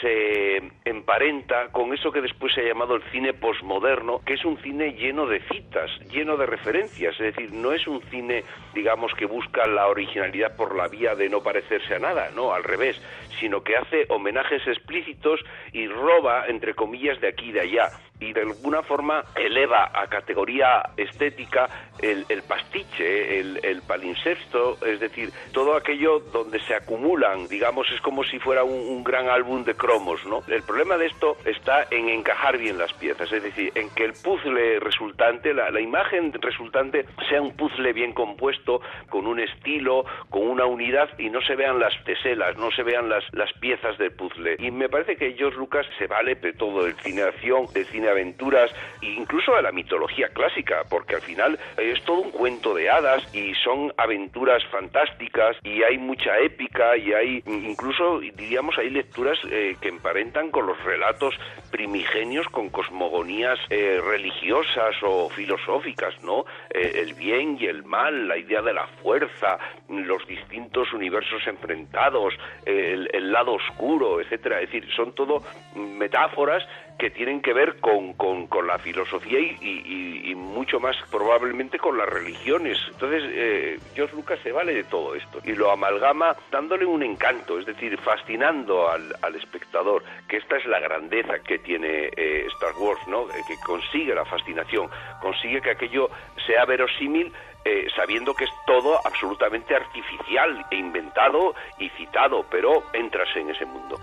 se 0.00 0.62
emparenta 0.84 1.68
con 1.68 1.94
eso 1.94 2.10
que 2.10 2.20
después 2.20 2.52
se 2.52 2.60
ha 2.60 2.64
llamado 2.64 2.96
el 2.96 3.02
cine 3.10 3.32
posmoderno, 3.32 4.20
que 4.24 4.34
es 4.34 4.44
un 4.44 4.58
cine 4.58 4.92
lleno 4.92 5.26
de 5.26 5.40
citas, 5.40 5.90
lleno 6.10 6.36
de 6.36 6.46
referencias, 6.46 7.14
es 7.14 7.34
decir, 7.34 7.52
no 7.52 7.72
es 7.72 7.86
un 7.86 8.02
cine, 8.10 8.44
digamos, 8.74 9.12
que 9.14 9.26
busca 9.26 9.66
la 9.66 9.86
originalidad 9.88 10.56
por 10.56 10.74
la 10.74 10.88
vía 10.88 11.14
de 11.14 11.28
no 11.28 11.42
parecerse 11.42 11.94
a 11.94 11.98
nada, 11.98 12.30
no, 12.34 12.52
al 12.52 12.64
revés, 12.64 13.00
sino 13.38 13.62
que 13.62 13.76
hace 13.76 14.06
homenajes 14.08 14.66
explícitos 14.66 15.40
y 15.72 15.86
roba, 15.86 16.46
entre 16.48 16.74
comillas, 16.74 17.20
de 17.20 17.28
aquí 17.28 17.50
y 17.50 17.52
de 17.52 17.60
allá 17.60 17.88
y 18.20 18.32
de 18.32 18.42
alguna 18.42 18.82
forma 18.82 19.24
eleva 19.34 19.90
a 19.94 20.06
categoría 20.06 20.82
estética 20.96 21.68
el, 22.00 22.24
el 22.28 22.42
pastiche, 22.42 23.40
el, 23.40 23.60
el 23.64 23.82
palimpsesto, 23.82 24.78
es 24.84 25.00
decir, 25.00 25.30
todo 25.52 25.74
aquello 25.76 26.20
donde 26.20 26.60
se 26.60 26.74
acumulan, 26.74 27.48
digamos, 27.48 27.90
es 27.90 28.00
como 28.00 28.24
si 28.24 28.38
fuera 28.38 28.64
un, 28.64 28.78
un 28.78 29.04
gran 29.04 29.28
álbum 29.28 29.64
de 29.64 29.74
cromos, 29.74 30.24
¿no? 30.26 30.42
El 30.48 30.62
problema 30.62 30.96
de 30.96 31.06
esto 31.06 31.36
está 31.44 31.86
en 31.90 32.08
encajar 32.08 32.58
bien 32.58 32.78
las 32.78 32.92
piezas, 32.94 33.32
es 33.32 33.42
decir, 33.42 33.72
en 33.74 33.90
que 33.90 34.04
el 34.04 34.12
puzzle 34.12 34.80
resultante, 34.80 35.54
la, 35.54 35.70
la 35.70 35.80
imagen 35.80 36.32
resultante 36.40 37.06
sea 37.28 37.40
un 37.42 37.56
puzzle 37.56 37.92
bien 37.92 38.12
compuesto, 38.12 38.80
con 39.08 39.26
un 39.26 39.40
estilo, 39.40 40.04
con 40.28 40.46
una 40.48 40.66
unidad 40.66 41.08
y 41.18 41.30
no 41.30 41.40
se 41.42 41.56
vean 41.56 41.78
las 41.78 41.92
teselas, 42.04 42.56
no 42.56 42.70
se 42.70 42.82
vean 42.82 43.08
las, 43.08 43.24
las 43.32 43.52
piezas 43.54 43.96
del 43.98 44.12
puzzle. 44.12 44.56
Y 44.58 44.70
me 44.70 44.88
parece 44.88 45.16
que 45.16 45.32
George 45.34 45.58
Lucas 45.58 45.86
se 45.98 46.06
vale 46.06 46.34
de 46.34 46.52
todo, 46.52 46.84
del 46.84 46.94
cine 46.96 47.22
acción, 47.22 47.66
del 47.72 47.86
cine 47.86 48.08
aventuras, 48.10 48.70
incluso 49.00 49.54
de 49.54 49.62
la 49.62 49.72
mitología 49.72 50.28
clásica, 50.28 50.82
porque 50.88 51.16
al 51.16 51.22
final 51.22 51.58
es 51.76 52.02
todo 52.04 52.20
un 52.20 52.30
cuento 52.30 52.74
de 52.74 52.90
hadas 52.90 53.22
y 53.34 53.54
son 53.54 53.92
aventuras 53.96 54.64
fantásticas 54.66 55.56
y 55.62 55.82
hay 55.82 55.98
mucha 55.98 56.38
épica 56.38 56.96
y 56.96 57.12
hay 57.12 57.42
incluso, 57.46 58.20
diríamos, 58.20 58.76
hay 58.78 58.90
lecturas 58.90 59.38
eh, 59.50 59.76
que 59.80 59.88
emparentan 59.88 60.50
con 60.50 60.66
los 60.66 60.82
relatos 60.84 61.34
primigenios, 61.70 62.46
con 62.48 62.68
cosmogonías 62.70 63.58
eh, 63.70 64.00
religiosas 64.04 64.96
o 65.02 65.28
filosóficas, 65.30 66.14
¿no? 66.22 66.44
Eh, 66.70 67.02
el 67.02 67.14
bien 67.14 67.56
y 67.60 67.66
el 67.66 67.84
mal, 67.84 68.28
la 68.28 68.36
idea 68.36 68.62
de 68.62 68.72
la 68.72 68.86
fuerza, 69.02 69.58
los 69.88 70.26
distintos 70.26 70.92
universos 70.92 71.46
enfrentados, 71.46 72.34
el, 72.64 73.08
el 73.12 73.32
lado 73.32 73.54
oscuro, 73.54 74.20
etcétera. 74.20 74.60
Es 74.60 74.72
decir, 74.72 74.90
son 74.94 75.14
todo 75.14 75.42
metáforas 75.74 76.64
que 77.00 77.08
tienen 77.08 77.40
que 77.40 77.54
ver 77.54 77.80
con, 77.80 78.12
con, 78.12 78.46
con 78.46 78.66
la 78.66 78.78
filosofía 78.78 79.40
y, 79.40 80.34
mucho 80.36 80.80
más 80.80 80.96
probablemente 81.10 81.78
con 81.78 81.96
las 81.96 82.08
religiones. 82.08 82.76
Entonces, 82.88 83.22
eh, 83.26 83.78
George 83.94 84.14
Lucas 84.14 84.38
se 84.42 84.52
vale 84.52 84.74
de 84.74 84.84
todo 84.84 85.14
esto 85.14 85.38
y 85.44 85.52
lo 85.52 85.70
amalgama 85.70 86.36
dándole 86.50 86.84
un 86.84 87.02
encanto, 87.02 87.58
es 87.58 87.66
decir, 87.66 87.96
fascinando 87.98 88.90
al, 88.90 89.14
al 89.22 89.36
espectador, 89.36 90.02
que 90.28 90.36
esta 90.36 90.56
es 90.58 90.66
la 90.66 90.80
grandeza 90.80 91.38
que 91.38 91.60
tiene 91.60 92.10
eh, 92.16 92.46
Star 92.54 92.74
Wars, 92.78 93.00
¿no? 93.06 93.22
Eh, 93.30 93.42
que 93.48 93.56
consigue 93.64 94.14
la 94.14 94.24
fascinación, 94.24 94.90
consigue 95.22 95.62
que 95.62 95.70
aquello 95.70 96.10
sea 96.46 96.64
verosímil 96.66 97.32
eh, 97.64 97.86
sabiendo 97.96 98.34
que 98.34 98.44
es 98.44 98.50
todo 98.66 98.98
absolutamente 99.04 99.74
artificial 99.74 100.66
e 100.70 100.76
inventado 100.76 101.54
y 101.78 101.88
citado, 101.90 102.44
pero 102.50 102.82
entras 102.92 103.28
en 103.36 103.50
ese 103.50 103.64
mundo. 103.64 103.98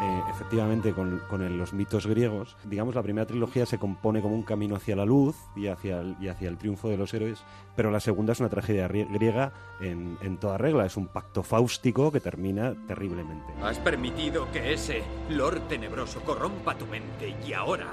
Eh, 0.00 0.22
efectivamente, 0.28 0.92
con, 0.92 1.20
con 1.30 1.56
los 1.56 1.72
mitos 1.72 2.06
griegos, 2.08 2.56
digamos, 2.64 2.96
la 2.96 3.02
primera 3.02 3.26
trilogía 3.26 3.64
se 3.64 3.78
compone 3.78 4.20
como 4.20 4.34
un 4.34 4.42
camino 4.42 4.74
hacia 4.74 4.96
la 4.96 5.04
luz 5.04 5.36
y 5.54 5.68
hacia 5.68 6.00
el, 6.00 6.16
y 6.20 6.26
hacia 6.26 6.48
el 6.48 6.58
triunfo 6.58 6.88
de 6.88 6.96
los 6.96 7.14
héroes, 7.14 7.44
pero 7.76 7.92
la 7.92 8.00
segunda 8.00 8.32
es 8.32 8.40
una 8.40 8.48
tragedia 8.48 8.88
rie- 8.88 9.06
griega 9.12 9.52
en, 9.80 10.18
en 10.20 10.36
toda 10.38 10.58
regla, 10.58 10.84
es 10.84 10.96
un 10.96 11.06
pacto 11.06 11.44
fáustico 11.44 12.10
que 12.10 12.18
termina 12.18 12.74
terriblemente. 12.88 13.46
Has 13.62 13.78
permitido 13.78 14.50
que 14.50 14.72
ese 14.72 15.04
Lord 15.30 15.60
Tenebroso 15.68 16.20
corrompa 16.22 16.74
tu 16.76 16.86
mente 16.86 17.36
y 17.46 17.52
ahora... 17.52 17.86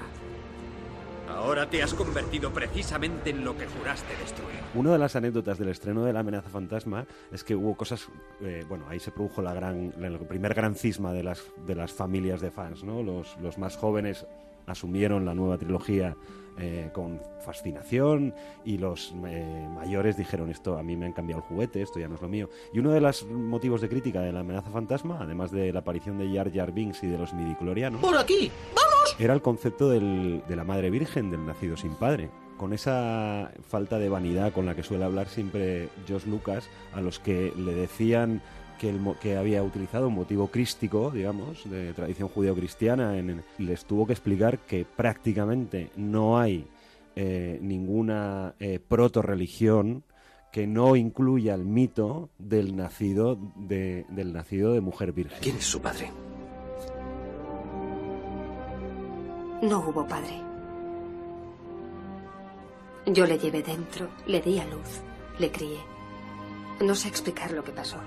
Ahora 1.30 1.70
te 1.70 1.82
has 1.82 1.94
convertido 1.94 2.52
precisamente 2.52 3.30
en 3.30 3.44
lo 3.44 3.58
que 3.58 3.66
juraste 3.68 4.16
destruir. 4.18 4.60
Una 4.74 4.92
de 4.92 4.98
las 4.98 5.16
anécdotas 5.16 5.58
del 5.58 5.70
estreno 5.70 6.04
de 6.04 6.14
La 6.14 6.20
amenaza 6.22 6.50
fantasma 6.50 7.06
es 7.32 7.44
que 7.44 7.56
hubo 7.56 7.76
cosas, 7.76 8.08
eh, 8.42 8.66
bueno, 8.68 8.86
ahí 8.90 9.00
se 9.00 9.12
produjo 9.12 9.42
la 9.42 9.54
gran, 9.54 9.94
el 10.02 10.20
primer 10.20 10.54
gran 10.54 10.76
cisma 10.76 11.14
de 11.14 11.24
las, 11.24 11.44
de 11.66 11.76
las 11.76 11.92
familias 11.92 12.42
de 12.42 12.52
fans, 12.52 12.84
¿no? 12.84 13.02
Los, 13.04 13.38
los 13.42 13.58
más 13.58 13.78
jóvenes 13.78 14.26
asumieron 14.68 15.26
la 15.26 15.34
nueva 15.34 15.58
trilogía 15.58 16.16
eh, 16.58 16.90
con 16.94 17.22
fascinación 17.46 18.34
y 18.66 18.78
los 18.78 19.14
eh, 19.26 19.68
mayores 19.74 20.18
dijeron 20.18 20.50
esto 20.50 20.78
a 20.78 20.84
mí 20.84 20.96
me 20.96 21.06
han 21.06 21.14
cambiado 21.14 21.42
el 21.42 21.48
juguete, 21.48 21.82
esto 21.82 22.00
ya 22.00 22.08
no 22.08 22.16
es 22.16 22.22
lo 22.22 22.28
mío. 22.30 22.50
Y 22.74 22.80
uno 22.80 22.92
de 22.92 23.02
los 23.02 23.26
motivos 23.28 23.82
de 23.82 23.90
crítica 23.90 24.22
de 24.22 24.32
la 24.32 24.42
amenaza 24.42 24.70
fantasma, 24.70 25.20
además 25.22 25.52
de 25.52 25.72
la 25.74 25.80
aparición 25.80 26.18
de 26.18 26.34
Jar 26.36 26.52
Jar 26.54 26.72
Binks 26.72 27.04
y 27.04 27.08
de 27.08 27.18
los 27.18 27.34
midiclorianos, 27.34 28.02
¡Por 28.02 28.18
aquí! 28.18 28.52
¡Vamos! 28.76 29.16
era 29.20 29.34
el 29.34 29.42
concepto 29.42 29.90
del- 29.90 30.44
de 30.48 30.56
la 30.56 30.64
madre 30.64 30.90
virgen, 30.90 31.32
del 31.32 31.46
nacido 31.46 31.76
sin 31.78 31.96
padre. 31.96 32.30
Con 32.58 32.74
esa 32.74 33.52
falta 33.68 33.98
de 33.98 34.08
vanidad 34.08 34.54
con 34.54 34.68
la 34.68 34.76
que 34.76 34.84
suele 34.84 35.04
hablar 35.04 35.28
siempre 35.28 35.90
Josh 36.08 36.26
Lucas, 36.28 36.70
a 36.94 37.02
los 37.02 37.18
que 37.20 37.52
le 37.58 37.74
decían 37.74 38.42
que, 38.82 38.90
el 38.90 39.00
mo- 39.00 39.16
que 39.22 39.38
había 39.38 39.62
utilizado 39.62 40.08
un 40.08 40.16
motivo 40.16 40.48
crístico, 40.48 41.12
digamos, 41.12 41.70
de 41.70 41.94
tradición 41.94 42.30
judeo-cristiana, 42.30 43.14
les 43.60 43.86
tuvo 43.86 44.08
que 44.08 44.14
explicar 44.14 44.58
que 44.58 44.86
prácticamente 44.86 45.92
no 45.98 46.40
hay 46.40 46.66
eh, 47.16 47.60
ninguna 47.62 48.56
eh, 48.60 48.80
proto-religión 48.80 50.04
que 50.52 50.66
no 50.66 50.96
incluya 50.96 51.54
el 51.54 51.64
mito 51.64 52.30
del 52.40 52.76
nacido 52.76 53.38
de, 53.56 54.06
del 54.10 54.34
nacido 54.34 54.74
de 54.74 54.82
mujer 54.82 55.12
virgen. 55.14 55.38
¿Quién 55.42 55.58
es 55.58 55.66
su 55.66 55.80
padre? 55.80 56.10
No 59.62 59.80
hubo 59.88 60.08
padre. 60.08 60.42
Yo 63.06 63.26
le 63.28 63.38
llevé 63.38 63.62
dentro, 63.62 64.10
le 64.26 64.42
di 64.42 64.58
a 64.58 64.66
luz, 64.66 65.02
le 65.38 65.52
crié. 65.52 65.78
No 66.84 66.96
sé 66.96 67.08
explicar 67.10 67.52
lo 67.52 67.64
que 67.64 67.72
pasó. 67.72 67.98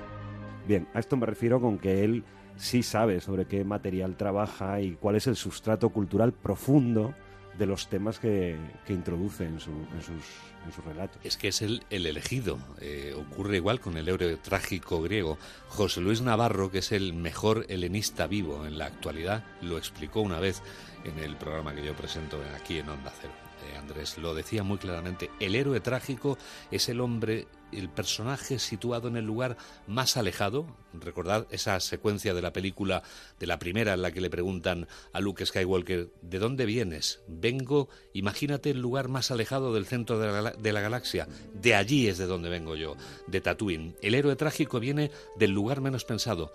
Bien, 0.67 0.89
a 0.95 1.01
esto 1.01 1.17
me 1.17 1.27
refiero 1.27 1.61
con 1.61 1.79
que 1.79 2.05
él 2.05 2.25
sí 2.57 2.83
sabe 2.83 3.21
sobre 3.21 3.47
qué 3.47 3.65
material 3.65 4.17
trabaja 4.17 4.81
y 4.81 4.93
cuál 4.93 5.17
es 5.17 5.27
el 5.27 5.37
sustrato 5.37 5.91
cultural 5.91 6.33
profundo 6.33 7.15
de 7.59 7.67
los 7.67 7.89
temas 7.89 8.19
que, 8.19 8.57
que 8.87 8.93
introduce 8.93 9.45
en, 9.45 9.55
en 9.55 9.61
sus, 9.61 10.25
en 10.67 10.73
sus 10.75 10.85
relatos. 10.85 11.19
Es 11.23 11.37
que 11.37 11.49
es 11.49 11.63
el, 11.63 11.85
el 11.91 12.07
elegido. 12.07 12.59
Eh, 12.81 13.15
ocurre 13.17 13.57
igual 13.57 13.81
con 13.81 13.97
el 13.97 14.09
héroe 14.09 14.37
trágico 14.37 15.03
griego. 15.03 15.39
José 15.69 16.01
Luis 16.01 16.21
Navarro, 16.21 16.71
que 16.71 16.79
es 16.79 16.91
el 16.93 17.13
mejor 17.13 17.67
helenista 17.69 18.27
vivo 18.27 18.67
en 18.67 18.79
la 18.79 18.87
actualidad, 18.87 19.45
lo 19.63 19.79
explicó 19.79 20.21
una 20.21 20.41
vez 20.41 20.63
en 21.05 21.23
el 21.23 21.37
programa 21.37 21.75
que 21.75 21.85
yo 21.85 21.95
presento 21.95 22.41
aquí 22.57 22.79
en 22.79 22.89
Onda 22.89 23.13
Cero. 23.21 23.44
Eh, 23.65 23.77
Andrés 23.77 24.19
lo 24.19 24.35
decía 24.35 24.63
muy 24.63 24.79
claramente. 24.79 25.31
El 25.41 25.55
héroe 25.55 25.81
trágico 25.81 26.39
es 26.71 26.89
el 26.89 27.01
hombre, 27.01 27.47
el 27.73 27.89
personaje 27.89 28.59
situado 28.59 29.09
en 29.09 29.17
el 29.17 29.25
lugar 29.25 29.57
más 29.87 30.17
alejado. 30.17 30.67
Recordad 30.93 31.47
esa 31.51 31.79
secuencia 31.81 32.35
de 32.35 32.43
la 32.43 32.53
película, 32.53 33.03
de 33.39 33.47
la 33.47 33.59
primera, 33.59 33.95
en 33.95 34.03
la 34.03 34.13
que 34.13 34.21
le 34.21 34.31
preguntan 34.31 34.87
a 35.13 35.21
Luke 35.21 35.45
Skywalker, 35.45 36.11
¿de 36.23 36.39
dónde 36.39 36.67
vienes? 36.67 37.21
Vengo, 37.27 37.89
imagínate 38.13 38.71
el 38.71 38.81
lugar 38.81 39.09
más 39.09 39.31
alejado 39.31 39.75
del 39.75 39.87
centro 39.87 40.19
de 40.19 40.43
la, 40.43 40.51
de 40.53 40.73
la 40.73 40.81
galaxia. 40.81 41.27
De 41.55 41.75
allí 41.75 42.09
es 42.09 42.19
de 42.19 42.27
donde 42.27 42.49
vengo 42.49 42.77
yo, 42.77 42.97
de 43.27 43.41
Tatooine. 43.41 43.97
El 44.03 44.15
héroe 44.15 44.37
trágico 44.37 44.81
viene 44.81 45.11
del 45.37 45.53
lugar 45.53 45.81
menos 45.81 46.05
pensado. 46.05 46.53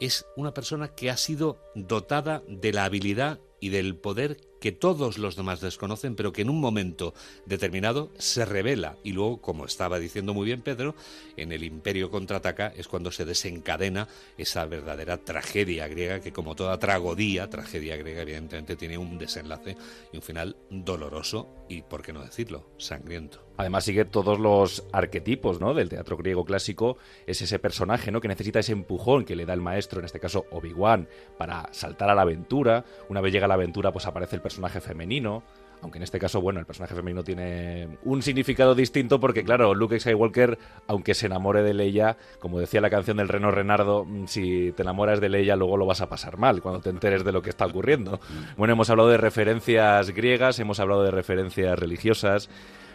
Es 0.00 0.26
una 0.36 0.54
persona 0.54 0.88
que 0.88 1.10
ha 1.10 1.16
sido 1.16 1.58
dotada 1.74 2.42
de 2.46 2.72
la 2.72 2.84
habilidad 2.84 3.40
y 3.60 3.70
del 3.70 3.96
poder 3.96 4.47
que 4.60 4.72
todos 4.72 5.18
los 5.18 5.36
demás 5.36 5.60
desconocen, 5.60 6.16
pero 6.16 6.32
que 6.32 6.42
en 6.42 6.50
un 6.50 6.60
momento 6.60 7.14
determinado 7.46 8.10
se 8.18 8.44
revela. 8.44 8.96
Y 9.02 9.12
luego, 9.12 9.40
como 9.40 9.64
estaba 9.64 9.98
diciendo 9.98 10.34
muy 10.34 10.46
bien 10.46 10.62
Pedro, 10.62 10.94
en 11.36 11.52
el 11.52 11.64
Imperio 11.64 12.10
contraataca 12.10 12.72
es 12.76 12.88
cuando 12.88 13.10
se 13.10 13.24
desencadena 13.24 14.08
esa 14.36 14.64
verdadera 14.66 15.18
tragedia 15.18 15.88
griega, 15.88 16.20
que 16.20 16.32
como 16.32 16.54
toda 16.54 16.78
tragodía, 16.78 17.50
tragedia 17.50 17.96
griega, 17.96 18.22
evidentemente 18.22 18.76
tiene 18.76 18.98
un 18.98 19.18
desenlace 19.18 19.76
y 20.12 20.16
un 20.16 20.22
final 20.22 20.56
doloroso 20.70 21.48
y, 21.68 21.82
por 21.82 22.02
qué 22.02 22.12
no 22.12 22.24
decirlo, 22.24 22.66
sangriento. 22.78 23.48
Además 23.58 23.84
sigue 23.84 24.04
todos 24.04 24.38
los 24.38 24.84
arquetipos 24.92 25.60
¿no? 25.60 25.74
del 25.74 25.88
teatro 25.88 26.16
griego 26.16 26.44
clásico. 26.44 26.96
Es 27.26 27.42
ese 27.42 27.58
personaje 27.58 28.12
¿no? 28.12 28.20
que 28.20 28.28
necesita 28.28 28.60
ese 28.60 28.70
empujón 28.70 29.24
que 29.24 29.34
le 29.34 29.46
da 29.46 29.52
el 29.52 29.60
maestro, 29.60 29.98
en 29.98 30.04
este 30.06 30.20
caso 30.20 30.46
Obi-Wan, 30.52 31.08
para 31.36 31.68
saltar 31.72 32.08
a 32.08 32.14
la 32.14 32.22
aventura. 32.22 32.84
Una 33.08 33.20
vez 33.20 33.32
llega 33.32 33.46
a 33.46 33.48
la 33.48 33.54
aventura, 33.54 33.90
pues 33.90 34.06
aparece 34.06 34.36
el 34.36 34.42
personaje 34.48 34.80
femenino. 34.80 35.42
Aunque 35.80 35.98
en 35.98 36.02
este 36.02 36.18
caso, 36.18 36.40
bueno, 36.40 36.58
el 36.58 36.66
personaje 36.66 36.94
femenino 36.96 37.22
tiene 37.22 37.98
un 38.02 38.20
significado 38.20 38.74
distinto 38.74 39.20
porque, 39.20 39.44
claro, 39.44 39.74
Luke 39.74 40.00
Skywalker, 40.00 40.58
aunque 40.88 41.14
se 41.14 41.26
enamore 41.26 41.62
de 41.62 41.72
Leia, 41.72 42.16
como 42.40 42.58
decía 42.58 42.80
la 42.80 42.90
canción 42.90 43.18
del 43.18 43.28
Reno 43.28 43.52
Renardo, 43.52 44.04
mm, 44.04 44.26
si 44.26 44.72
te 44.72 44.82
enamoras 44.82 45.20
de 45.20 45.28
Leia 45.28 45.54
luego 45.54 45.76
lo 45.76 45.86
vas 45.86 46.00
a 46.00 46.08
pasar 46.08 46.36
mal 46.36 46.62
cuando 46.62 46.80
te 46.80 46.90
enteres 46.90 47.22
de 47.22 47.30
lo 47.30 47.42
que 47.42 47.50
está 47.50 47.66
ocurriendo. 47.66 48.18
Bueno, 48.56 48.72
hemos 48.72 48.90
hablado 48.90 49.08
de 49.08 49.18
referencias 49.18 50.10
griegas, 50.10 50.58
hemos 50.58 50.80
hablado 50.80 51.04
de 51.04 51.12
referencias 51.12 51.78
religiosas, 51.78 52.50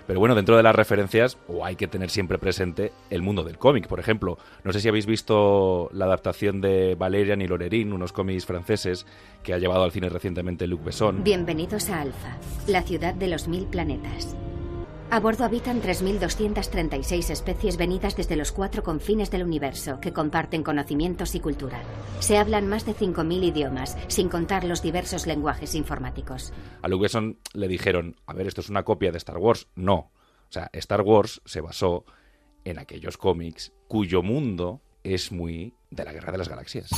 pero 0.08 0.20
bueno, 0.20 0.36
dentro 0.36 0.58
de 0.58 0.64
las 0.64 0.76
referencias, 0.76 1.38
o 1.48 1.66
hay 1.66 1.76
que 1.76 1.88
tener 1.88 2.10
siempre 2.10 2.38
presente 2.38 2.92
el 3.10 3.22
mundo 3.22 3.44
del 3.44 3.58
cómic. 3.58 3.88
Por 3.88 4.00
ejemplo, 4.00 4.38
no 4.64 4.74
sé 4.74 4.80
si 4.80 4.88
habéis 4.88 5.06
visto 5.06 5.90
la 5.94 6.06
adaptación 6.06 6.62
de 6.62 6.96
Valerian 6.96 7.42
y 7.42 7.48
Lorerin, 7.48 7.94
unos 7.94 8.12
cómics 8.14 8.46
franceses 8.46 9.06
que 9.44 9.54
ha 9.54 9.58
llevado 9.58 9.84
al 9.84 9.92
cine 9.92 10.10
recientemente 10.10 10.68
Luc 10.68 10.84
Besson. 10.84 11.24
Bienvenidos 11.24 11.90
a 11.90 12.02
Alfa, 12.02 12.38
la 12.68 12.82
ciudad 12.84 13.14
de 13.14 13.28
los 13.28 13.48
mil 13.48 13.66
planetas. 13.66 14.36
A 15.14 15.20
bordo 15.20 15.46
habitan 15.46 15.80
3.236 15.80 17.30
especies 17.30 17.78
venidas 17.78 18.16
desde 18.16 18.36
los 18.36 18.52
cuatro 18.52 18.82
confines 18.82 19.30
del 19.30 19.44
universo, 19.44 20.00
que 20.02 20.12
comparten 20.12 20.64
conocimientos 20.64 21.36
y 21.36 21.40
cultura. 21.40 21.84
Se 22.20 22.40
hablan 22.40 22.68
más 22.68 22.88
de 22.88 22.96
5.000 22.96 23.44
idiomas, 23.44 23.96
sin 24.08 24.28
contar 24.28 24.64
los 24.64 24.82
diversos 24.82 25.28
lenguajes 25.28 25.76
informáticos. 25.76 26.52
A 26.82 26.88
Luke 26.88 27.08
le 27.54 27.68
dijeron, 27.68 28.16
a 28.26 28.34
ver, 28.34 28.48
esto 28.48 28.62
es 28.62 28.70
una 28.70 28.82
copia 28.82 29.12
de 29.12 29.20
Star 29.20 29.38
Wars. 29.38 29.68
No. 29.76 29.94
O 29.98 30.50
sea, 30.50 30.72
Star 30.74 31.02
Wars 31.02 31.44
se 31.46 31.62
basó 31.62 32.06
en 32.64 32.80
aquellos 32.80 33.16
cómics 33.16 33.72
cuyo 33.88 34.24
mundo 34.24 34.82
es 35.04 35.32
muy 35.32 35.76
de 35.92 36.06
la 36.06 36.14
Guerra 36.14 36.32
de 36.32 36.38
las 36.40 36.50
Galaxias. 36.50 36.90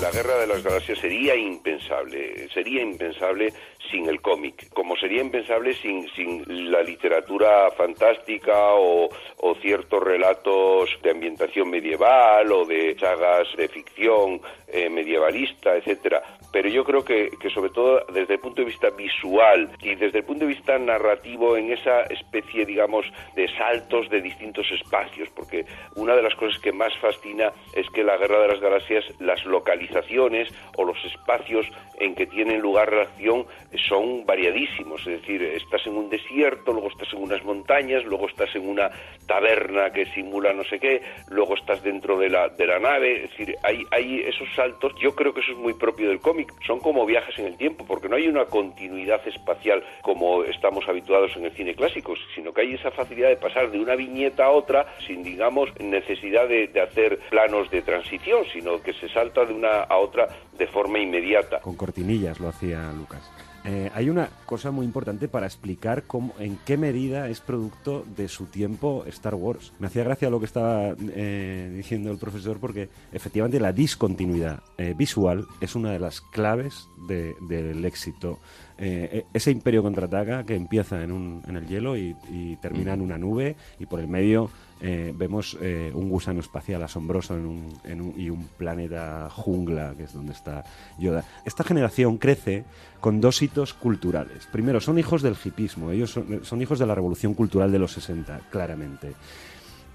La 0.00 0.12
guerra 0.12 0.38
de 0.38 0.46
las 0.46 0.62
galaxias 0.62 0.98
sería 1.00 1.34
impensable, 1.34 2.48
sería 2.50 2.82
impensable 2.82 3.52
sin 3.90 4.08
el 4.08 4.20
cómic, 4.20 4.68
como 4.72 4.96
sería 4.96 5.20
impensable 5.20 5.74
sin, 5.74 6.08
sin 6.10 6.70
la 6.70 6.82
literatura 6.82 7.68
fantástica 7.72 8.74
o, 8.74 9.08
o 9.38 9.54
ciertos 9.56 10.00
relatos 10.00 10.90
de 11.02 11.10
ambientación 11.10 11.68
medieval 11.68 12.52
o 12.52 12.64
de 12.64 12.96
sagas 12.96 13.48
de 13.56 13.68
ficción 13.68 14.40
eh, 14.68 14.88
medievalista, 14.88 15.74
etcétera. 15.74 16.22
Pero 16.52 16.68
yo 16.68 16.84
creo 16.84 17.04
que, 17.04 17.30
que 17.40 17.50
sobre 17.50 17.70
todo 17.70 18.04
desde 18.12 18.34
el 18.34 18.40
punto 18.40 18.62
de 18.62 18.68
vista 18.68 18.90
visual 18.90 19.70
y 19.82 19.94
desde 19.94 20.18
el 20.18 20.24
punto 20.24 20.46
de 20.46 20.54
vista 20.54 20.78
narrativo 20.78 21.56
en 21.56 21.72
esa 21.72 22.02
especie, 22.02 22.64
digamos, 22.64 23.06
de 23.34 23.48
saltos 23.56 24.08
de 24.10 24.20
distintos 24.20 24.66
espacios, 24.72 25.28
porque 25.34 25.66
una 25.96 26.14
de 26.16 26.22
las 26.22 26.34
cosas 26.34 26.60
que 26.60 26.72
más 26.72 26.96
fascina 26.98 27.52
es 27.74 27.88
que 27.90 28.02
la 28.02 28.16
Guerra 28.16 28.40
de 28.40 28.48
las 28.48 28.60
Galaxias, 28.60 29.04
las 29.20 29.44
localizaciones 29.44 30.48
o 30.76 30.84
los 30.84 31.02
espacios 31.04 31.66
en 31.98 32.14
que 32.14 32.26
tienen 32.26 32.60
lugar 32.60 32.92
la 32.92 33.02
acción 33.02 33.46
son 33.88 34.24
variadísimos, 34.24 35.00
es 35.06 35.20
decir, 35.20 35.42
estás 35.42 35.86
en 35.86 35.96
un 35.96 36.08
desierto, 36.08 36.72
luego 36.72 36.88
estás 36.88 37.12
en 37.12 37.22
unas 37.22 37.44
montañas, 37.44 38.04
luego 38.04 38.28
estás 38.28 38.54
en 38.54 38.68
una 38.68 38.90
taberna 39.26 39.92
que 39.92 40.06
simula 40.06 40.52
no 40.52 40.64
sé 40.64 40.78
qué, 40.78 41.02
luego 41.28 41.54
estás 41.54 41.82
dentro 41.82 42.18
de 42.18 42.28
la, 42.28 42.48
de 42.48 42.66
la 42.66 42.78
nave, 42.78 43.24
es 43.24 43.30
decir, 43.30 43.56
hay, 43.62 43.84
hay 43.90 44.20
esos 44.20 44.48
saltos, 44.54 44.92
yo 45.00 45.14
creo 45.14 45.34
que 45.34 45.40
eso 45.40 45.52
es 45.52 45.58
muy 45.58 45.74
propio 45.74 46.08
del 46.08 46.20
cómic, 46.20 46.37
son 46.66 46.80
como 46.80 47.06
viajes 47.06 47.38
en 47.38 47.46
el 47.46 47.56
tiempo, 47.56 47.84
porque 47.86 48.08
no 48.08 48.16
hay 48.16 48.28
una 48.28 48.44
continuidad 48.46 49.26
espacial 49.26 49.82
como 50.02 50.44
estamos 50.44 50.88
habituados 50.88 51.36
en 51.36 51.44
el 51.44 51.52
cine 51.52 51.74
clásico, 51.74 52.14
sino 52.34 52.52
que 52.52 52.62
hay 52.62 52.74
esa 52.74 52.90
facilidad 52.90 53.28
de 53.28 53.36
pasar 53.36 53.70
de 53.70 53.80
una 53.80 53.94
viñeta 53.94 54.46
a 54.46 54.50
otra 54.50 54.86
sin, 55.06 55.22
digamos, 55.22 55.70
necesidad 55.80 56.48
de, 56.48 56.68
de 56.68 56.80
hacer 56.80 57.18
planos 57.30 57.70
de 57.70 57.82
transición, 57.82 58.44
sino 58.52 58.80
que 58.82 58.92
se 58.92 59.08
salta 59.08 59.44
de 59.44 59.54
una 59.54 59.82
a 59.82 59.96
otra 59.98 60.28
de 60.56 60.66
forma 60.66 60.98
inmediata. 60.98 61.60
Con 61.60 61.76
cortinillas 61.76 62.40
lo 62.40 62.48
hacía 62.48 62.90
Lucas. 62.92 63.47
Eh, 63.70 63.90
hay 63.94 64.08
una 64.08 64.30
cosa 64.46 64.70
muy 64.70 64.86
importante 64.86 65.28
para 65.28 65.44
explicar 65.44 66.04
cómo, 66.06 66.32
en 66.38 66.56
qué 66.64 66.78
medida 66.78 67.28
es 67.28 67.40
producto 67.40 68.02
de 68.16 68.26
su 68.28 68.46
tiempo 68.46 69.04
Star 69.08 69.34
Wars. 69.34 69.74
Me 69.78 69.88
hacía 69.88 70.04
gracia 70.04 70.30
lo 70.30 70.38
que 70.40 70.46
estaba 70.46 70.94
eh, 70.98 71.70
diciendo 71.76 72.10
el 72.10 72.16
profesor 72.16 72.58
porque 72.58 72.88
efectivamente 73.12 73.60
la 73.60 73.72
discontinuidad 73.72 74.62
eh, 74.78 74.94
visual 74.96 75.44
es 75.60 75.74
una 75.74 75.92
de 75.92 75.98
las 75.98 76.22
claves 76.22 76.88
de- 77.08 77.34
del 77.46 77.84
éxito. 77.84 78.38
Eh, 78.78 79.24
ese 79.34 79.50
imperio 79.50 79.82
contraataca 79.82 80.44
que 80.44 80.54
empieza 80.54 81.02
en, 81.02 81.12
un, 81.12 81.42
en 81.46 81.56
el 81.56 81.66
hielo 81.66 81.96
y, 81.96 82.16
y 82.32 82.56
termina 82.62 82.94
en 82.94 83.02
una 83.02 83.18
nube 83.18 83.54
y 83.78 83.84
por 83.86 84.00
el 84.00 84.08
medio 84.08 84.50
eh, 84.80 85.12
vemos 85.16 85.56
eh, 85.60 85.90
un 85.94 86.08
gusano 86.08 86.40
espacial 86.40 86.82
asombroso 86.82 87.34
en 87.36 87.46
un, 87.46 87.72
en 87.84 88.00
un- 88.00 88.14
y 88.16 88.30
un 88.30 88.44
planeta 88.46 89.28
jungla, 89.30 89.94
que 89.96 90.04
es 90.04 90.12
donde 90.12 90.32
está 90.32 90.64
Yoda. 90.98 91.24
Esta 91.44 91.64
generación 91.64 92.18
crece 92.18 92.64
con 93.00 93.20
dos 93.20 93.42
hitos 93.42 93.74
culturales. 93.74 94.46
Primero, 94.52 94.80
son 94.80 94.98
hijos 94.98 95.22
del 95.22 95.36
hipismo, 95.42 95.90
ellos 95.90 96.10
son, 96.42 96.62
hijos 96.62 96.78
de 96.78 96.86
la 96.86 96.94
revolución 96.94 97.34
cultural 97.34 97.72
de 97.72 97.78
los 97.78 97.92
60, 97.92 98.40
claramente. 98.50 99.14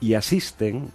Y 0.01 0.15
asisten 0.15 0.89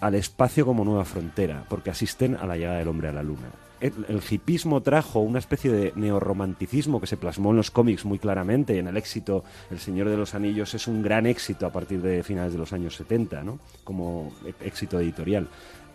al 0.00 0.14
espacio 0.14 0.64
como 0.66 0.84
nueva 0.84 1.04
frontera, 1.04 1.64
porque 1.68 1.90
asisten 1.90 2.34
a 2.36 2.46
la 2.46 2.56
llegada 2.56 2.78
del 2.78 2.88
hombre 2.88 3.08
a 3.08 3.12
la 3.12 3.22
luna. 3.22 3.50
El, 3.80 4.20
hipismo 4.28 4.82
trajo 4.82 5.20
una 5.20 5.38
especie 5.38 5.72
de 5.72 5.92
neorromanticismo 5.96 7.00
que 7.00 7.06
se 7.06 7.16
plasmó 7.16 7.50
en 7.50 7.56
los 7.56 7.70
cómics 7.70 8.04
muy 8.04 8.18
claramente 8.18 8.78
en 8.78 8.88
el 8.88 8.96
éxito 8.96 9.42
El 9.70 9.78
Señor 9.78 10.08
de 10.08 10.16
los 10.16 10.34
Anillos 10.34 10.74
es 10.74 10.86
un 10.86 11.02
gran 11.02 11.26
éxito 11.26 11.66
a 11.66 11.72
partir 11.72 12.02
de 12.02 12.22
finales 12.22 12.52
de 12.52 12.58
los 12.58 12.72
años 12.72 12.94
70, 12.96 13.42
¿no? 13.42 13.58
como 13.84 14.32
e- 14.44 14.66
éxito 14.66 15.00
editorial. 15.00 15.48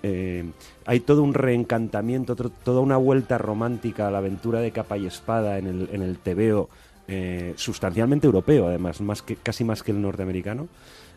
Eh, 0.04 0.44
hay 0.86 1.00
todo 1.00 1.24
un 1.24 1.34
reencantamiento, 1.34 2.36
toda 2.36 2.80
una 2.80 2.98
vuelta 2.98 3.38
romántica 3.38 4.08
a 4.08 4.12
la 4.12 4.20
aventura 4.20 4.60
de 4.60 4.72
capa 4.72 4.98
y 4.98 5.08
espada 5.08 5.58
en 5.58 5.68
el, 5.68 5.90
en 5.92 6.02
el 6.02 6.18
tebeo, 6.18 6.70
eh, 7.08 7.54
sustancialmente 7.56 8.26
europeo, 8.26 8.68
además, 8.68 9.00
más 9.02 9.22
que, 9.22 9.36
casi 9.36 9.64
más 9.64 9.84
que 9.84 9.92
el 9.92 10.02
norteamericano. 10.02 10.68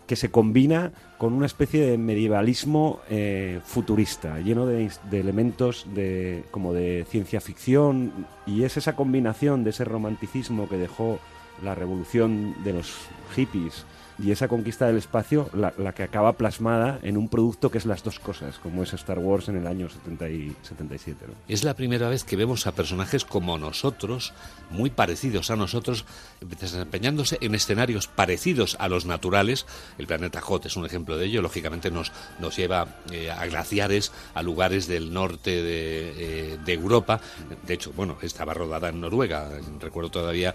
Que 0.08 0.16
se 0.16 0.30
combina 0.30 0.90
con 1.18 1.34
una 1.34 1.46
especie 1.46 1.84
de 1.84 1.98
medievalismo 1.98 3.00
eh, 3.10 3.60
futurista, 3.64 4.40
lleno 4.40 4.66
de, 4.66 4.90
de 5.10 5.20
elementos 5.20 5.86
de, 5.94 6.44
como 6.50 6.72
de 6.72 7.06
ciencia 7.08 7.40
ficción, 7.40 8.26
y 8.46 8.64
es 8.64 8.76
esa 8.78 8.96
combinación 8.96 9.62
de 9.62 9.70
ese 9.70 9.84
romanticismo 9.84 10.68
que 10.68 10.78
dejó 10.78 11.20
la 11.62 11.74
revolución 11.74 12.56
de 12.64 12.72
los 12.72 12.96
hippies 13.36 13.84
y 14.18 14.32
esa 14.32 14.48
conquista 14.48 14.86
del 14.86 14.96
espacio 14.96 15.48
la, 15.52 15.72
la, 15.78 15.92
que 15.92 16.02
acaba 16.02 16.32
plasmada 16.32 16.98
en 17.02 17.16
un 17.16 17.28
producto 17.28 17.70
que 17.70 17.78
es 17.78 17.86
las 17.86 18.02
dos 18.02 18.18
cosas, 18.18 18.58
como 18.58 18.82
es 18.82 18.92
Star 18.92 19.18
Wars 19.18 19.48
en 19.48 19.56
el 19.56 19.66
año 19.66 19.88
70 19.88 20.28
y 20.30 20.56
77. 20.62 21.26
¿no? 21.28 21.34
Es 21.46 21.64
la 21.64 21.74
primera 21.74 22.08
vez 22.08 22.24
que 22.24 22.36
vemos 22.36 22.66
a 22.66 22.72
personajes 22.72 23.24
como 23.24 23.58
nosotros, 23.58 24.32
muy 24.70 24.90
parecidos 24.90 25.50
a 25.50 25.56
nosotros, 25.56 26.04
desempeñándose 26.40 27.38
en 27.40 27.54
escenarios 27.54 28.08
parecidos 28.08 28.76
a 28.80 28.88
los 28.88 29.06
naturales. 29.06 29.66
El 29.98 30.06
planeta 30.06 30.40
Hot 30.40 30.66
es 30.66 30.76
un 30.76 30.84
ejemplo 30.84 31.16
de 31.16 31.26
ello, 31.26 31.42
lógicamente 31.42 31.90
nos, 31.90 32.12
nos 32.40 32.56
lleva 32.56 32.88
eh, 33.12 33.30
a 33.30 33.46
glaciares, 33.46 34.12
a 34.34 34.42
lugares 34.42 34.88
del 34.88 35.12
norte 35.12 35.62
de, 35.62 36.52
eh, 36.52 36.58
de, 36.64 36.72
Europa. 36.72 37.20
De 37.66 37.74
hecho, 37.74 37.92
bueno, 37.94 38.18
estaba 38.22 38.54
rodada 38.54 38.88
en 38.88 39.00
Noruega, 39.00 39.48
recuerdo 39.80 40.10
todavía 40.10 40.54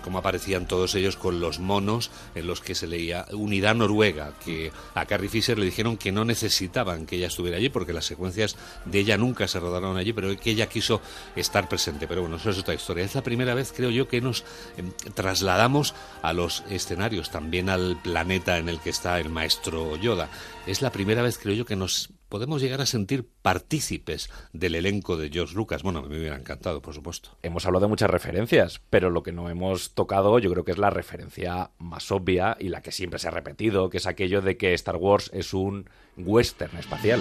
cómo 0.00 0.18
aparecían 0.18 0.66
todos 0.66 0.94
ellos 0.94 1.16
con 1.16 1.40
los 1.40 1.58
monos 1.58 2.10
en 2.34 2.46
los 2.46 2.60
que 2.60 2.74
se 2.74 2.86
leía 2.86 3.26
Unidad 3.32 3.74
Noruega, 3.74 4.32
que 4.44 4.72
a 4.94 5.06
Carrie 5.06 5.28
Fisher 5.28 5.58
le 5.58 5.66
dijeron 5.66 5.96
que 5.96 6.12
no 6.12 6.24
necesitaban 6.24 7.06
que 7.06 7.16
ella 7.16 7.28
estuviera 7.28 7.56
allí 7.58 7.68
porque 7.68 7.92
las 7.92 8.04
secuencias 8.04 8.56
de 8.84 8.98
ella 8.98 9.16
nunca 9.16 9.48
se 9.48 9.60
rodaron 9.60 9.96
allí, 9.96 10.12
pero 10.12 10.36
que 10.36 10.50
ella 10.50 10.68
quiso 10.68 11.00
estar 11.36 11.68
presente. 11.68 12.06
Pero 12.06 12.22
bueno, 12.22 12.36
eso 12.36 12.50
es 12.50 12.58
otra 12.58 12.74
historia. 12.74 13.04
Es 13.04 13.14
la 13.14 13.22
primera 13.22 13.54
vez, 13.54 13.72
creo 13.74 13.90
yo, 13.90 14.08
que 14.08 14.20
nos 14.20 14.40
eh, 14.76 14.82
trasladamos 15.14 15.94
a 16.22 16.32
los 16.32 16.64
escenarios, 16.70 17.30
también 17.30 17.68
al 17.68 18.00
planeta 18.02 18.58
en 18.58 18.68
el 18.68 18.80
que 18.80 18.90
está 18.90 19.18
el 19.20 19.30
maestro 19.30 19.96
Yoda. 19.96 20.28
Es 20.66 20.82
la 20.82 20.90
primera 20.92 21.22
vez, 21.22 21.38
creo 21.38 21.54
yo, 21.54 21.64
que 21.64 21.76
nos 21.76 22.10
podemos 22.30 22.62
llegar 22.62 22.80
a 22.80 22.86
sentir 22.86 23.28
partícipes 23.42 24.30
del 24.54 24.76
elenco 24.76 25.18
de 25.18 25.28
George 25.28 25.54
Lucas. 25.54 25.82
Bueno, 25.82 26.02
me 26.02 26.18
hubiera 26.18 26.36
encantado, 26.36 26.80
por 26.80 26.94
supuesto. 26.94 27.36
Hemos 27.42 27.66
hablado 27.66 27.84
de 27.84 27.90
muchas 27.90 28.08
referencias, 28.08 28.80
pero 28.88 29.10
lo 29.10 29.22
que 29.22 29.32
no 29.32 29.50
hemos 29.50 29.94
tocado 29.94 30.38
yo 30.38 30.50
creo 30.50 30.64
que 30.64 30.72
es 30.72 30.78
la 30.78 30.88
referencia 30.88 31.72
más 31.78 32.10
obvia 32.10 32.56
y 32.58 32.68
la 32.68 32.80
que 32.80 32.92
siempre 32.92 33.18
se 33.18 33.28
ha 33.28 33.32
repetido, 33.32 33.90
que 33.90 33.98
es 33.98 34.06
aquello 34.06 34.40
de 34.40 34.56
que 34.56 34.72
Star 34.74 34.96
Wars 34.96 35.30
es 35.34 35.52
un 35.52 35.90
western 36.16 36.76
espacial. 36.78 37.20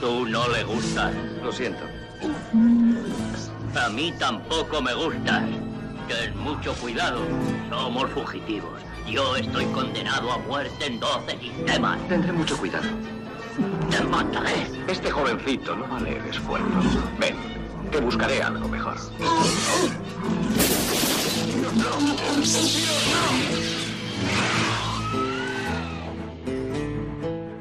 Tú 0.00 0.26
no 0.26 0.48
le 0.48 0.64
gustas. 0.64 1.14
Lo 1.42 1.52
siento. 1.52 1.84
A 3.80 3.88
mí 3.90 4.12
tampoco 4.18 4.82
me 4.82 4.92
gustas. 4.92 5.44
Ten 6.08 6.36
mucho 6.36 6.74
cuidado. 6.74 7.20
Somos 7.70 8.10
fugitivos. 8.10 8.80
Yo 9.08 9.36
estoy 9.36 9.66
condenado 9.66 10.32
a 10.32 10.38
muerte 10.38 10.86
en 10.86 10.98
12 10.98 11.38
sistemas. 11.38 12.08
Tendré 12.08 12.32
mucho 12.32 12.58
cuidado. 12.58 12.88
¡Te 13.90 14.02
mataré! 14.04 14.66
Este 14.86 15.10
jovencito 15.10 15.76
no 15.76 15.86
vale 15.88 16.16
el 16.16 16.26
esfuerzo. 16.26 16.66
Ven, 17.18 17.36
te 17.90 18.00
buscaré 18.00 18.42
algo 18.42 18.68
mejor. 18.68 18.96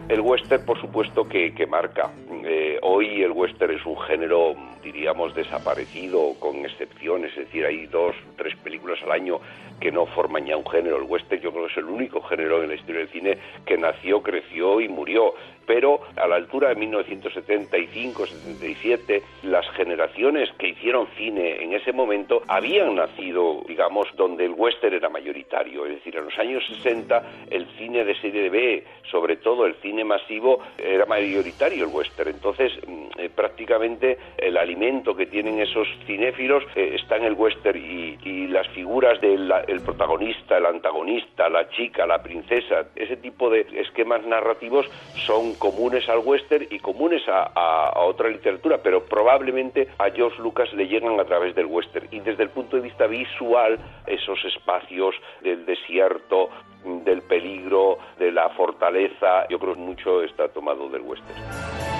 El 0.09 0.21
western, 0.21 0.65
por 0.65 0.79
supuesto, 0.79 1.27
que, 1.27 1.53
que 1.53 1.67
marca. 1.67 2.11
Eh, 2.45 2.79
hoy 2.81 3.23
el 3.23 3.31
western 3.31 3.73
es 3.73 3.85
un 3.85 3.99
género, 3.99 4.55
diríamos, 4.81 5.35
desaparecido, 5.35 6.33
con 6.39 6.65
excepciones. 6.65 7.31
Es 7.31 7.45
decir, 7.45 7.65
hay 7.65 7.87
dos, 7.87 8.15
tres 8.37 8.55
películas 8.57 8.99
al 9.03 9.11
año 9.11 9.39
que 9.81 9.91
no 9.91 10.05
forman 10.05 10.45
ya 10.45 10.55
un 10.55 10.65
género. 10.65 10.97
El 10.97 11.03
western 11.03 11.41
yo 11.41 11.51
creo 11.51 11.65
que 11.65 11.71
es 11.73 11.77
el 11.77 11.85
único 11.85 12.21
género 12.21 12.63
en 12.63 12.69
la 12.69 12.75
historia 12.75 13.01
del 13.01 13.09
cine 13.09 13.37
que 13.65 13.77
nació, 13.77 14.23
creció 14.23 14.79
y 14.79 14.87
murió. 14.87 15.33
Pero 15.67 15.99
a 16.15 16.27
la 16.27 16.37
altura 16.37 16.69
de 16.69 16.77
1975-77, 16.77 19.21
las 19.43 19.69
generaciones 19.71 20.49
que 20.57 20.69
hicieron 20.69 21.07
cine 21.17 21.61
en 21.61 21.73
ese 21.73 21.91
momento 21.91 22.41
habían 22.47 22.95
nacido, 22.95 23.65
digamos, 23.67 24.07
donde 24.15 24.45
el 24.45 24.53
western 24.53 24.95
era 24.95 25.09
mayoritario. 25.09 25.85
Es 25.85 25.95
decir, 25.95 26.15
en 26.15 26.23
los 26.25 26.39
años 26.39 26.63
60 26.67 27.23
el 27.51 27.67
cine 27.77 28.05
de 28.05 28.15
serie 28.19 28.49
B, 28.49 28.83
sobre 29.11 29.35
todo 29.37 29.65
el 29.65 29.75
cine 29.75 30.03
masivo, 30.03 30.59
era 30.77 31.05
mayoritario 31.05 31.85
el 31.85 31.93
western. 31.93 32.29
Entonces, 32.29 32.73
eh, 33.17 33.29
prácticamente 33.29 34.17
el 34.37 34.57
alimento 34.57 35.15
que 35.15 35.25
tienen 35.25 35.59
esos 35.59 35.87
cinéfilos 36.05 36.63
eh, 36.75 36.95
está 36.95 37.17
en 37.17 37.25
el 37.25 37.33
western 37.33 37.77
y, 37.77 38.17
las 38.47 38.67
figuras 38.69 39.19
del 39.19 39.51
el 39.67 39.81
protagonista, 39.81 40.57
el 40.57 40.65
antagonista, 40.65 41.49
la 41.49 41.69
chica, 41.69 42.05
la 42.05 42.23
princesa, 42.23 42.87
ese 42.95 43.17
tipo 43.17 43.49
de 43.49 43.67
esquemas 43.75 44.25
narrativos 44.25 44.89
son 45.25 45.55
comunes 45.57 46.07
al 46.09 46.19
western 46.19 46.67
y 46.69 46.79
comunes 46.79 47.21
a, 47.27 47.51
a, 47.53 48.05
otra 48.05 48.29
literatura, 48.29 48.79
pero 48.81 49.05
probablemente 49.05 49.87
a 49.97 50.09
George 50.09 50.41
Lucas 50.41 50.71
le 50.73 50.87
llegan 50.87 51.19
a 51.19 51.25
través 51.25 51.55
del 51.55 51.65
western. 51.65 52.07
Y 52.11 52.19
desde 52.19 52.43
el 52.43 52.49
punto 52.49 52.75
de 52.75 52.83
vista 52.83 53.07
visual, 53.07 53.77
esos 54.05 54.43
espacios 54.45 55.15
del 55.41 55.65
desierto, 55.65 56.49
del 56.83 57.21
peligro, 57.23 57.97
de 58.17 58.31
la 58.31 58.49
fortaleza, 58.49 59.47
yo 59.49 59.59
creo 59.59 59.73
que 59.73 59.81
mucho 59.81 60.23
está 60.23 60.47
tomado 60.49 60.89
del 60.89 61.01
western. 61.01 61.96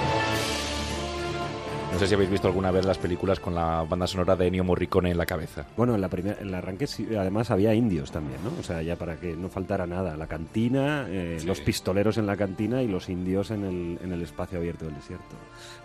No 1.98 2.02
sé 2.02 2.10
si 2.10 2.14
habéis 2.14 2.30
visto 2.30 2.48
alguna 2.48 2.70
vez 2.70 2.86
las 2.86 3.00
películas 3.00 3.40
con 3.40 3.56
la 3.56 3.82
banda 3.82 4.06
sonora 4.06 4.36
de 4.36 4.46
Ennio 4.46 4.64
Morricone 4.64 5.10
en 5.10 5.18
la 5.18 5.26
cabeza. 5.26 5.66
Bueno, 5.76 5.96
en, 5.96 6.02
la 6.02 6.10
primera, 6.10 6.38
en 6.40 6.50
el 6.50 6.54
arranque 6.54 6.86
sí, 6.86 7.08
además 7.16 7.50
había 7.50 7.74
indios 7.74 8.12
también, 8.12 8.38
¿no? 8.44 8.52
O 8.60 8.62
sea, 8.62 8.84
ya 8.84 8.96
para 8.98 9.20
que 9.20 9.36
no 9.36 9.50
faltara 9.50 9.88
nada. 9.88 10.16
La 10.16 10.28
cantina, 10.28 11.08
eh, 11.10 11.38
sí. 11.40 11.48
los 11.48 11.60
pistoleros 11.60 12.20
en 12.20 12.28
la 12.28 12.38
cantina 12.38 12.84
y 12.84 12.88
los 12.88 13.10
indios 13.10 13.50
en 13.50 13.64
el, 13.64 14.00
en 14.04 14.14
el 14.14 14.22
espacio 14.22 14.60
abierto 14.60 14.86
del 14.86 14.94
desierto. 14.94 15.36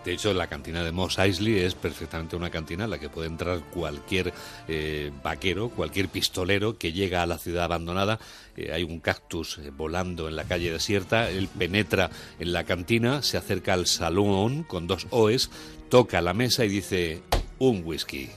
De 0.05 0.13
hecho, 0.13 0.35
la 0.35 0.45
cantina 0.45 0.83
de 0.83 0.91
Moss 0.91 1.17
Eisley 1.17 1.57
es 1.57 1.73
perfectamente 1.73 2.35
una 2.35 2.51
cantina 2.51 2.83
en 2.83 2.91
la 2.91 2.99
que 2.99 3.09
puede 3.09 3.27
entrar 3.27 3.61
cualquier 3.73 4.33
eh, 4.67 5.11
vaquero, 5.23 5.69
cualquier 5.69 6.09
pistolero 6.09 6.77
que 6.77 6.93
llega 6.93 7.23
a 7.23 7.25
la 7.25 7.39
ciudad 7.39 7.63
abandonada. 7.63 8.19
Eh, 8.55 8.71
hay 8.71 8.83
un 8.83 8.99
cactus 8.99 9.59
volando 9.75 10.27
en 10.27 10.35
la 10.35 10.43
calle 10.43 10.71
desierta, 10.71 11.31
él 11.31 11.47
penetra 11.47 12.11
en 12.37 12.53
la 12.53 12.65
cantina, 12.65 13.23
se 13.23 13.37
acerca 13.37 13.73
al 13.73 13.87
salón 13.87 14.61
con 14.61 14.85
dos 14.85 15.07
OEs, 15.09 15.49
toca 15.89 16.21
la 16.21 16.33
mesa 16.33 16.65
y 16.65 16.69
dice 16.69 17.21
un 17.59 17.83
whisky. 17.85 18.29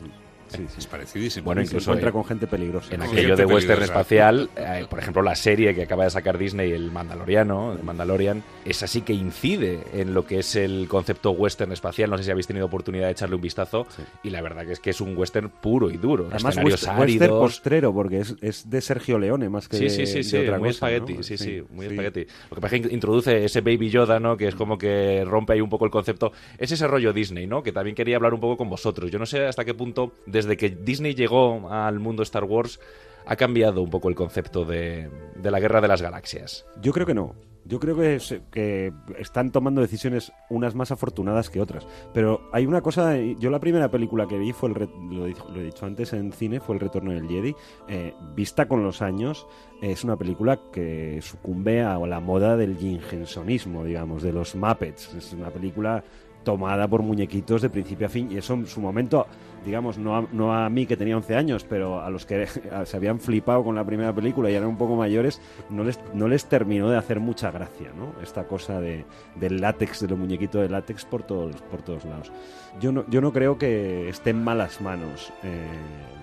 Sí, 0.56 0.66
sí. 0.68 0.74
Es 0.78 0.86
parecidísimo. 0.86 1.44
Bueno, 1.44 1.62
incluso 1.62 1.84
se 1.84 1.90
encuentra 1.90 2.12
con 2.12 2.24
gente 2.24 2.46
peligrosa. 2.46 2.94
En 2.94 3.02
aquello 3.02 3.36
de 3.36 3.44
western 3.46 3.82
espacial, 3.82 4.50
eh, 4.56 4.86
por 4.88 4.98
ejemplo, 4.98 5.22
la 5.22 5.34
serie 5.34 5.74
que 5.74 5.82
acaba 5.82 6.04
de 6.04 6.10
sacar 6.10 6.38
Disney, 6.38 6.72
El 6.72 6.90
Mandaloriano, 6.90 7.72
el 7.72 7.82
Mandalorian, 7.82 8.42
es 8.64 8.82
así 8.82 9.02
que 9.02 9.12
incide 9.12 9.80
en 9.92 10.14
lo 10.14 10.26
que 10.26 10.38
es 10.38 10.56
el 10.56 10.86
concepto 10.88 11.30
western 11.32 11.72
espacial. 11.72 12.10
No 12.10 12.18
sé 12.18 12.24
si 12.24 12.30
habéis 12.30 12.46
tenido 12.46 12.66
oportunidad 12.66 13.06
de 13.06 13.12
echarle 13.12 13.36
un 13.36 13.42
vistazo. 13.42 13.86
Sí. 13.94 14.02
Y 14.24 14.30
la 14.30 14.42
verdad 14.42 14.66
que 14.66 14.72
es 14.72 14.80
que 14.80 14.90
es 14.90 15.00
un 15.00 15.16
western 15.16 15.50
puro 15.50 15.90
y 15.90 15.96
duro. 15.96 16.28
Además, 16.30 16.56
western, 16.56 16.98
western, 16.98 17.30
postrero, 17.30 17.92
porque 17.92 18.20
es, 18.20 18.36
es, 18.40 18.68
de 18.70 18.80
Sergio 18.80 19.18
Leone 19.18 19.48
más 19.48 19.68
que 19.68 19.76
sí, 19.76 19.90
sí, 19.90 20.06
sí, 20.06 20.18
de, 20.18 20.24
sí, 20.24 20.36
de 20.36 20.42
otra 20.44 20.58
muy 20.58 20.68
cosa, 20.68 20.90
espagueti, 20.90 21.14
¿no? 21.14 21.22
sí, 21.22 21.38
sí, 21.38 21.62
muy 21.70 21.86
espagueti. 21.86 22.26
Lo 22.50 22.54
que 22.54 22.60
pasa 22.60 22.76
es 22.76 22.82
que 22.82 22.94
introduce 22.94 23.44
ese 23.44 23.60
Baby 23.60 23.90
Yoda, 23.90 24.20
¿no? 24.20 24.36
Que 24.36 24.48
es 24.48 24.54
como 24.54 24.78
que 24.78 25.24
rompe 25.24 25.54
ahí 25.54 25.60
un 25.60 25.70
poco 25.70 25.84
el 25.84 25.90
concepto. 25.90 26.32
Es 26.58 26.72
ese 26.72 26.86
rollo 26.86 27.12
Disney, 27.12 27.46
¿no? 27.46 27.62
Que 27.62 27.72
también 27.72 27.94
quería 27.94 28.16
hablar 28.16 28.34
un 28.34 28.40
poco 28.40 28.56
con 28.56 28.68
vosotros. 28.68 29.10
Yo 29.10 29.18
no 29.18 29.26
sé 29.26 29.46
hasta 29.46 29.64
qué 29.64 29.74
punto, 29.74 30.12
desde 30.26 30.45
que 30.54 30.70
Disney 30.70 31.14
llegó 31.14 31.70
al 31.70 31.98
mundo 31.98 32.22
Star 32.22 32.44
Wars, 32.44 32.78
ha 33.26 33.36
cambiado 33.36 33.82
un 33.82 33.90
poco 33.90 34.08
el 34.08 34.14
concepto 34.14 34.64
de, 34.64 35.10
de 35.34 35.50
la 35.50 35.60
guerra 35.60 35.80
de 35.80 35.88
las 35.88 36.02
galaxias. 36.02 36.66
Yo 36.80 36.92
creo 36.92 37.06
que 37.06 37.14
no. 37.14 37.34
Yo 37.68 37.80
creo 37.80 37.96
que, 37.96 38.20
que, 38.52 38.92
están 39.18 39.50
tomando 39.50 39.80
decisiones 39.80 40.32
unas 40.50 40.76
más 40.76 40.92
afortunadas 40.92 41.50
que 41.50 41.60
otras. 41.60 41.84
Pero 42.14 42.48
hay 42.52 42.64
una 42.64 42.80
cosa, 42.80 43.16
yo 43.16 43.50
la 43.50 43.58
primera 43.58 43.90
película 43.90 44.28
que 44.28 44.38
vi 44.38 44.52
fue, 44.52 44.68
el 44.68 44.88
lo, 45.10 45.26
he 45.26 45.64
dicho 45.64 45.84
antes 45.84 46.12
en 46.12 46.30
cine, 46.30 46.60
fue 46.60 46.76
El 46.76 46.80
Retorno 46.80 47.10
del 47.10 47.26
Jedi. 47.26 47.56
Eh, 47.88 48.14
vista 48.36 48.68
con 48.68 48.84
los 48.84 49.02
años, 49.02 49.48
es 49.82 50.04
una 50.04 50.16
película 50.16 50.60
que 50.72 51.18
sucumbe 51.22 51.82
a 51.82 51.98
la 51.98 52.20
moda 52.20 52.56
del 52.56 52.76
jingensonismo, 52.76 53.84
digamos, 53.84 54.22
de 54.22 54.32
los 54.32 54.54
Muppets. 54.54 55.14
Es 55.14 55.32
una 55.32 55.50
película 55.50 56.04
tomada 56.46 56.86
por 56.86 57.02
muñequitos 57.02 57.60
de 57.60 57.68
principio 57.68 58.06
a 58.06 58.08
fin 58.08 58.30
y 58.30 58.36
eso 58.36 58.54
en 58.54 58.68
su 58.68 58.80
momento 58.80 59.26
digamos, 59.66 59.98
no 59.98 60.16
a, 60.16 60.24
no 60.32 60.54
a 60.54 60.70
mí 60.70 60.86
que 60.86 60.96
tenía 60.96 61.16
11 61.16 61.34
años, 61.34 61.66
pero 61.68 62.00
a 62.00 62.08
los 62.08 62.24
que 62.24 62.46
se 62.84 62.96
habían 62.96 63.18
flipado 63.18 63.64
con 63.64 63.74
la 63.74 63.84
primera 63.84 64.14
película 64.14 64.48
y 64.48 64.54
eran 64.54 64.68
un 64.68 64.78
poco 64.78 64.94
mayores, 64.94 65.42
no 65.68 65.82
les, 65.82 65.98
no 66.14 66.28
les 66.28 66.46
terminó 66.46 66.88
de 66.88 66.96
hacer 66.96 67.18
mucha 67.18 67.50
gracia, 67.50 67.90
¿no? 67.98 68.14
Esta 68.22 68.44
cosa 68.44 68.80
de, 68.80 69.04
del 69.34 69.60
látex, 69.60 70.00
de 70.00 70.08
los 70.08 70.18
muñequitos 70.18 70.62
de 70.62 70.68
látex 70.68 71.04
por 71.04 71.24
todos, 71.24 71.56
por 71.62 71.82
todos 71.82 72.04
lados. 72.04 72.30
Yo 72.80 72.92
no, 72.92 73.04
yo 73.08 73.20
no 73.20 73.32
creo 73.32 73.58
que 73.58 74.08
esté 74.08 74.30
en 74.30 74.44
malas 74.44 74.80
manos 74.80 75.32
eh, 75.42 75.66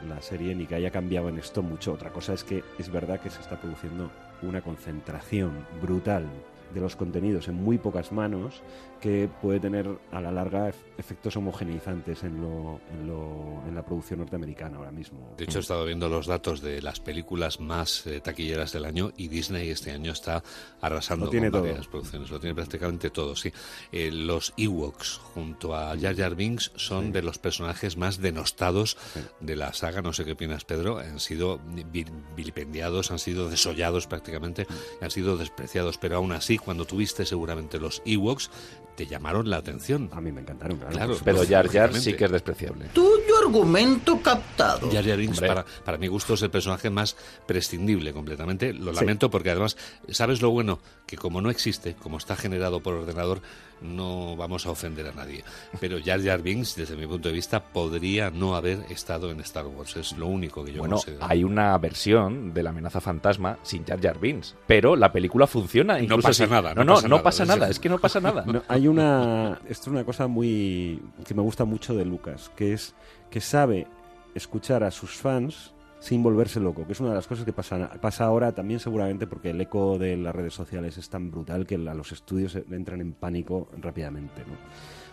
la 0.08 0.22
serie 0.22 0.56
ni 0.56 0.66
que 0.66 0.76
haya 0.76 0.90
cambiado 0.90 1.28
en 1.28 1.38
esto 1.38 1.62
mucho. 1.62 1.92
Otra 1.92 2.12
cosa 2.12 2.34
es 2.34 2.46
que 2.46 2.64
es 2.80 2.90
verdad 2.90 3.20
que 3.20 3.30
se 3.30 3.42
está 3.42 3.60
produciendo 3.60 4.10
una 4.42 4.62
concentración 4.62 5.52
brutal 5.82 6.26
de 6.74 6.82
los 6.82 6.96
contenidos 6.96 7.48
en 7.48 7.56
muy 7.56 7.78
pocas 7.78 8.12
manos 8.12 8.62
que 9.04 9.30
puede 9.42 9.60
tener 9.60 10.00
a 10.14 10.22
la 10.22 10.32
larga 10.32 10.72
efectos 10.98 11.36
homogeneizantes 11.36 12.24
en, 12.24 12.40
lo, 12.40 12.80
en, 12.94 13.06
lo, 13.06 13.62
en 13.68 13.76
la 13.76 13.84
producción 13.84 14.20
norteamericana 14.20 14.78
ahora 14.78 14.92
mismo. 14.92 15.34
De 15.38 15.44
hecho, 15.44 15.58
he 15.58 15.62
estado 15.62 15.84
viendo 15.84 16.08
los 16.08 16.26
datos 16.26 16.62
de 16.62 16.82
las 16.82 17.02
películas 17.02 17.60
más 17.60 18.08
eh, 18.08 18.22
taquilleras 18.22 18.72
del 18.72 18.86
año 18.86 19.12
y 19.18 19.28
Disney 19.28 19.70
este 19.70 19.92
año 19.92 20.14
está 20.14 20.42
arrasando 20.80 21.28
tiene 21.30 21.48
con 21.52 21.60
todo. 21.60 21.70
varias 21.70 21.88
producciones. 21.88 22.30
Lo 22.32 22.40
tiene 22.40 22.56
prácticamente 22.56 23.10
todo, 23.10 23.36
sí. 23.36 23.52
Eh, 23.92 24.10
los 24.10 24.54
Ewoks 24.56 25.18
junto 25.34 25.76
a 25.76 25.98
Jar 26.00 26.16
Jar 26.16 26.36
Binks 26.36 26.72
son 26.78 27.12
de 27.12 27.24
los 27.24 27.40
personajes 27.40 27.98
más 27.98 28.20
denostados 28.22 28.96
de 29.42 29.58
la 29.58 29.74
saga. 29.74 30.02
No 30.02 30.14
sé 30.14 30.24
qué 30.24 30.32
opinas, 30.32 30.64
Pedro. 30.64 31.00
Han 31.00 31.20
sido 31.20 31.60
vi- 31.92 32.06
vilipendiados, 32.38 33.12
han 33.12 33.20
sido 33.20 33.50
desollados 33.50 34.08
prácticamente, 34.08 34.66
han 35.02 35.12
sido 35.12 35.36
despreciados. 35.36 35.98
Pero 35.98 36.16
aún 36.16 36.32
así, 36.32 36.58
cuando 36.58 36.86
tuviste 36.86 37.26
seguramente 37.26 37.80
los 37.80 38.02
Ewoks, 38.06 38.50
te 38.96 39.08
llamaron 39.08 39.50
la 39.50 39.58
atención. 39.58 40.10
A 40.14 40.22
mí 40.22 40.32
me 40.32 40.42
encantaron, 40.42 40.78
claro. 40.78 40.94
Claro, 40.94 41.18
Pero 41.24 41.46
Jar 41.48 41.68
Jar 41.70 41.94
sí 41.96 42.14
que 42.14 42.26
es 42.26 42.32
despreciable. 42.32 42.86
Tuyo 42.94 43.38
argumento 43.44 44.22
captado. 44.22 44.90
Jar 44.92 45.04
Jar 45.06 45.18
Binks, 45.18 45.40
para, 45.40 45.66
para 45.84 45.98
mi 45.98 46.08
gusto, 46.08 46.36
es 46.36 46.42
el 46.44 46.52
personaje 46.52 46.90
más 46.90 47.16
prescindible 47.48 48.14
completamente. 48.14 48.74
Lo 48.74 48.94
Sí. 48.94 49.00
lamento 49.00 49.30
porque 49.30 49.50
además, 49.52 49.76
¿sabes 50.10 50.42
lo 50.42 50.50
bueno? 50.52 50.80
Que 51.06 51.18
como 51.18 51.42
no 51.42 51.50
existe, 51.50 51.96
como 51.96 52.18
está 52.18 52.36
generado 52.36 52.80
por 52.82 52.94
ordenador, 52.94 53.42
no 53.84 54.36
vamos 54.36 54.66
a 54.66 54.72
ofender 54.72 55.08
a 55.08 55.12
nadie. 55.12 55.44
Pero 55.80 55.98
Jar 56.04 56.22
Jar 56.24 56.42
Binks, 56.42 56.76
desde 56.76 56.96
mi 56.96 57.06
punto 57.06 57.30
de 57.30 57.34
vista, 57.36 57.62
podría 57.64 58.30
no 58.32 58.56
haber 58.56 58.80
estado 58.90 59.30
en 59.32 59.40
Star 59.42 59.66
Wars. 59.68 59.96
Es 59.98 60.18
lo 60.18 60.28
único 60.28 60.64
que 60.64 60.74
yo 60.74 60.80
Bueno, 60.80 60.96
considero. 60.96 61.26
hay 61.28 61.44
una 61.44 61.78
versión 61.78 62.54
de 62.54 62.64
la 62.64 62.70
amenaza 62.72 63.02
fantasma 63.02 63.58
sin 63.64 63.86
Jar 63.86 64.02
Jar 64.02 64.20
Binks, 64.20 64.56
pero 64.66 64.96
la 64.96 65.12
película 65.12 65.46
funciona. 65.48 66.00
No 66.00 66.18
pasa 66.20 66.46
si- 66.46 66.50
nada, 66.52 66.74
No, 66.74 66.84
no 66.84 66.84
no, 66.86 66.94
pasa 66.96 67.08
no 67.08 67.10
nada, 67.18 67.24
pasa 67.24 67.44
es 67.44 67.50
nada. 67.50 67.60
decir- 67.68 67.72
Es 67.72 67.80
que 67.80 67.90
no 67.90 68.00
pasa 68.00 68.20
nada. 68.20 68.44
No, 68.46 68.64
hay 68.68 68.88
una. 68.88 69.60
Esto 69.68 69.84
es 69.84 69.88
una 69.88 70.04
cosa 70.04 70.28
muy. 70.28 71.02
que 71.28 71.34
me 71.34 71.42
gusta 71.42 71.66
mucho 71.66 71.94
de 71.94 72.06
Lucas, 72.06 72.52
que 72.56 72.74
es 72.74 72.96
que 73.30 73.42
sabe 73.42 73.88
escuchar 74.36 74.84
a 74.84 74.92
sus 74.92 75.12
fans 75.12 75.73
sin 76.04 76.22
volverse 76.22 76.60
loco, 76.60 76.86
que 76.86 76.92
es 76.92 77.00
una 77.00 77.12
de 77.12 77.16
las 77.16 77.28
cosas 77.28 77.46
que 77.46 77.54
pasa, 77.54 77.90
pasa 78.02 78.26
ahora 78.26 78.52
también 78.52 78.82
seguramente 78.82 79.26
porque 79.26 79.52
el 79.52 79.62
eco 79.62 79.98
de 79.98 80.18
las 80.18 80.36
redes 80.36 80.54
sociales 80.54 80.98
es 80.98 81.10
tan 81.10 81.32
brutal 81.32 81.66
que 81.66 81.76
a 81.76 81.94
los 81.94 82.12
estudios 82.12 82.58
entran 82.70 83.00
en 83.00 83.14
pánico 83.14 83.70
rápidamente. 83.80 84.42
¿no? 84.42 84.58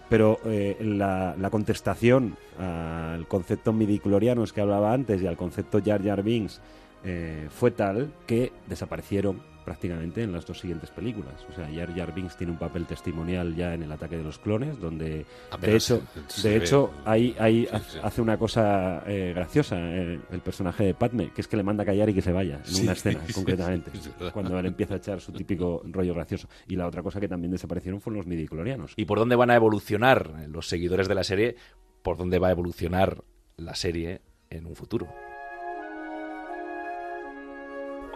Pero 0.09 0.41
eh, 0.45 0.77
la, 0.81 1.37
la 1.39 1.49
contestación 1.49 2.37
al 2.59 3.29
concepto 3.29 3.73
midiclorianos 3.73 4.53
que 4.53 4.63
hablaba 4.63 4.93
antes 4.93 5.23
y 5.23 5.29
al 5.29 5.37
concepto 5.37 5.81
Jar 5.81 6.03
Jar 6.03 6.25
Binks 6.25 6.61
eh, 7.05 7.47
fue 7.51 7.71
tal 7.71 8.13
que 8.27 8.53
desaparecieron 8.67 9.41
prácticamente 9.71 10.25
en 10.25 10.33
las 10.33 10.45
dos 10.45 10.59
siguientes 10.59 10.91
películas. 10.91 11.35
O 11.49 11.53
sea, 11.55 11.69
Jar 11.73 11.95
Jar 11.95 12.13
Binks 12.13 12.37
tiene 12.37 12.53
un 12.53 12.59
papel 12.59 12.87
testimonial 12.87 13.55
ya 13.55 13.73
en 13.73 13.85
el 13.85 13.93
ataque 13.93 14.17
de 14.17 14.25
los 14.25 14.37
clones, 14.41 14.81
donde 14.81 15.09
de 15.11 15.27
Apenas 15.53 15.85
hecho, 15.89 16.03
de 16.43 16.57
hecho, 16.57 16.91
ahí, 17.05 17.37
ahí 17.39 17.63
Sí, 17.67 17.69
hace- 17.77 17.91
sí. 17.93 17.99
hace 18.03 18.21
una 18.21 18.37
cosa 18.37 19.05
eh, 19.07 19.33
graciosa 19.33 19.79
el, 19.79 20.23
el 20.33 20.41
personaje 20.41 20.83
de 20.87 20.95
Padme, 20.95 21.31
que 21.33 21.41
es 21.41 21.47
que 21.47 21.57
le 21.57 21.63
manda 21.63 21.85
a 21.85 21.87
callar 21.87 22.09
y 22.09 22.15
que 22.15 22.21
se 22.21 22.33
vaya 22.33 22.61
en 22.69 22.83
una 22.83 22.93
escena 22.93 23.21
concretamente, 23.35 23.93
cuando 24.33 24.59
él 24.59 24.67
empieza 24.67 24.95
a 24.95 24.97
echar 24.97 25.21
su 25.21 25.31
típico 25.31 25.83
rollo 25.85 26.15
gracioso. 26.15 26.49
Y 26.67 26.75
la 26.75 26.89
otra 26.89 27.05
cosa 27.05 27.21
que 27.21 27.29
también 27.29 27.53
desaparecieron 27.53 28.01
fueron 28.01 28.17
los 28.19 28.27
midiclorianos. 28.27 28.95
¿Y 28.97 29.05
por 29.05 29.21
dónde 29.21 29.37
van 29.37 29.51
a 29.51 29.55
evolucionar 29.55 30.49
los 30.49 30.69
seguidores 30.69 31.07
de 31.07 31.15
la 31.15 31.23
serie? 31.23 31.55
¿Por 32.03 32.17
dónde 32.17 32.41
va 32.41 32.49
a 32.49 32.51
evolucionar 32.51 33.23
la 33.57 33.77
serie 33.77 34.21
en 34.51 34.67
un 34.67 34.75
futuro? 34.75 35.07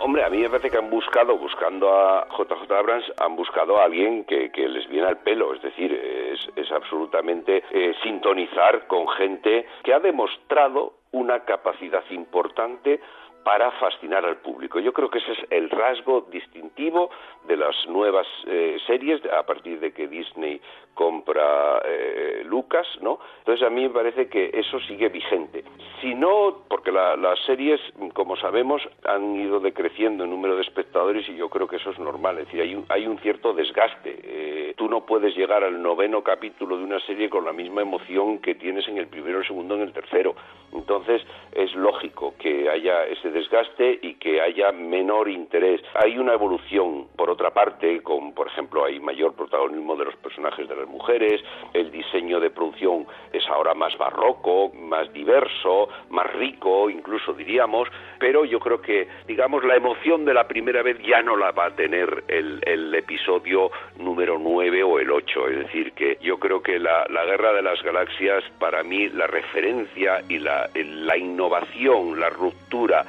Hombre, 0.05 0.23
a 0.23 0.29
mí 0.29 0.37
me 0.37 0.51
parece 0.51 0.69
que 0.69 0.77
han 0.77 0.91
buscado, 0.91 1.39
buscando 1.39 1.89
a 1.89 2.27
JJ 2.29 2.71
Abrams, 2.71 3.11
han 3.19 3.37
buscado 3.37 3.79
a 3.79 3.85
alguien 3.85 4.25
que, 4.25 4.51
les 4.55 4.87
viene 4.87 5.07
al 5.07 5.17
pelo. 5.21 5.55
Es 5.55 5.63
decir, 5.63 5.95
es, 5.95 6.47
es 6.57 6.71
absolutamente 6.73 7.65
eh, 7.71 7.95
sintonizar 8.03 8.87
con 8.87 9.09
gente 9.09 9.67
que 9.83 9.95
ha 9.95 10.01
demostrado 10.01 10.93
una 11.13 11.41
capacidad 11.47 12.05
importante 12.11 13.01
para 13.45 13.71
fascinar 13.73 14.25
al 14.25 14.37
público. 14.39 14.81
Yo 14.81 14.93
creo 14.93 15.11
que 15.11 15.19
ese 15.19 15.33
es 15.33 15.39
el 15.51 15.69
rasgo 15.71 16.27
distintivo 16.31 17.11
de 17.47 17.57
las 17.59 17.77
nuevas 17.89 18.27
eh, 18.47 18.79
series 18.87 19.21
a 19.27 19.43
partir 19.45 19.79
de 19.81 19.93
que 19.93 20.09
Disney 20.09 20.61
compra 20.95 21.83
eh, 21.85 22.43
Lucas, 22.47 22.87
¿no? 23.03 23.19
Entonces 23.41 23.67
a 23.67 23.71
mí 23.71 23.83
me 23.83 23.91
parece 23.91 24.29
que 24.29 24.51
eso 24.55 24.79
sigue 24.81 25.09
vigente. 25.09 25.65
Si 26.01 26.15
no, 26.15 26.63
porque 26.69 26.91
la- 26.93 27.17
las 27.17 27.39
series, 27.45 27.81
como 28.15 28.37
sabemos, 28.37 28.81
han 29.05 29.35
ido 29.37 29.61
decreciendo 29.61 30.25
en 30.25 30.31
número 30.31 30.55
de 30.57 30.63
espectadores 30.63 31.29
y 31.29 31.37
yo 31.37 31.49
creo 31.51 31.67
que 31.69 31.77
eso 31.77 31.91
es 31.91 31.99
normal. 31.99 32.39
Es 32.39 32.47
decir, 32.47 32.63
hay 32.63 32.75
un, 32.75 32.87
hay 32.89 33.07
un 33.07 33.19
cierto 33.19 33.53
desgaste. 33.53 34.21
Eh, 34.23 34.75
tú 34.77 34.89
no 34.89 35.05
puedes 35.05 35.37
llegar 35.37 35.65
al 35.65 35.83
noveno 35.83 36.23
capítulo 36.23 36.79
de 36.79 36.85
una 36.85 37.01
serie 37.01 37.29
con 37.29 37.45
la 37.45 37.53
misma 37.53 37.83
emoción 37.83 38.39
que 38.39 38.55
tienes 38.55 38.87
en 38.89 38.97
el 38.99 39.09
primero, 39.09 39.39
el 39.41 39.47
segundo, 39.47 39.75
en 39.75 39.83
el 39.83 39.93
tercero. 39.93 40.35
Entonces 40.73 41.23
es 41.53 41.75
lógico 41.75 42.35
que 42.39 42.69
haya 42.71 43.05
ese 43.07 43.31
desgaste 43.35 43.99
y 44.01 44.15
que 44.15 44.41
haya 44.41 44.73
menor 44.73 45.29
interés. 45.29 45.83
Hay 45.95 46.17
una 46.17 46.33
evolución, 46.33 47.09
por 47.17 47.29
otra 47.29 47.51
parte, 47.51 48.03
con, 48.03 48.33
por 48.33 48.47
ejemplo, 48.47 48.85
hay 48.85 49.01
mayor 49.01 49.35
protagonismo 49.35 49.97
de 49.97 50.07
los 50.07 50.17
personajes 50.17 50.69
de 50.69 50.77
las 50.77 50.89
mujeres, 50.89 51.43
el 51.75 51.91
diseño 51.91 52.41
de 52.41 52.51
producción 52.51 53.07
es 53.33 53.47
ahora 53.49 53.75
más 53.75 53.97
barroco, 53.99 54.71
más 54.75 55.13
diverso, 55.13 55.89
más 56.11 56.33
rico, 56.35 56.89
incluso 56.89 57.33
diríamos, 57.33 57.89
pero 58.19 58.45
yo 58.45 58.61
creo 58.61 58.81
que, 58.81 59.09
digamos, 59.27 59.65
la 59.65 59.77
emoción 59.77 60.25
de 60.25 60.35
la 60.35 60.47
primera 60.47 60.83
vez 60.83 60.99
ya 61.07 61.21
no 61.23 61.37
la 61.37 61.51
va 61.51 61.67
a 61.67 61.77
tener 61.77 62.25
el, 62.29 62.61
el 62.65 62.95
episodio 62.95 63.71
número 63.99 64.39
9 64.39 64.83
o 64.85 64.99
el 65.01 65.11
8, 65.11 65.49
es 65.49 65.59
decir, 65.59 65.93
que 65.93 66.19
yo 66.23 66.39
creo 66.39 66.63
que 66.63 66.79
la, 66.79 67.05
la 67.11 67.25
Guerra 67.25 67.53
de 67.53 67.63
las 67.63 67.83
Galaxias, 67.83 68.45
para 68.61 68.83
mí, 68.83 69.09
la 69.09 69.27
referencia 69.27 70.23
y 70.29 70.39
la, 70.39 70.71
la 70.75 71.17
innovación, 71.17 72.21
la 72.21 72.31
ruptura, 72.31 73.05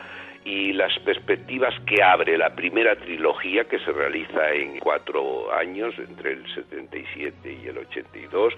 y 0.45 0.73
las 0.73 0.97
perspectivas 0.99 1.73
que 1.87 2.03
abre 2.03 2.37
la 2.37 2.55
primera 2.55 2.95
trilogía 2.95 3.63
que 3.65 3.79
se 3.79 3.91
realiza 3.91 4.53
en 4.53 4.79
cuatro 4.79 5.51
años, 5.51 5.95
entre 5.97 6.33
el 6.33 6.53
77 6.53 7.51
y 7.63 7.67
el 7.67 7.79
82 7.79 8.53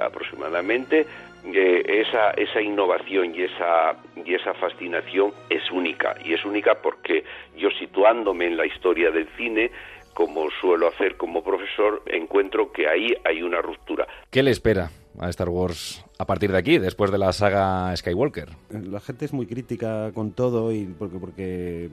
aproximadamente, 0.00 1.06
eh, 1.44 1.82
esa, 1.86 2.32
esa 2.32 2.60
innovación 2.60 3.36
y 3.36 3.42
esa, 3.42 3.96
y 4.24 4.34
esa 4.34 4.52
fascinación 4.54 5.32
es 5.48 5.70
única. 5.70 6.16
Y 6.24 6.34
es 6.34 6.44
única 6.44 6.74
porque 6.82 7.22
yo 7.56 7.70
situándome 7.70 8.46
en 8.46 8.56
la 8.56 8.66
historia 8.66 9.12
del 9.12 9.28
cine, 9.36 9.70
como 10.14 10.50
suelo 10.60 10.88
hacer 10.88 11.16
como 11.16 11.44
profesor, 11.44 12.02
encuentro 12.06 12.72
que 12.72 12.88
ahí 12.88 13.14
hay 13.24 13.42
una 13.42 13.62
ruptura. 13.62 14.08
¿Qué 14.28 14.42
le 14.42 14.50
espera 14.50 14.90
a 15.20 15.28
Star 15.30 15.48
Wars 15.48 16.04
a 16.18 16.26
partir 16.26 16.52
de 16.52 16.58
aquí, 16.58 16.78
después 16.78 17.10
de 17.10 17.18
la 17.18 17.32
saga 17.32 17.94
Skywalker? 17.96 18.50
La 18.70 19.00
gente 19.00 19.24
es 19.24 19.32
muy 19.32 19.46
crítica 19.46 20.12
con 20.12 20.32
todo 20.32 20.72
y 20.72 20.84
porque, 20.84 21.18
porque 21.18 21.90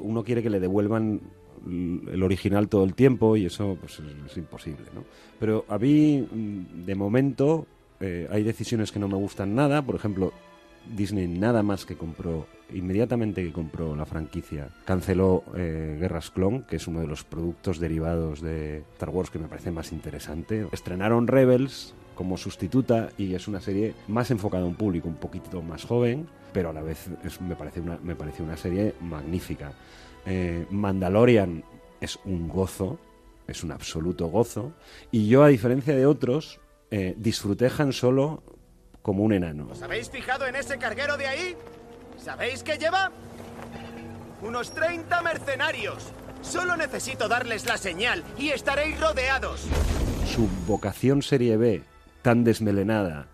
uno 0.00 0.24
quiere 0.24 0.42
que 0.42 0.50
le 0.50 0.60
devuelvan 0.60 1.20
el 1.66 2.22
original 2.22 2.68
todo 2.68 2.84
el 2.84 2.94
tiempo 2.94 3.36
y 3.36 3.46
eso 3.46 3.76
pues, 3.80 4.00
es, 4.26 4.36
imposible. 4.36 4.86
¿no? 4.94 5.04
Pero 5.38 5.64
a 5.68 5.78
mí, 5.78 6.26
mm, 6.30 6.84
de 6.84 6.94
momento, 6.94 7.66
eh, 8.00 8.28
hay 8.30 8.42
decisiones 8.42 8.92
que 8.92 8.98
no 8.98 9.08
me 9.08 9.16
gustan 9.16 9.54
nada. 9.54 9.82
Por 9.82 9.96
ejemplo, 9.96 10.32
Disney 10.96 11.26
nada 11.26 11.62
más 11.62 11.84
que 11.84 11.96
compró, 11.96 12.46
inmediatamente 12.72 13.44
que 13.44 13.52
compró 13.52 13.94
la 13.94 14.06
franquicia, 14.06 14.68
canceló 14.84 15.44
eh, 15.54 15.98
Guerras 16.00 16.30
Clon, 16.30 16.62
que 16.62 16.76
es 16.76 16.86
uno 16.86 17.00
de 17.00 17.06
los 17.06 17.24
productos 17.24 17.78
derivados 17.78 18.40
de 18.40 18.78
Star 18.94 19.10
Wars 19.10 19.30
que 19.30 19.38
me 19.38 19.48
parece 19.48 19.70
más 19.70 19.92
interesante. 19.92 20.66
Estrenaron 20.72 21.26
Rebels 21.26 21.94
como 22.18 22.36
sustituta 22.36 23.10
y 23.16 23.32
es 23.36 23.46
una 23.46 23.60
serie 23.60 23.94
más 24.08 24.32
enfocada 24.32 24.64
a 24.64 24.66
un 24.66 24.74
público 24.74 25.06
un 25.06 25.14
poquito 25.14 25.62
más 25.62 25.84
joven, 25.84 26.28
pero 26.52 26.70
a 26.70 26.72
la 26.72 26.82
vez 26.82 27.06
es- 27.24 27.40
me, 27.40 27.54
parece 27.54 27.78
una, 27.78 27.96
me 28.02 28.16
parece 28.16 28.42
una 28.42 28.56
serie 28.56 28.96
magnífica. 29.00 29.72
Eh, 30.26 30.66
Mandalorian 30.70 31.62
es 32.00 32.18
un 32.24 32.48
gozo, 32.48 32.98
es 33.46 33.62
un 33.62 33.70
absoluto 33.70 34.26
gozo, 34.26 34.72
y 35.12 35.28
yo, 35.28 35.44
a 35.44 35.48
diferencia 35.48 35.94
de 35.94 36.06
otros, 36.06 36.58
eh, 36.90 37.14
disfruté 37.16 37.70
Han 37.78 37.92
Solo 37.92 38.42
como 39.00 39.22
un 39.22 39.32
enano. 39.32 39.68
¿Os 39.70 39.80
habéis 39.82 40.10
fijado 40.10 40.44
en 40.48 40.56
ese 40.56 40.76
carguero 40.76 41.16
de 41.16 41.28
ahí? 41.28 41.54
¿Sabéis 42.18 42.64
qué 42.64 42.78
lleva? 42.78 43.12
Unos 44.42 44.72
30 44.72 45.22
mercenarios. 45.22 46.08
Solo 46.42 46.76
necesito 46.76 47.28
darles 47.28 47.64
la 47.66 47.76
señal 47.76 48.24
y 48.38 48.48
estaréis 48.48 48.98
rodeados. 49.00 49.66
su 50.26 50.48
vocación 50.66 51.22
serie 51.22 51.56
B, 51.56 51.82
tan 52.22 52.44
desmelenada, 52.44 53.28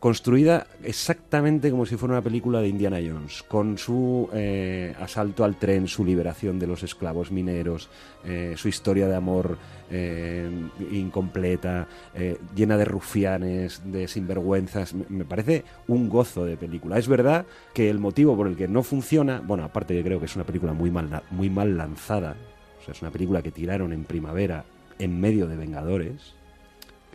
construida 0.00 0.66
exactamente 0.82 1.70
como 1.70 1.84
si 1.84 1.96
fuera 1.96 2.14
una 2.14 2.22
película 2.22 2.60
de 2.60 2.68
Indiana 2.68 2.96
Jones, 2.96 3.42
con 3.42 3.76
su 3.76 4.30
eh, 4.32 4.94
asalto 4.98 5.44
al 5.44 5.58
tren, 5.58 5.86
su 5.86 6.04
liberación 6.06 6.58
de 6.58 6.66
los 6.66 6.82
esclavos 6.82 7.30
mineros, 7.30 7.90
eh, 8.24 8.54
su 8.56 8.68
historia 8.68 9.06
de 9.06 9.14
amor 9.14 9.58
eh, 9.90 10.48
incompleta, 10.90 11.86
eh, 12.14 12.38
llena 12.56 12.78
de 12.78 12.86
rufianes, 12.86 13.82
de 13.84 14.08
sinvergüenzas. 14.08 14.94
Me, 14.94 15.26
parece 15.26 15.64
un 15.86 16.08
gozo 16.08 16.46
de 16.46 16.56
película. 16.56 16.96
Es 16.98 17.06
verdad 17.06 17.44
que 17.74 17.90
el 17.90 17.98
motivo 17.98 18.34
por 18.34 18.46
el 18.46 18.56
que 18.56 18.68
no 18.68 18.82
funciona, 18.82 19.40
bueno, 19.40 19.64
aparte 19.64 19.94
que 19.94 20.02
creo 20.02 20.18
que 20.18 20.26
es 20.26 20.34
una 20.34 20.46
película 20.46 20.72
muy 20.72 20.90
mal, 20.90 21.22
muy 21.30 21.50
mal 21.50 21.76
lanzada, 21.76 22.36
o 22.80 22.84
sea, 22.84 22.94
es 22.94 23.02
una 23.02 23.10
película 23.10 23.42
que 23.42 23.50
tiraron 23.50 23.92
en 23.92 24.04
primavera 24.04 24.64
en 24.98 25.20
medio 25.20 25.46
de 25.46 25.56
Vengadores, 25.56 26.39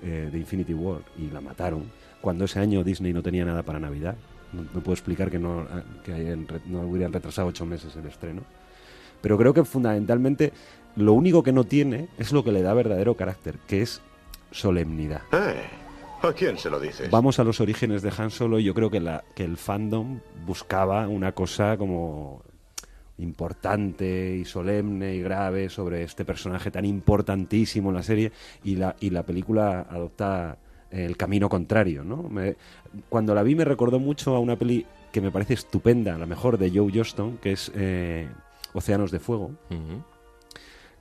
eh, 0.03 0.29
de 0.31 0.37
Infinity 0.37 0.73
War, 0.73 1.01
y 1.17 1.29
la 1.31 1.41
mataron, 1.41 1.91
cuando 2.21 2.45
ese 2.45 2.59
año 2.59 2.83
Disney 2.83 3.13
no 3.13 3.21
tenía 3.23 3.45
nada 3.45 3.63
para 3.63 3.79
Navidad. 3.79 4.15
No, 4.53 4.61
no 4.61 4.81
puedo 4.81 4.93
explicar 4.93 5.29
que, 5.29 5.39
no, 5.39 5.67
que 6.03 6.13
hayan 6.13 6.47
re- 6.47 6.61
no 6.65 6.81
hubieran 6.81 7.11
retrasado 7.11 7.47
ocho 7.47 7.65
meses 7.65 7.95
el 7.95 8.05
estreno. 8.05 8.41
Pero 9.21 9.37
creo 9.37 9.53
que 9.53 9.63
fundamentalmente 9.65 10.53
lo 10.95 11.13
único 11.13 11.43
que 11.43 11.51
no 11.51 11.63
tiene 11.65 12.07
es 12.17 12.31
lo 12.31 12.43
que 12.43 12.51
le 12.51 12.61
da 12.61 12.73
verdadero 12.73 13.15
carácter, 13.15 13.55
que 13.67 13.81
es 13.81 14.01
solemnidad. 14.51 15.21
Eh, 15.33 15.63
¿A 16.21 16.31
quién 16.33 16.57
se 16.57 16.69
lo 16.69 16.79
dices? 16.79 17.09
Vamos 17.11 17.39
a 17.39 17.43
los 17.43 17.59
orígenes 17.59 18.01
de 18.01 18.11
Han 18.17 18.31
Solo. 18.31 18.59
y 18.59 18.63
Yo 18.63 18.73
creo 18.73 18.89
que, 18.89 18.99
la, 18.99 19.23
que 19.35 19.43
el 19.43 19.57
fandom 19.57 20.19
buscaba 20.45 21.07
una 21.07 21.33
cosa 21.33 21.77
como 21.77 22.43
importante 23.17 24.35
y 24.35 24.45
solemne 24.45 25.15
y 25.15 25.21
grave 25.21 25.69
sobre 25.69 26.03
este 26.03 26.25
personaje 26.25 26.71
tan 26.71 26.85
importantísimo 26.85 27.89
en 27.89 27.95
la 27.95 28.03
serie 28.03 28.31
y 28.63 28.75
la, 28.75 28.95
y 28.99 29.09
la 29.09 29.23
película 29.23 29.81
adopta 29.89 30.57
el 30.91 31.17
camino 31.17 31.49
contrario, 31.49 32.03
¿no? 32.03 32.23
Me- 32.23 32.55
cuando 33.09 33.33
la 33.35 33.43
vi 33.43 33.55
me 33.55 33.65
recordó 33.65 33.99
mucho 33.99 34.35
a 34.35 34.39
una 34.39 34.55
peli 34.55 34.85
que 35.11 35.21
me 35.21 35.31
parece 35.31 35.53
estupenda, 35.55 36.17
la 36.17 36.25
mejor 36.25 36.57
de 36.57 36.69
Joe 36.71 36.91
Johnston, 36.93 37.37
que 37.37 37.53
es 37.53 37.71
eh, 37.75 38.27
Océanos 38.73 39.11
de 39.11 39.19
Fuego 39.19 39.51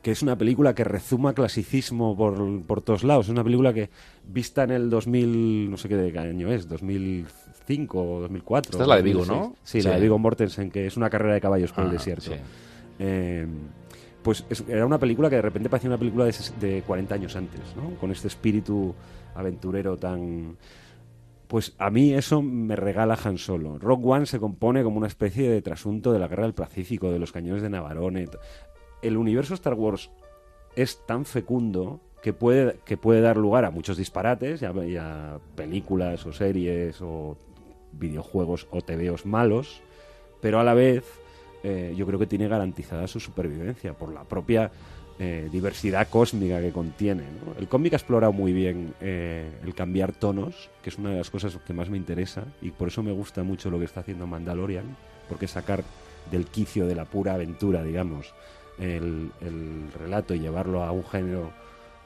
que 0.02 0.10
es 0.10 0.22
una 0.22 0.36
película 0.36 0.74
que 0.74 0.84
rezuma 0.84 1.32
clasicismo 1.32 2.14
por, 2.14 2.62
por 2.66 2.82
todos 2.82 3.04
lados. 3.04 3.24
Es 3.26 3.30
una 3.30 3.42
película 3.42 3.72
que, 3.72 3.88
vista 4.28 4.62
en 4.64 4.70
el 4.72 4.90
2000, 4.90 5.70
no 5.70 5.78
sé 5.78 5.88
qué 5.88 5.96
de 5.96 6.18
año 6.18 6.52
es, 6.52 6.68
2005 6.68 7.30
o 7.94 8.20
2004. 8.20 8.70
Esta 8.72 8.82
es 8.82 8.88
la 8.88 8.96
de 8.96 9.12
2006. 9.12 9.28
¿no? 9.50 9.56
Sí, 9.62 9.80
la 9.82 9.90
de 9.96 10.00
Viggo 10.02 10.18
Mortensen, 10.18 10.70
que 10.70 10.86
es 10.86 10.96
una 10.96 11.10
carrera 11.10 11.34
de 11.34 11.40
caballos 11.40 11.72
por 11.72 11.84
el 11.84 11.90
desierto. 11.92 12.24
sí. 12.32 12.36
Eh, 12.98 13.46
pues 14.22 14.44
es- 14.48 14.64
era 14.68 14.86
una 14.86 14.98
película 14.98 15.28
que 15.28 15.36
de 15.36 15.42
repente 15.42 15.68
parecía 15.68 15.90
una 15.90 15.98
película 15.98 16.24
de, 16.24 16.30
ses- 16.30 16.54
de 16.58 16.82
40 16.86 17.14
años 17.14 17.36
antes, 17.36 17.60
¿no? 17.76 17.98
Con 17.98 18.10
este 18.10 18.28
espíritu 18.28 18.94
aventurero 19.34 19.96
tan... 19.98 20.56
Pues 21.46 21.74
a 21.78 21.90
mí 21.90 22.14
eso 22.14 22.40
me 22.40 22.74
regala 22.74 23.18
Han 23.22 23.36
Solo. 23.36 23.78
Rock 23.78 24.04
One 24.06 24.24
se 24.26 24.40
compone 24.40 24.82
como 24.82 24.96
una 24.96 25.08
especie 25.08 25.50
de 25.50 25.60
trasunto 25.60 26.10
de 26.12 26.18
la 26.18 26.26
guerra 26.28 26.44
del 26.44 26.54
Pacífico, 26.54 27.10
de 27.12 27.18
los 27.18 27.32
cañones 27.32 27.62
de 27.62 27.68
Navarone. 27.68 28.26
El 29.02 29.16
universo 29.18 29.52
Star 29.54 29.74
Wars 29.74 30.10
es 30.74 31.04
tan 31.06 31.26
fecundo 31.26 32.00
que 32.22 32.32
puede, 32.32 32.78
que 32.86 32.96
puede 32.96 33.20
dar 33.20 33.36
lugar 33.36 33.66
a 33.66 33.70
muchos 33.70 33.98
disparates 33.98 34.62
y 34.62 34.64
a, 34.64 34.72
y 34.86 34.96
a 34.96 35.38
películas 35.54 36.24
o 36.24 36.32
series 36.32 37.00
o 37.02 37.36
videojuegos 37.98 38.66
o 38.70 38.82
tebeos 38.82 39.26
malos, 39.26 39.82
pero 40.40 40.60
a 40.60 40.64
la 40.64 40.74
vez 40.74 41.04
eh, 41.62 41.94
yo 41.96 42.06
creo 42.06 42.18
que 42.18 42.26
tiene 42.26 42.48
garantizada 42.48 43.06
su 43.06 43.20
supervivencia 43.20 43.94
por 43.94 44.12
la 44.12 44.24
propia 44.24 44.70
eh, 45.18 45.48
diversidad 45.50 46.08
cósmica 46.08 46.60
que 46.60 46.72
contiene. 46.72 47.22
¿no? 47.22 47.58
El 47.58 47.68
cómic 47.68 47.94
ha 47.94 47.96
explorado 47.96 48.32
muy 48.32 48.52
bien 48.52 48.94
eh, 49.00 49.50
el 49.62 49.74
cambiar 49.74 50.12
tonos, 50.12 50.70
que 50.82 50.90
es 50.90 50.98
una 50.98 51.10
de 51.10 51.16
las 51.16 51.30
cosas 51.30 51.56
que 51.66 51.72
más 51.72 51.88
me 51.88 51.96
interesa, 51.96 52.44
y 52.60 52.70
por 52.70 52.88
eso 52.88 53.02
me 53.02 53.12
gusta 53.12 53.42
mucho 53.42 53.70
lo 53.70 53.78
que 53.78 53.86
está 53.86 54.00
haciendo 54.00 54.26
Mandalorian, 54.26 54.96
porque 55.28 55.48
sacar 55.48 55.84
del 56.30 56.46
quicio 56.46 56.86
de 56.86 56.94
la 56.94 57.06
pura 57.06 57.34
aventura, 57.34 57.82
digamos, 57.82 58.34
el 58.78 59.30
relato 59.98 60.34
y 60.34 60.40
llevarlo 60.40 60.82
a 60.82 60.90
un 60.90 61.04
género 61.04 61.52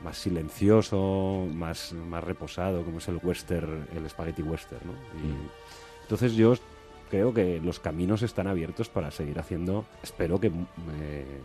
más 0.02 0.18
silencioso, 0.18 1.46
más, 1.52 1.92
más 1.92 2.22
reposado, 2.24 2.84
como 2.84 2.98
es 2.98 3.08
el 3.08 3.18
western, 3.22 3.86
el 3.94 4.08
spaghetti 4.08 4.42
western, 4.42 4.86
¿no? 4.86 4.92
Y 4.92 5.32
entonces 6.02 6.34
yo 6.34 6.54
creo 7.10 7.32
que 7.34 7.60
los 7.62 7.80
caminos 7.80 8.22
están 8.22 8.46
abiertos 8.46 8.88
para 8.88 9.10
seguir 9.10 9.38
haciendo, 9.38 9.84
espero 10.02 10.38
que 10.40 10.48
eh, 11.00 11.40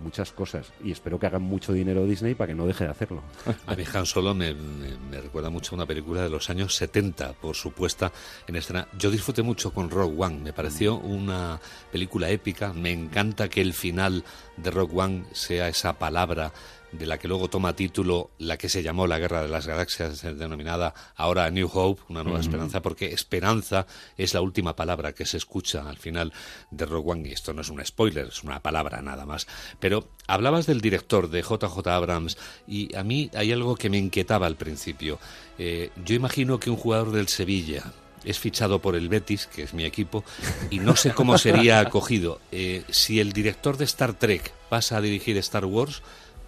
muchas 0.00 0.32
cosas 0.32 0.72
y 0.82 0.90
espero 0.90 1.18
que 1.20 1.26
hagan 1.26 1.42
mucho 1.42 1.72
dinero 1.72 2.04
Disney 2.04 2.34
para 2.34 2.48
que 2.48 2.54
no 2.54 2.66
deje 2.66 2.84
de 2.84 2.90
hacerlo. 2.90 3.22
A 3.66 3.74
mí 3.76 3.84
Han 3.92 4.06
Solo 4.06 4.34
me, 4.34 4.52
me- 4.54 4.96
me 5.10 5.20
recuerda 5.20 5.50
mucho 5.50 5.74
a 5.74 5.76
una 5.76 5.86
película 5.86 6.22
de 6.22 6.30
los 6.30 6.50
años 6.50 6.74
70, 6.76 7.34
por 7.34 7.54
su 7.54 7.70
puesta 7.72 8.10
en 8.48 8.56
escena. 8.56 8.88
Yo 8.98 9.10
disfruté 9.10 9.42
mucho 9.42 9.72
con 9.72 9.90
Rogue 9.90 10.16
One, 10.18 10.38
me 10.40 10.52
pareció 10.52 10.96
una 10.96 11.60
película 11.92 12.28
épica. 12.30 12.72
Me 12.72 12.90
encanta 12.92 13.48
que 13.48 13.60
el 13.60 13.72
final 13.72 14.24
de 14.56 14.70
Rogue 14.70 14.94
One 15.00 15.24
sea 15.32 15.68
esa 15.68 15.92
palabra 15.98 16.52
de 16.98 17.06
la 17.06 17.18
que 17.18 17.28
luego 17.28 17.48
toma 17.48 17.74
título 17.74 18.30
la 18.38 18.56
que 18.56 18.68
se 18.68 18.82
llamó 18.82 19.06
la 19.06 19.18
Guerra 19.18 19.42
de 19.42 19.48
las 19.48 19.66
Galaxias, 19.66 20.22
eh, 20.24 20.34
denominada 20.34 20.94
ahora 21.16 21.50
New 21.50 21.68
Hope, 21.72 22.02
una 22.08 22.22
nueva 22.22 22.40
esperanza, 22.40 22.82
porque 22.82 23.12
esperanza 23.12 23.86
es 24.16 24.34
la 24.34 24.40
última 24.40 24.76
palabra 24.76 25.12
que 25.12 25.26
se 25.26 25.36
escucha 25.36 25.88
al 25.88 25.96
final 25.96 26.32
de 26.70 26.86
Rogue 26.86 27.12
One, 27.12 27.28
y 27.28 27.32
esto 27.32 27.52
no 27.52 27.62
es 27.62 27.68
un 27.68 27.84
spoiler, 27.84 28.28
es 28.28 28.42
una 28.42 28.60
palabra 28.60 29.02
nada 29.02 29.26
más. 29.26 29.46
Pero 29.80 30.08
hablabas 30.26 30.66
del 30.66 30.80
director, 30.80 31.28
de 31.28 31.42
JJ 31.42 31.86
Abrams, 31.88 32.38
y 32.66 32.94
a 32.94 33.02
mí 33.02 33.30
hay 33.34 33.52
algo 33.52 33.76
que 33.76 33.90
me 33.90 33.98
inquietaba 33.98 34.46
al 34.46 34.56
principio. 34.56 35.18
Eh, 35.58 35.90
yo 36.04 36.14
imagino 36.14 36.58
que 36.60 36.70
un 36.70 36.76
jugador 36.76 37.12
del 37.12 37.28
Sevilla 37.28 37.92
es 38.24 38.38
fichado 38.38 38.80
por 38.80 38.96
el 38.96 39.08
Betis, 39.08 39.46
que 39.46 39.62
es 39.62 39.74
mi 39.74 39.84
equipo, 39.84 40.24
y 40.70 40.78
no 40.78 40.96
sé 40.96 41.12
cómo 41.12 41.38
sería 41.38 41.80
acogido. 41.80 42.40
Eh, 42.52 42.84
si 42.88 43.20
el 43.20 43.32
director 43.32 43.76
de 43.76 43.84
Star 43.84 44.14
Trek 44.14 44.52
pasa 44.68 44.96
a 44.96 45.00
dirigir 45.00 45.36
Star 45.38 45.64
Wars, 45.64 46.02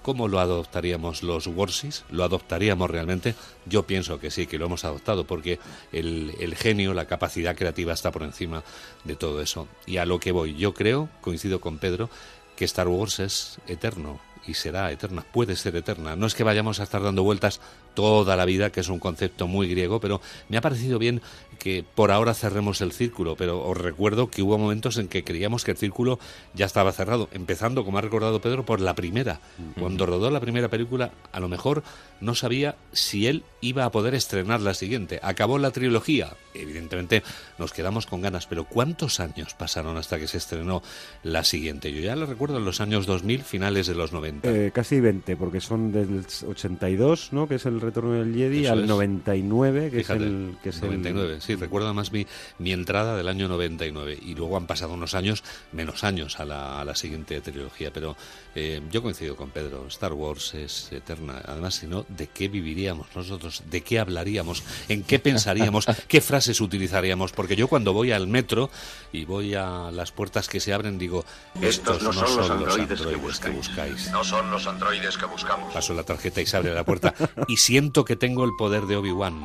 ¿Cómo 0.07 0.29
lo 0.29 0.39
adoptaríamos 0.39 1.25
los 1.25 1.49
Warsis? 1.49 2.05
¿Lo 2.13 2.23
adoptaríamos 2.23 2.89
realmente? 2.89 3.35
Yo 3.65 3.89
pienso 3.89 4.21
que 4.21 4.31
sí, 4.31 4.47
que 4.47 4.57
lo 4.57 4.67
hemos 4.67 4.85
adoptado 4.85 5.27
porque 5.27 5.59
el, 5.91 6.33
el 6.39 6.55
genio, 6.55 6.95
la 6.95 7.07
capacidad 7.07 7.57
creativa 7.57 7.93
está 7.93 8.13
por 8.13 8.23
encima 8.23 8.63
de 9.03 9.17
todo 9.17 9.43
eso. 9.43 9.67
Y 9.85 9.97
a 9.97 10.07
lo 10.07 10.21
que 10.21 10.31
voy, 10.31 10.55
yo 10.55 10.75
creo, 10.75 11.09
coincido 11.23 11.61
con 11.61 11.79
Pedro, 11.79 12.09
que 12.55 12.65
Star 12.67 12.87
Wars 12.87 13.19
es 13.19 13.59
eterno 13.67 14.21
y 14.47 14.55
será 14.55 14.93
eterna, 14.93 15.23
puede 15.23 15.57
ser 15.57 15.75
eterna. 15.75 16.15
No 16.15 16.29
es 16.29 16.37
que 16.37 16.45
vayamos 16.45 16.79
a 16.79 16.85
estar 16.85 17.03
dando 17.03 17.25
vueltas 17.25 17.61
toda 17.97 18.37
la 18.37 18.45
vida, 18.45 18.71
que 18.71 18.81
es 18.81 18.89
un 18.89 19.01
concepto 19.01 19.49
muy 19.49 19.67
griego, 19.67 19.99
pero 19.99 20.21
me 20.49 20.57
ha 20.57 20.61
parecido 20.61 21.01
bien 21.01 21.21
que 21.59 21.85
por 21.95 22.13
ahora 22.13 22.35
cerremos 22.35 22.81
el 22.81 22.93
círculo, 22.93 23.35
pero 23.35 23.67
os 23.67 23.77
recuerdo 23.77 24.31
que 24.31 24.43
hubo 24.43 24.59
momentos 24.59 24.99
en 24.99 25.09
que 25.09 25.25
creíamos 25.25 25.65
que 25.65 25.73
el 25.73 25.77
círculo 25.77 26.21
ya 26.55 26.67
estaba 26.67 26.93
cerrado, 26.93 27.29
empezando, 27.33 27.85
como 27.85 27.99
ha 27.99 28.03
recordado 28.03 28.41
Pedro, 28.41 28.65
por 28.65 28.81
la 28.81 28.95
primera. 28.95 29.41
Cuando 29.81 30.07
rodó 30.07 30.31
la 30.31 30.41
primera 30.41 30.69
película, 30.69 31.11
a 31.33 31.41
lo 31.41 31.49
mejor 31.49 31.83
no 32.21 32.35
sabía 32.35 32.77
si 32.93 33.27
él 33.27 33.43
iba 33.61 33.85
a 33.85 33.91
poder 33.91 34.15
estrenar 34.15 34.61
la 34.61 34.75
siguiente. 34.75 35.19
Acabó 35.23 35.59
la 35.59 35.71
trilogía, 35.71 36.35
evidentemente 36.55 37.23
nos 37.59 37.73
quedamos 37.73 38.07
con 38.07 38.21
ganas, 38.21 38.47
pero 38.47 38.65
¿cuántos 38.65 39.19
años 39.19 39.55
pasaron 39.55 39.97
hasta 39.97 40.19
que 40.19 40.29
se 40.29 40.39
estrenó 40.39 40.83
la 41.23 41.43
siguiente? 41.43 41.93
Yo 41.93 42.01
ya 42.01 42.17
lo 42.17 42.27
recuerdo 42.27 42.59
en 42.59 42.65
los 42.65 42.81
años 42.81 43.07
2000, 43.07 43.43
finales 43.43 43.87
de 43.87 43.95
los 43.95 44.13
90. 44.13 44.49
Eh, 44.51 44.71
casi 44.73 45.01
20, 45.01 45.37
porque 45.37 45.61
son 45.61 45.91
del 45.91 46.25
82, 46.47 47.33
¿no? 47.33 47.49
Que 47.49 47.57
es 47.57 47.67
el 47.67 47.81
retorno 47.87 48.13
del 48.13 48.35
Jedi, 48.35 48.65
Eso 48.65 48.73
al 48.73 48.81
es. 48.83 48.89
99, 48.89 49.91
que 49.91 49.99
Fíjate, 49.99 50.19
es 50.21 50.27
el... 50.27 50.57
Que 50.63 50.69
es 50.71 50.77
el- 50.77 50.89
99, 50.89 51.41
sí, 51.41 51.55
recuerdo 51.57 51.93
más 51.95 52.13
mi, 52.13 52.27
mi 52.59 52.73
entrada 52.73 53.17
del 53.17 53.29
año 53.29 53.49
99 53.49 54.19
y 54.23 54.35
luego 54.35 54.57
han 54.57 54.67
pasado 54.67 54.93
unos 54.95 55.15
años, 55.15 55.43
menos 55.73 56.05
años 56.05 56.39
a 56.41 56.45
la, 56.45 56.81
a 56.81 56.85
la 56.85 56.95
siguiente 56.95 57.41
trilogía, 57.41 57.93
pero 57.93 58.17
eh, 58.55 58.81
yo 58.91 59.03
coincido 59.03 59.37
con 59.37 59.51
Pedro, 59.51 59.87
Star 59.89 60.13
Wars 60.13 60.55
es 60.55 60.91
eterna, 60.93 61.41
además 61.45 61.75
si 61.77 61.87
no, 61.87 62.05
¿de 62.09 62.27
qué 62.29 62.49
viviríamos 62.49 63.07
nosotros? 63.15 63.63
¿De 63.71 63.81
qué 63.83 63.99
hablaríamos? 63.99 64.63
¿En 64.89 65.03
qué 65.03 65.19
pensaríamos? 65.19 65.87
¿Qué 66.09 66.21
frases 66.21 66.61
utilizaríamos? 66.61 67.33
Porque 67.33 67.57
yo 67.57 67.69
cuando 67.69 67.93
voy 67.93 68.13
al 68.13 68.27
metro 68.27 68.71
y 69.13 69.25
voy 69.25 69.55
a 69.55 69.91
las 69.93 70.13
puertas 70.13 70.49
que 70.49 70.61
se 70.61 70.73
abren 70.73 70.99
digo, 70.99 71.25
Estos 71.61 72.03
no 72.03 72.13
son 72.13 72.37
los 72.37 72.51
androides 72.51 73.01
que 73.01 73.09
que 73.47 73.51
buscáis. 73.51 74.11
No 74.11 74.25
son 74.25 74.51
los 74.51 74.67
androides 74.67 75.17
que 75.17 75.27
buscamos. 75.27 75.73
Paso 75.73 75.95
la 75.95 76.03
tarjeta 76.03 76.41
y 76.41 76.47
se 76.47 76.57
abre 76.57 76.73
la 76.75 76.85
puerta 76.85 77.15
y 77.49 77.57
siento 77.77 78.07
que 78.07 78.17
tengo 78.17 78.43
el 78.45 78.53
poder 78.57 78.87
de 78.87 78.97
Obi-Wan. 78.97 79.45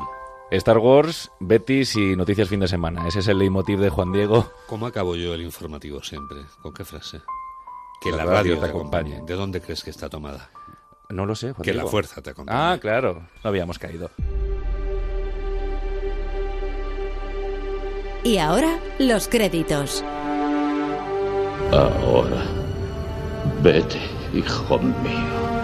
Star 0.52 0.78
Wars, 0.78 1.34
Betis 1.42 1.98
y 1.98 2.16
Noticias 2.16 2.48
Fin 2.48 2.62
de 2.62 2.68
Semana. 2.70 3.06
Ese 3.06 3.20
es 3.20 3.28
el 3.28 3.40
leitmotiv 3.40 3.78
de 3.80 3.90
Juan 3.90 4.14
Diego. 4.14 4.50
¿Cómo 4.68 4.86
acabo 4.88 5.18
yo 5.18 5.34
el 5.34 5.42
informativo 5.42 6.02
siempre? 6.02 6.38
¿Con 6.62 6.74
qué 6.74 6.86
frase? 6.86 7.20
Que 8.00 8.10
La 8.12 8.18
la, 8.20 8.24
radio 8.24 8.36
radio, 8.36 8.56
te 8.56 8.62
te 8.62 8.70
acompañe. 8.70 9.22
¿De 9.26 9.34
dónde 9.34 9.60
crees 9.60 9.84
que 9.84 9.90
está 9.90 10.08
tomada? 10.08 10.50
No 11.10 11.26
lo 11.26 11.36
sé. 11.36 11.52
Juan 11.52 11.62
Que 11.66 11.72
la 11.74 11.82
Diego. 11.82 11.90
fuerza 11.90 12.22
te 12.22 12.30
acompañe. 12.30 12.58
Ah, 12.58 12.78
claro. 12.80 13.22
No 13.44 13.50
habíamos 13.50 13.78
caído. 13.78 14.10
Y 18.24 18.38
ahora, 18.38 18.80
los 18.98 19.28
créditos. 19.28 20.06
Ahora, 21.74 22.46
vete, 23.62 24.00
hijo 24.34 24.80
mío. 24.80 25.61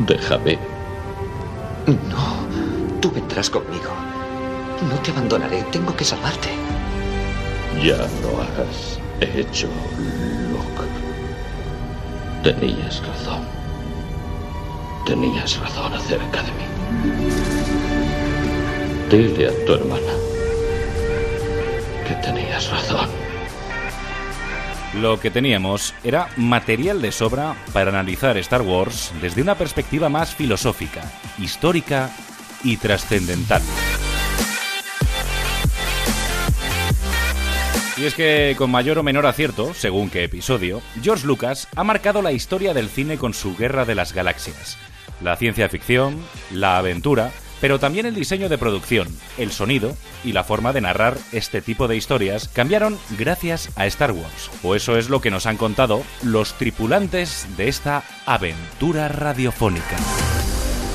Déjame. 0.00 0.58
No, 1.86 3.00
tú 3.00 3.10
vendrás 3.10 3.50
conmigo. 3.50 3.90
No 4.88 4.94
te 5.02 5.10
abandonaré, 5.10 5.62
tengo 5.72 5.94
que 5.96 6.04
salvarte. 6.04 6.50
Ya 7.82 7.96
lo 7.96 8.40
has 8.42 8.98
hecho, 9.20 9.68
Luke. 10.52 10.88
Tenías 12.42 13.02
razón. 13.06 13.42
Tenías 15.04 15.58
razón 15.58 15.92
acerca 15.94 16.42
de 16.42 16.52
mí. 16.52 16.66
Dile 19.10 19.48
a 19.48 19.64
tu 19.64 19.72
hermana 19.72 20.12
que 22.06 22.14
tenías 22.16 22.70
razón. 22.70 23.27
Lo 24.94 25.20
que 25.20 25.30
teníamos 25.30 25.94
era 26.02 26.28
material 26.36 27.02
de 27.02 27.12
sobra 27.12 27.54
para 27.72 27.90
analizar 27.90 28.38
Star 28.38 28.62
Wars 28.62 29.12
desde 29.20 29.42
una 29.42 29.54
perspectiva 29.54 30.08
más 30.08 30.34
filosófica, 30.34 31.02
histórica 31.38 32.10
y 32.64 32.78
trascendental. 32.78 33.62
Y 37.98 38.04
es 38.06 38.14
que, 38.14 38.54
con 38.56 38.70
mayor 38.70 38.98
o 38.98 39.02
menor 39.02 39.26
acierto, 39.26 39.74
según 39.74 40.08
qué 40.08 40.24
episodio, 40.24 40.80
George 41.02 41.26
Lucas 41.26 41.68
ha 41.74 41.82
marcado 41.82 42.22
la 42.22 42.32
historia 42.32 42.72
del 42.72 42.88
cine 42.88 43.18
con 43.18 43.34
su 43.34 43.56
Guerra 43.56 43.84
de 43.84 43.96
las 43.96 44.12
Galaxias. 44.12 44.78
La 45.20 45.36
ciencia 45.36 45.68
ficción, 45.68 46.16
la 46.52 46.78
aventura, 46.78 47.32
pero 47.60 47.78
también 47.78 48.06
el 48.06 48.14
diseño 48.14 48.48
de 48.48 48.58
producción, 48.58 49.08
el 49.36 49.50
sonido 49.52 49.96
y 50.24 50.32
la 50.32 50.44
forma 50.44 50.72
de 50.72 50.80
narrar 50.80 51.16
este 51.32 51.60
tipo 51.60 51.88
de 51.88 51.96
historias 51.96 52.48
cambiaron 52.48 52.98
gracias 53.18 53.70
a 53.76 53.86
Star 53.86 54.12
Wars. 54.12 54.50
O 54.62 54.74
eso 54.74 54.96
es 54.96 55.08
lo 55.08 55.20
que 55.20 55.30
nos 55.30 55.46
han 55.46 55.56
contado 55.56 56.02
los 56.22 56.54
tripulantes 56.54 57.46
de 57.56 57.68
esta 57.68 58.02
aventura 58.26 59.08
radiofónica. 59.08 59.96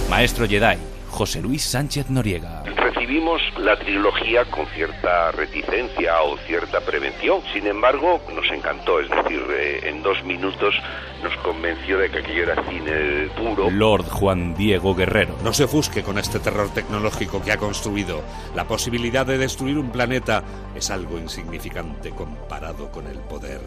Maestro 0.10 0.48
Jedi, 0.48 0.78
José 1.10 1.42
Luis 1.42 1.64
Sánchez 1.64 2.10
Noriega 2.10 2.64
recibimos 3.04 3.42
la 3.58 3.78
trilogía 3.78 4.46
con 4.46 4.66
cierta 4.68 5.32
reticencia 5.32 6.22
o 6.22 6.38
cierta 6.38 6.80
prevención. 6.80 7.42
Sin 7.52 7.68
embargo, 7.68 8.22
nos 8.34 8.50
encantó, 8.50 9.02
es 9.02 9.10
decir, 9.10 9.42
eh, 9.52 9.82
en 9.90 10.02
dos 10.02 10.24
minutos 10.24 10.74
nos 11.22 11.36
convenció 11.40 11.98
de 11.98 12.10
que 12.10 12.20
aquello 12.20 12.44
era 12.44 12.64
cine 12.70 13.28
puro. 13.36 13.70
Lord 13.70 14.06
Juan 14.06 14.56
Diego 14.56 14.96
Guerrero. 14.96 15.36
No 15.44 15.52
se 15.52 15.66
ofusque 15.66 16.02
con 16.02 16.18
este 16.18 16.40
terror 16.40 16.70
tecnológico 16.74 17.44
que 17.44 17.52
ha 17.52 17.58
construido. 17.58 18.24
La 18.56 18.66
posibilidad 18.66 19.26
de 19.26 19.38
destruir 19.38 19.78
un 19.78 19.92
planeta 19.92 20.42
es 20.74 20.90
algo 20.90 21.18
insignificante 21.18 22.12
comparado 22.12 22.90
con 22.90 23.08
el 23.08 23.18
poder 23.20 23.60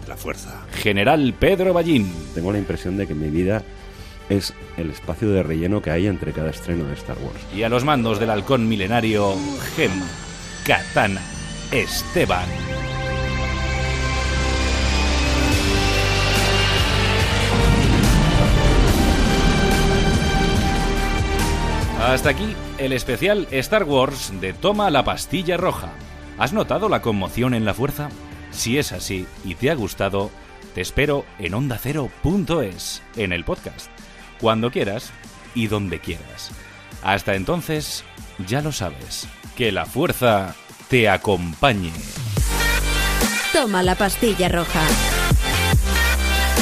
de 0.00 0.08
la 0.08 0.16
fuerza. 0.16 0.66
General 0.72 1.32
Pedro 1.38 1.72
Ballín. 1.72 2.12
Tengo 2.34 2.50
la 2.50 2.58
impresión 2.58 2.96
de 2.96 3.06
que 3.06 3.14
mi 3.14 3.28
vida 3.28 3.62
es 4.28 4.54
el 4.76 4.90
espacio 4.90 5.30
de 5.30 5.42
relleno 5.42 5.82
que 5.82 5.90
hay 5.90 6.06
entre 6.06 6.32
cada 6.32 6.50
estreno 6.50 6.84
de 6.84 6.94
Star 6.94 7.16
Wars. 7.18 7.40
Y 7.54 7.62
a 7.62 7.68
los 7.68 7.84
mandos 7.84 8.18
del 8.18 8.30
halcón 8.30 8.68
milenario, 8.68 9.34
Gemma, 9.76 10.06
Katana, 10.66 11.20
Esteban. 11.70 12.48
Hasta 22.00 22.30
aquí 22.30 22.56
el 22.78 22.92
especial 22.92 23.46
Star 23.52 23.84
Wars 23.84 24.32
de 24.40 24.52
Toma 24.52 24.90
la 24.90 25.04
pastilla 25.04 25.56
roja. 25.56 25.92
¿Has 26.36 26.52
notado 26.52 26.88
la 26.88 27.00
conmoción 27.00 27.54
en 27.54 27.64
la 27.64 27.74
fuerza? 27.74 28.08
Si 28.50 28.76
es 28.76 28.90
así 28.90 29.26
y 29.44 29.54
te 29.54 29.70
ha 29.70 29.74
gustado, 29.74 30.30
te 30.74 30.80
espero 30.80 31.24
en 31.38 31.54
ondacero.es, 31.54 33.02
en 33.16 33.32
el 33.32 33.44
podcast 33.44 34.01
cuando 34.42 34.72
quieras 34.72 35.10
y 35.54 35.68
donde 35.68 36.00
quieras. 36.00 36.50
Hasta 37.02 37.36
entonces, 37.36 38.04
ya 38.46 38.60
lo 38.60 38.72
sabes, 38.72 39.28
que 39.56 39.72
la 39.72 39.86
fuerza 39.86 40.54
te 40.88 41.08
acompañe. 41.08 41.92
Toma 43.52 43.82
la 43.82 43.94
pastilla 43.94 44.48
roja. 44.48 44.82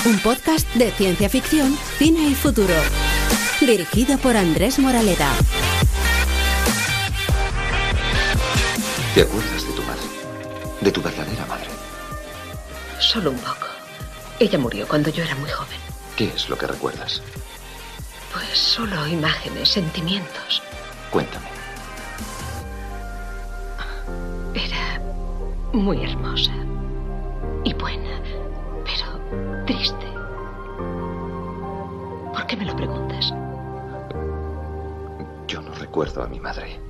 Un 0.04 0.18
podcast 0.20 0.68
de 0.74 0.90
ciencia 0.92 1.28
ficción, 1.28 1.76
cine 1.98 2.28
y 2.28 2.34
futuro. 2.34 2.74
Dirigido 3.60 4.18
por 4.18 4.36
Andrés 4.36 4.78
Moraleda. 4.78 5.32
¿Te 9.14 9.22
acuerdas 9.22 9.66
de 9.66 9.72
tu 9.72 9.82
madre? 9.82 10.02
De 10.80 10.92
tu 10.92 11.02
verdadera 11.02 11.46
madre. 11.46 11.68
Solo 12.98 13.30
un 13.30 13.38
poco. 13.38 13.66
Ella 14.38 14.58
murió 14.58 14.86
cuando 14.86 15.10
yo 15.10 15.24
era 15.24 15.34
muy 15.34 15.50
joven. 15.50 15.78
¿Qué 16.16 16.30
es 16.34 16.48
lo 16.48 16.56
que 16.56 16.66
recuerdas? 16.66 17.22
Pues 18.32 18.56
solo 18.56 19.06
imágenes, 19.06 19.68
sentimientos. 19.68 20.62
Cuéntame. 21.10 21.46
Era 24.54 25.00
muy 25.72 26.04
hermosa 26.04 26.52
y 27.64 27.74
buena, 27.74 28.20
pero 28.84 29.64
triste. 29.66 30.06
¿Por 32.32 32.46
qué 32.46 32.56
me 32.56 32.64
lo 32.66 32.76
preguntas? 32.76 33.32
Yo 35.48 35.60
no 35.62 35.74
recuerdo 35.74 36.22
a 36.22 36.28
mi 36.28 36.38
madre. 36.38 36.80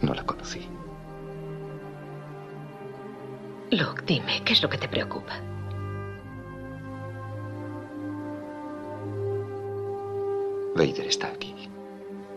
No 0.00 0.14
la 0.14 0.24
conocí. 0.24 0.66
Luke, 3.70 4.02
dime, 4.06 4.42
¿qué 4.44 4.52
es 4.54 4.62
lo 4.62 4.68
que 4.68 4.78
te 4.78 4.88
preocupa? 4.88 5.34
Vader 10.74 11.06
está 11.06 11.28
aquí. 11.28 11.54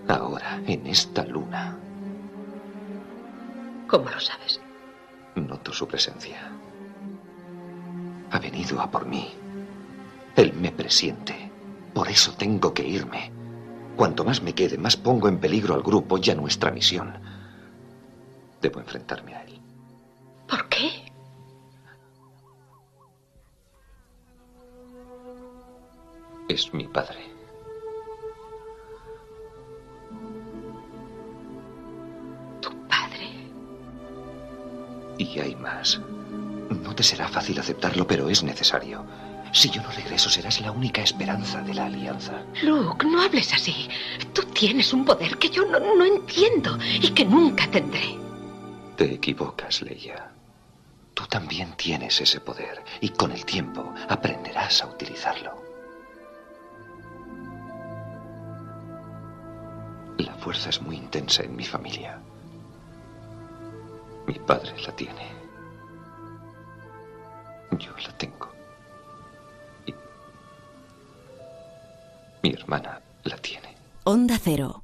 Ahora, 0.07 0.61
en 0.67 0.85
esta 0.87 1.23
luna. 1.25 1.77
¿Cómo 3.87 4.09
lo 4.09 4.19
sabes? 4.19 4.59
Noto 5.35 5.71
su 5.73 5.87
presencia. 5.87 6.51
Ha 8.31 8.39
venido 8.39 8.81
a 8.81 8.91
por 8.91 9.05
mí. 9.05 9.33
Él 10.35 10.53
me 10.53 10.71
presiente. 10.71 11.51
Por 11.93 12.09
eso 12.09 12.33
tengo 12.33 12.73
que 12.73 12.85
irme. 12.85 13.31
Cuanto 13.95 14.25
más 14.25 14.41
me 14.41 14.53
quede, 14.53 14.77
más 14.77 14.97
pongo 14.97 15.29
en 15.29 15.39
peligro 15.39 15.73
al 15.73 15.81
grupo 15.81 16.17
y 16.21 16.29
a 16.29 16.35
nuestra 16.35 16.71
misión. 16.71 17.13
Debo 18.61 18.79
enfrentarme 18.81 19.33
a 19.35 19.43
él. 19.43 19.61
¿Por 20.47 20.67
qué? 20.67 21.05
Es 26.49 26.73
mi 26.73 26.87
padre. 26.87 27.34
Y 35.17 35.39
hay 35.39 35.55
más. 35.55 35.99
No 36.69 36.95
te 36.95 37.03
será 37.03 37.27
fácil 37.27 37.59
aceptarlo, 37.59 38.05
pero 38.07 38.29
es 38.29 38.43
necesario. 38.43 39.05
Si 39.51 39.69
yo 39.69 39.81
no 39.81 39.91
regreso, 39.91 40.29
serás 40.29 40.59
la 40.59 40.71
única 40.71 41.01
esperanza 41.01 41.61
de 41.61 41.73
la 41.73 41.85
alianza. 41.85 42.43
Luke, 42.63 43.05
no 43.05 43.21
hables 43.21 43.53
así. 43.53 43.87
Tú 44.33 44.41
tienes 44.53 44.91
un 44.91 45.05
poder 45.05 45.37
que 45.37 45.49
yo 45.49 45.65
no, 45.65 45.79
no 45.79 46.03
entiendo 46.03 46.77
y 47.01 47.11
que 47.11 47.23
nunca 47.23 47.69
tendré. 47.71 48.17
Te 48.97 49.13
equivocas, 49.13 49.81
Leia. 49.81 50.31
Tú 51.13 51.25
también 51.27 51.73
tienes 51.77 52.19
ese 52.19 52.41
poder 52.41 52.83
y 52.99 53.09
con 53.09 53.31
el 53.31 53.45
tiempo 53.45 53.93
aprenderás 54.09 54.81
a 54.81 54.87
utilizarlo. 54.87 55.63
La 60.17 60.33
fuerza 60.33 60.69
es 60.69 60.81
muy 60.81 60.97
intensa 60.97 61.43
en 61.43 61.55
mi 61.55 61.63
familia. 61.63 62.19
Mi 64.27 64.33
padre 64.39 64.73
la 64.81 64.91
tiene. 64.95 65.27
Yo 67.77 67.91
la 67.97 68.17
tengo. 68.17 68.49
Y 69.85 69.93
mi 72.43 72.49
hermana 72.53 73.01
la 73.23 73.37
tiene. 73.37 73.75
Onda 74.03 74.37
Cero. 74.41 74.83